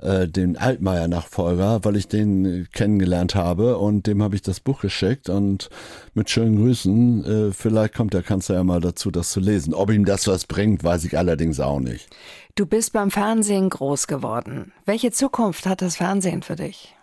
äh, 0.00 0.28
den 0.28 0.56
Altmaier-Nachfolger, 0.56 1.84
weil 1.84 1.96
ich 1.96 2.08
den 2.08 2.44
äh, 2.44 2.64
kennengelernt 2.72 3.34
habe 3.34 3.78
und 3.78 4.06
dem 4.06 4.22
habe 4.22 4.34
ich 4.34 4.42
das 4.42 4.60
Buch 4.60 4.80
geschickt 4.80 5.28
und 5.28 5.70
mit 6.14 6.30
schönen 6.30 6.56
Grüßen, 6.56 7.24
äh, 7.24 7.52
vielleicht 7.52 7.94
kommt 7.94 8.14
der 8.14 8.22
Kanzler 8.22 8.56
ja 8.56 8.64
mal 8.64 8.80
dazu, 8.80 9.10
das 9.10 9.30
zu 9.30 9.40
lesen. 9.40 9.74
Ob 9.74 9.90
ihm 9.90 10.04
das 10.04 10.26
was 10.26 10.46
bringt, 10.46 10.84
weiß 10.84 11.04
ich 11.04 11.16
allerdings 11.16 11.60
auch 11.60 11.80
nicht. 11.80 12.08
Du 12.54 12.66
bist 12.66 12.92
beim 12.92 13.10
Fernsehen 13.10 13.68
groß 13.68 14.06
geworden. 14.06 14.72
Welche 14.86 15.10
Zukunft 15.10 15.66
hat 15.66 15.82
das 15.82 15.96
Fernsehen 15.96 16.42
für 16.42 16.56
dich? 16.56 16.95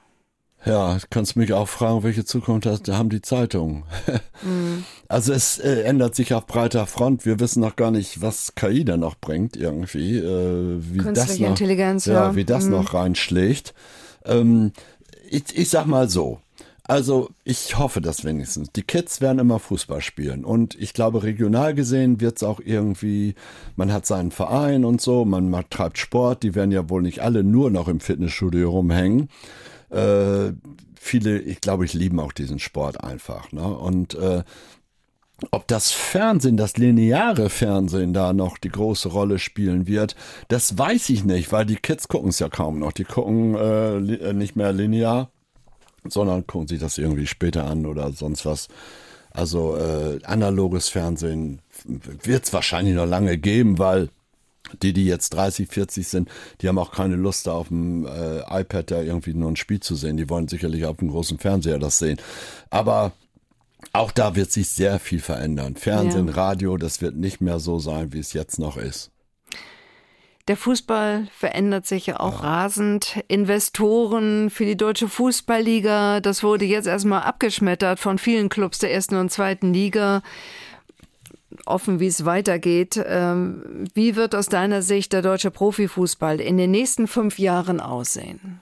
Ja, 0.65 0.97
kannst 1.09 1.35
mich 1.35 1.51
auch 1.53 1.67
fragen, 1.67 2.03
welche 2.03 2.23
Zukunft 2.23 2.65
hat, 2.65 2.87
haben 2.87 3.09
die 3.09 3.21
Zeitungen. 3.21 3.83
mhm. 4.41 4.83
Also 5.09 5.31
es 5.31 5.59
äh, 5.59 5.81
ändert 5.81 6.15
sich 6.15 6.33
auf 6.33 6.47
breiter 6.47 6.87
Front. 6.87 7.23
Wir 7.23 7.39
wissen 7.39 7.59
noch 7.59 7.75
gar 7.75 7.91
nicht, 7.91 8.23
was 8.23 8.55
KI 8.55 8.83
da 8.83 8.97
noch 8.97 9.13
bringt 9.15 9.55
irgendwie, 9.55 10.17
äh, 10.17 10.79
wie 10.79 11.13
das 11.13 11.37
noch, 11.37 11.49
Intelligenz, 11.49 12.05
ja, 12.05 12.13
ja. 12.13 12.35
wie 12.35 12.45
das 12.45 12.65
mhm. 12.65 12.71
noch 12.71 12.95
reinschlägt. 12.95 13.75
Ähm, 14.25 14.71
ich, 15.29 15.55
ich 15.55 15.69
sag 15.69 15.85
mal 15.85 16.09
so, 16.09 16.39
also 16.85 17.29
ich 17.43 17.77
hoffe 17.77 18.01
das 18.01 18.25
wenigstens. 18.25 18.71
Die 18.71 18.81
Kids 18.81 19.21
werden 19.21 19.39
immer 19.39 19.59
Fußball 19.59 20.01
spielen 20.01 20.43
und 20.43 20.75
ich 20.75 20.93
glaube 20.93 21.23
regional 21.23 21.73
gesehen 21.73 22.19
wird 22.19 22.37
es 22.37 22.43
auch 22.43 22.59
irgendwie, 22.59 23.35
man 23.75 23.93
hat 23.93 24.05
seinen 24.05 24.31
Verein 24.31 24.83
und 24.83 24.99
so, 24.99 25.25
man 25.25 25.49
macht, 25.49 25.69
treibt 25.71 25.97
Sport, 25.97 26.43
die 26.43 26.55
werden 26.55 26.71
ja 26.71 26.89
wohl 26.89 27.01
nicht 27.01 27.21
alle 27.21 27.43
nur 27.43 27.69
noch 27.69 27.87
im 27.87 27.99
Fitnessstudio 27.99 28.69
rumhängen. 28.69 29.29
Äh, 29.93 30.53
viele, 30.99 31.39
ich 31.39 31.61
glaube, 31.61 31.85
ich 31.85 31.93
lieben 31.93 32.19
auch 32.19 32.31
diesen 32.31 32.59
Sport 32.59 33.03
einfach. 33.03 33.51
Ne? 33.51 33.65
Und 33.65 34.15
äh, 34.15 34.43
ob 35.51 35.67
das 35.67 35.91
Fernsehen, 35.91 36.57
das 36.57 36.77
lineare 36.77 37.49
Fernsehen 37.49 38.13
da 38.13 38.33
noch 38.33 38.57
die 38.57 38.69
große 38.69 39.09
Rolle 39.09 39.39
spielen 39.39 39.87
wird, 39.87 40.15
das 40.47 40.77
weiß 40.77 41.09
ich 41.09 41.23
nicht, 41.23 41.51
weil 41.51 41.65
die 41.65 41.75
Kids 41.75 42.07
gucken 42.07 42.29
es 42.29 42.39
ja 42.39 42.49
kaum 42.49 42.79
noch. 42.79 42.93
Die 42.93 43.03
gucken 43.03 43.55
äh, 43.55 44.33
nicht 44.33 44.55
mehr 44.55 44.71
linear 44.71 45.29
sondern 46.09 46.45
gucken 46.47 46.67
sich 46.67 46.79
das 46.79 46.97
irgendwie 46.97 47.27
später 47.27 47.65
an 47.65 47.85
oder 47.85 48.11
sonst 48.11 48.45
was. 48.45 48.67
Also 49.31 49.77
äh, 49.77 50.19
analoges 50.23 50.89
Fernsehen 50.89 51.61
wird 51.85 52.45
es 52.45 52.53
wahrscheinlich 52.53 52.95
noch 52.95 53.07
lange 53.07 53.37
geben, 53.37 53.79
weil 53.79 54.09
die, 54.81 54.93
die 54.93 55.05
jetzt 55.05 55.31
30, 55.31 55.67
40 55.69 56.07
sind, 56.07 56.29
die 56.61 56.67
haben 56.67 56.77
auch 56.77 56.91
keine 56.91 57.15
Lust, 57.15 57.47
da 57.47 57.53
auf 57.53 57.67
dem 57.67 58.05
äh, 58.05 58.39
iPad 58.61 58.91
da 58.91 59.01
irgendwie 59.01 59.33
nur 59.33 59.51
ein 59.51 59.55
Spiel 59.55 59.79
zu 59.79 59.95
sehen. 59.95 60.17
Die 60.17 60.29
wollen 60.29 60.47
sicherlich 60.47 60.85
auf 60.85 60.97
dem 60.97 61.09
großen 61.09 61.39
Fernseher 61.39 61.79
das 61.79 61.99
sehen. 61.99 62.17
Aber 62.69 63.11
auch 63.91 64.11
da 64.11 64.35
wird 64.35 64.51
sich 64.51 64.69
sehr 64.69 64.99
viel 64.99 65.19
verändern. 65.19 65.75
Fernsehen, 65.75 66.27
ja. 66.27 66.33
Radio, 66.33 66.77
das 66.77 67.01
wird 67.01 67.15
nicht 67.15 67.41
mehr 67.41 67.59
so 67.59 67.79
sein, 67.79 68.13
wie 68.13 68.19
es 68.19 68.33
jetzt 68.33 68.59
noch 68.59 68.77
ist. 68.77 69.11
Der 70.49 70.57
Fußball 70.57 71.27
verändert 71.33 71.85
sich 71.85 72.07
ja 72.07 72.19
auch 72.19 72.43
ja. 72.43 72.49
rasend. 72.49 73.23
Investoren 73.29 74.49
für 74.49 74.65
die 74.65 74.75
deutsche 74.75 75.07
Fußballliga, 75.07 76.19
das 76.19 76.43
wurde 76.43 76.65
jetzt 76.65 76.87
erstmal 76.87 77.21
abgeschmettert 77.21 77.97
von 77.99 78.17
vielen 78.17 78.49
Clubs 78.49 78.79
der 78.79 78.93
ersten 78.93 79.15
und 79.15 79.31
zweiten 79.31 79.73
Liga. 79.73 80.21
Offen, 81.65 81.99
wie 81.99 82.07
es 82.07 82.25
weitergeht. 82.25 83.01
Ähm, 83.05 83.85
wie 83.93 84.15
wird 84.15 84.35
aus 84.35 84.47
deiner 84.47 84.81
Sicht 84.81 85.13
der 85.13 85.21
deutsche 85.21 85.51
Profifußball 85.51 86.39
in 86.39 86.57
den 86.57 86.71
nächsten 86.71 87.07
fünf 87.07 87.39
Jahren 87.39 87.79
aussehen? 87.79 88.61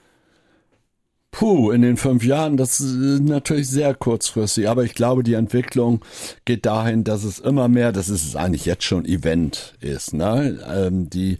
Puh, 1.32 1.72
in 1.72 1.82
den 1.82 1.96
fünf 1.96 2.26
Jahren, 2.26 2.58
das 2.58 2.82
ist 2.82 3.22
natürlich 3.22 3.70
sehr 3.70 3.96
kurzfristig, 3.96 4.68
aber 4.68 4.84
ich 4.84 4.94
glaube, 4.94 5.24
die 5.24 5.34
Entwicklung 5.34 6.04
geht 6.44 6.66
dahin, 6.66 7.06
dass 7.06 7.24
es 7.24 7.40
immer 7.40 7.70
mehr, 7.70 7.94
das 7.94 8.10
ist 8.10 8.26
es 8.26 8.36
eigentlich 8.36 8.66
jetzt 8.66 8.84
schon 8.84 9.06
Event 9.06 9.74
ist. 9.80 10.14
Ne? 10.14 10.60
Ähm, 10.70 11.10
die 11.10 11.38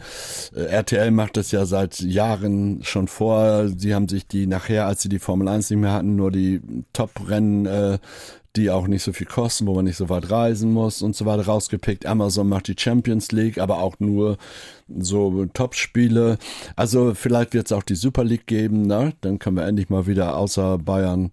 äh, 0.56 0.64
RTL 0.64 1.12
macht 1.12 1.36
das 1.36 1.52
ja 1.52 1.66
seit 1.66 2.00
Jahren 2.00 2.80
schon 2.84 3.10
vor. 3.10 3.68
Sie 3.78 3.94
haben 3.94 4.08
sich 4.08 4.26
die 4.26 4.48
nachher, 4.48 4.88
als 4.88 5.02
sie 5.02 5.10
die 5.10 5.20
Formel 5.20 5.50
1 5.50 5.70
nicht 5.70 5.80
mehr 5.80 5.92
hatten, 5.92 6.16
nur 6.16 6.32
die 6.32 6.62
Top-Rennen 6.94 7.66
äh, 7.66 8.00
die 8.56 8.70
auch 8.70 8.88
nicht 8.88 9.04
so 9.04 9.14
viel 9.14 9.28
kosten, 9.28 9.68
wo 9.68 9.76
man 9.76 9.86
nicht 9.86 9.98
so 9.98 10.10
weit 10.10 10.30
reisen 10.30 10.72
muss 10.74 11.02
und 11.02 11.16
so 11.16 11.26
weiter 11.26 11.46
rausgepickt. 11.46 12.06
Amazon 12.06 12.50
macht 12.50 12.68
die 12.68 12.76
Champions 12.78 13.32
League, 13.32 13.58
aber 13.58 13.80
auch 13.80 14.00
nur 14.00 14.38
so 15.00 15.46
Top-Spiele. 15.54 16.38
Also 16.76 17.14
vielleicht 17.14 17.54
wird 17.54 17.68
es 17.68 17.72
auch 17.72 17.84
die 17.84 17.96
Super 17.96 18.24
League 18.24 18.48
geben, 18.48 18.88
ne? 18.88 19.14
Dann 19.22 19.40
können 19.40 19.58
wir 19.58 19.66
endlich 19.66 19.90
mal 19.90 20.08
wieder 20.08 20.36
außer 20.38 20.78
Bayern 20.78 21.32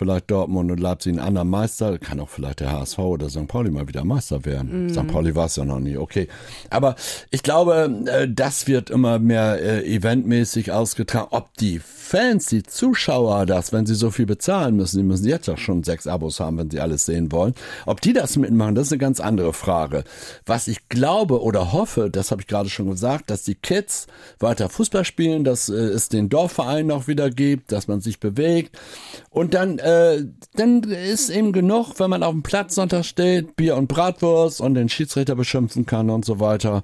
vielleicht 0.00 0.30
Dortmund 0.30 0.70
und 0.70 0.80
Leipzig 0.80 1.12
einen 1.12 1.20
anderen 1.20 1.50
Meister, 1.50 1.98
kann 1.98 2.20
auch 2.20 2.30
vielleicht 2.30 2.60
der 2.60 2.72
HSV 2.72 2.98
oder 3.00 3.28
St. 3.28 3.46
Pauli 3.46 3.70
mal 3.70 3.86
wieder 3.86 4.02
Meister 4.02 4.46
werden. 4.46 4.84
Mhm. 4.84 4.88
St. 4.88 5.06
Pauli 5.08 5.34
war 5.34 5.44
es 5.44 5.56
ja 5.56 5.66
noch 5.66 5.78
nie, 5.78 5.98
okay. 5.98 6.26
Aber 6.70 6.96
ich 7.30 7.42
glaube, 7.42 8.02
äh, 8.06 8.26
das 8.26 8.66
wird 8.66 8.88
immer 8.88 9.18
mehr 9.18 9.60
äh, 9.60 9.94
eventmäßig 9.94 10.72
ausgetragen. 10.72 11.28
Ob 11.32 11.54
die 11.58 11.80
Fans, 11.80 12.46
die 12.46 12.62
Zuschauer 12.62 13.44
das, 13.44 13.74
wenn 13.74 13.84
sie 13.84 13.94
so 13.94 14.10
viel 14.10 14.24
bezahlen 14.24 14.74
müssen, 14.74 14.96
die 14.96 15.04
müssen 15.04 15.28
jetzt 15.28 15.50
auch 15.50 15.58
schon 15.58 15.84
sechs 15.84 16.06
Abos 16.06 16.40
haben, 16.40 16.56
wenn 16.56 16.70
sie 16.70 16.80
alles 16.80 17.04
sehen 17.04 17.30
wollen, 17.30 17.54
ob 17.84 18.00
die 18.00 18.14
das 18.14 18.38
mitmachen, 18.38 18.74
das 18.74 18.86
ist 18.86 18.92
eine 18.92 18.98
ganz 19.00 19.20
andere 19.20 19.52
Frage. 19.52 20.04
Was 20.46 20.66
ich 20.66 20.88
glaube 20.88 21.42
oder 21.42 21.72
hoffe, 21.72 22.08
das 22.10 22.30
habe 22.30 22.40
ich 22.40 22.48
gerade 22.48 22.70
schon 22.70 22.90
gesagt, 22.90 23.30
dass 23.30 23.42
die 23.42 23.54
Kids 23.54 24.06
weiter 24.38 24.70
Fußball 24.70 25.04
spielen, 25.04 25.44
dass 25.44 25.68
äh, 25.68 25.74
es 25.74 26.08
den 26.08 26.30
Dorfverein 26.30 26.86
noch 26.86 27.06
wieder 27.06 27.30
gibt, 27.30 27.70
dass 27.70 27.86
man 27.86 28.00
sich 28.00 28.18
bewegt 28.18 28.78
und 29.28 29.54
dann, 29.54 29.78
äh, 29.90 30.24
dann 30.54 30.82
ist 30.82 31.30
eben 31.30 31.52
genug, 31.52 31.98
wenn 31.98 32.10
man 32.10 32.22
auf 32.22 32.32
dem 32.32 32.42
Platz 32.42 32.74
Sonntag 32.74 33.04
steht, 33.04 33.56
Bier 33.56 33.76
und 33.76 33.88
Bratwurst 33.88 34.60
und 34.60 34.74
den 34.74 34.88
Schiedsrichter 34.88 35.34
beschimpfen 35.34 35.86
kann 35.86 36.10
und 36.10 36.24
so 36.24 36.40
weiter 36.40 36.82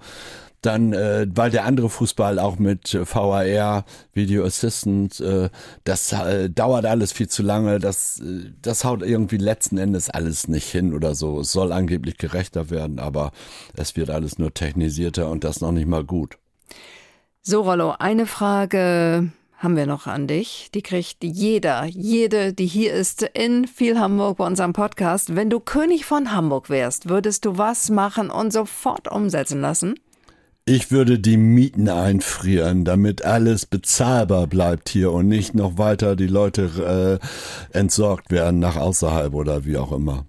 dann, 0.67 0.93
äh, 0.93 1.27
weil 1.33 1.51
der 1.51 1.65
andere 1.65 1.89
Fußball 1.89 2.39
auch 2.39 2.59
mit 2.59 2.93
VAR, 2.95 3.85
Video 4.13 4.45
Assistant, 4.45 5.21
äh, 5.21 5.49
das 5.85 6.13
äh, 6.13 6.51
dauert 6.51 6.87
alles 6.87 7.13
viel 7.13 7.29
zu 7.29 7.43
lange, 7.43 7.79
das, 7.79 8.21
äh, 8.21 8.51
das 8.63 8.85
haut 8.85 9.03
irgendwie 9.03 9.37
letzten 9.37 9.79
Endes 9.79 10.11
alles 10.11 10.49
nicht 10.49 10.69
hin 10.69 10.93
oder 10.93 11.15
so. 11.15 11.41
Es 11.41 11.53
soll 11.53 11.73
angeblich 11.73 12.19
gerechter 12.19 12.69
werden, 12.71 12.99
aber 12.99 13.31
es 13.75 13.97
wird 13.97 14.11
alles 14.11 14.39
nur 14.39 14.53
technisierter 14.53 15.31
und 15.31 15.45
das 15.45 15.61
noch 15.61 15.73
nicht 15.73 15.87
mal 15.87 16.05
gut. 16.05 16.37
So, 17.43 17.63
Rollo, 17.63 17.95
eine 17.99 18.27
Frage 18.27 19.31
haben 19.67 19.77
wir 19.77 19.87
noch 19.87 20.07
an 20.07 20.29
dich. 20.29 20.71
Die 20.75 20.83
kriegt 20.83 21.25
jeder, 21.25 21.87
jede, 21.87 22.53
die 22.53 22.67
hier 22.67 22.93
ist 22.93 23.29
in 23.35 23.67
viel 23.67 23.99
Hamburg 23.99 24.37
bei 24.37 24.47
unserem 24.47 24.73
Podcast. 24.73 25.35
Wenn 25.35 25.51
du 25.51 25.59
König 25.59 26.05
von 26.05 26.31
Hamburg 26.31 26.71
wärst, 26.71 27.09
würdest 27.09 27.45
du 27.45 27.59
was 27.59 27.91
machen 27.91 28.31
und 28.31 28.53
sofort 28.53 29.11
umsetzen 29.11 29.61
lassen? 29.61 29.97
Ich 30.67 30.93
würde 30.93 31.19
die 31.19 31.37
Mieten 31.37 31.89
einfrieren, 31.89 32.85
damit 32.85 33.25
alles 33.25 33.67
bezahlbar 33.67 34.47
bleibt 34.47 34.89
hier 34.89 35.11
und 35.11 35.27
nicht 35.27 35.57
noch 35.57 35.79
weiter 35.79 36.15
die 36.15 36.29
Leute 36.29 37.19
äh, 37.73 37.77
entsorgt 37.77 38.31
werden 38.31 38.61
nach 38.61 38.77
außerhalb 38.77 39.35
oder 39.35 39.65
wie 39.65 39.79
auch 39.79 39.91
immer. 39.91 40.27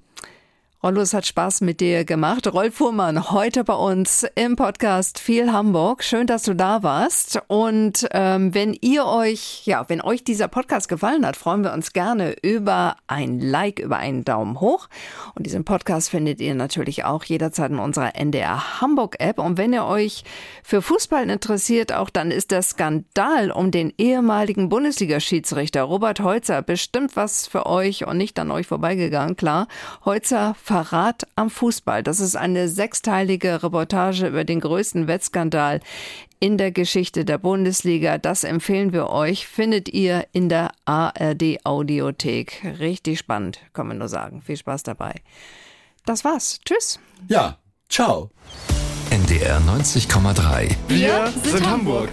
Rollo, 0.87 1.01
es 1.01 1.13
hat 1.13 1.25
Spaß 1.25 1.59
mit 1.59 1.81
dir 1.81 2.05
gemacht. 2.05 2.47
Rolf 2.47 2.75
Fuhrmann, 2.75 3.31
heute 3.31 3.65
bei 3.65 3.73
uns 3.73 4.25
im 4.35 4.55
Podcast 4.55 5.19
Viel 5.19 5.51
Hamburg. 5.51 6.01
Schön, 6.01 6.27
dass 6.27 6.43
du 6.43 6.53
da 6.53 6.81
warst. 6.81 7.41
Und 7.47 8.07
ähm, 8.11 8.53
wenn 8.53 8.73
ihr 8.79 9.05
euch, 9.05 9.63
ja, 9.65 9.83
wenn 9.89 9.99
euch 9.99 10.23
dieser 10.23 10.47
Podcast 10.47 10.87
gefallen 10.87 11.25
hat, 11.25 11.35
freuen 11.35 11.65
wir 11.65 11.73
uns 11.73 11.91
gerne 11.91 12.37
über 12.41 12.95
ein 13.05 13.41
Like, 13.41 13.79
über 13.79 13.97
einen 13.97 14.23
Daumen 14.23 14.61
hoch. 14.61 14.87
Und 15.35 15.45
diesen 15.45 15.65
Podcast 15.65 16.09
findet 16.09 16.39
ihr 16.39 16.55
natürlich 16.55 17.03
auch 17.03 17.25
jederzeit 17.25 17.69
in 17.69 17.79
unserer 17.79 18.15
NDR 18.15 18.79
Hamburg 18.79 19.17
App. 19.19 19.39
Und 19.39 19.57
wenn 19.57 19.73
ihr 19.73 19.83
euch 19.83 20.23
für 20.63 20.81
Fußball 20.81 21.29
interessiert, 21.29 21.91
auch 21.91 22.09
dann 22.09 22.31
ist 22.31 22.51
der 22.51 22.61
Skandal 22.61 23.51
um 23.51 23.71
den 23.71 23.91
ehemaligen 23.97 24.69
Bundesliga-Schiedsrichter 24.69 25.81
Robert 25.81 26.21
Heutzer 26.21 26.61
bestimmt 26.61 27.17
was 27.17 27.45
für 27.45 27.65
euch 27.65 28.07
und 28.07 28.15
nicht 28.15 28.39
an 28.39 28.51
euch 28.51 28.67
vorbeigegangen. 28.67 29.35
Klar, 29.35 29.67
Heutzer 30.05 30.55
Verrat 30.77 31.25
am 31.35 31.49
Fußball. 31.49 32.03
Das 32.03 32.19
ist 32.19 32.35
eine 32.35 32.69
sechsteilige 32.69 33.63
Reportage 33.63 34.27
über 34.27 34.43
den 34.43 34.59
größten 34.59 35.07
Wettskandal 35.07 35.79
in 36.39 36.59
der 36.59 36.71
Geschichte 36.71 37.25
der 37.25 37.39
Bundesliga. 37.39 38.19
Das 38.19 38.43
empfehlen 38.43 38.93
wir 38.93 39.09
euch. 39.09 39.47
Findet 39.47 39.89
ihr 39.89 40.27
in 40.33 40.49
der 40.49 40.69
ARD 40.85 41.65
Audiothek. 41.65 42.61
Richtig 42.77 43.17
spannend, 43.17 43.59
kann 43.73 43.87
man 43.87 43.97
nur 43.97 44.07
sagen. 44.07 44.43
Viel 44.43 44.57
Spaß 44.57 44.83
dabei. 44.83 45.15
Das 46.05 46.23
war's. 46.23 46.59
Tschüss. 46.63 46.99
Ja, 47.27 47.57
ciao. 47.89 48.29
NDR 49.09 49.59
90,3. 49.61 50.75
Wir 50.89 51.33
sind 51.43 51.67
Hamburg. 51.67 52.09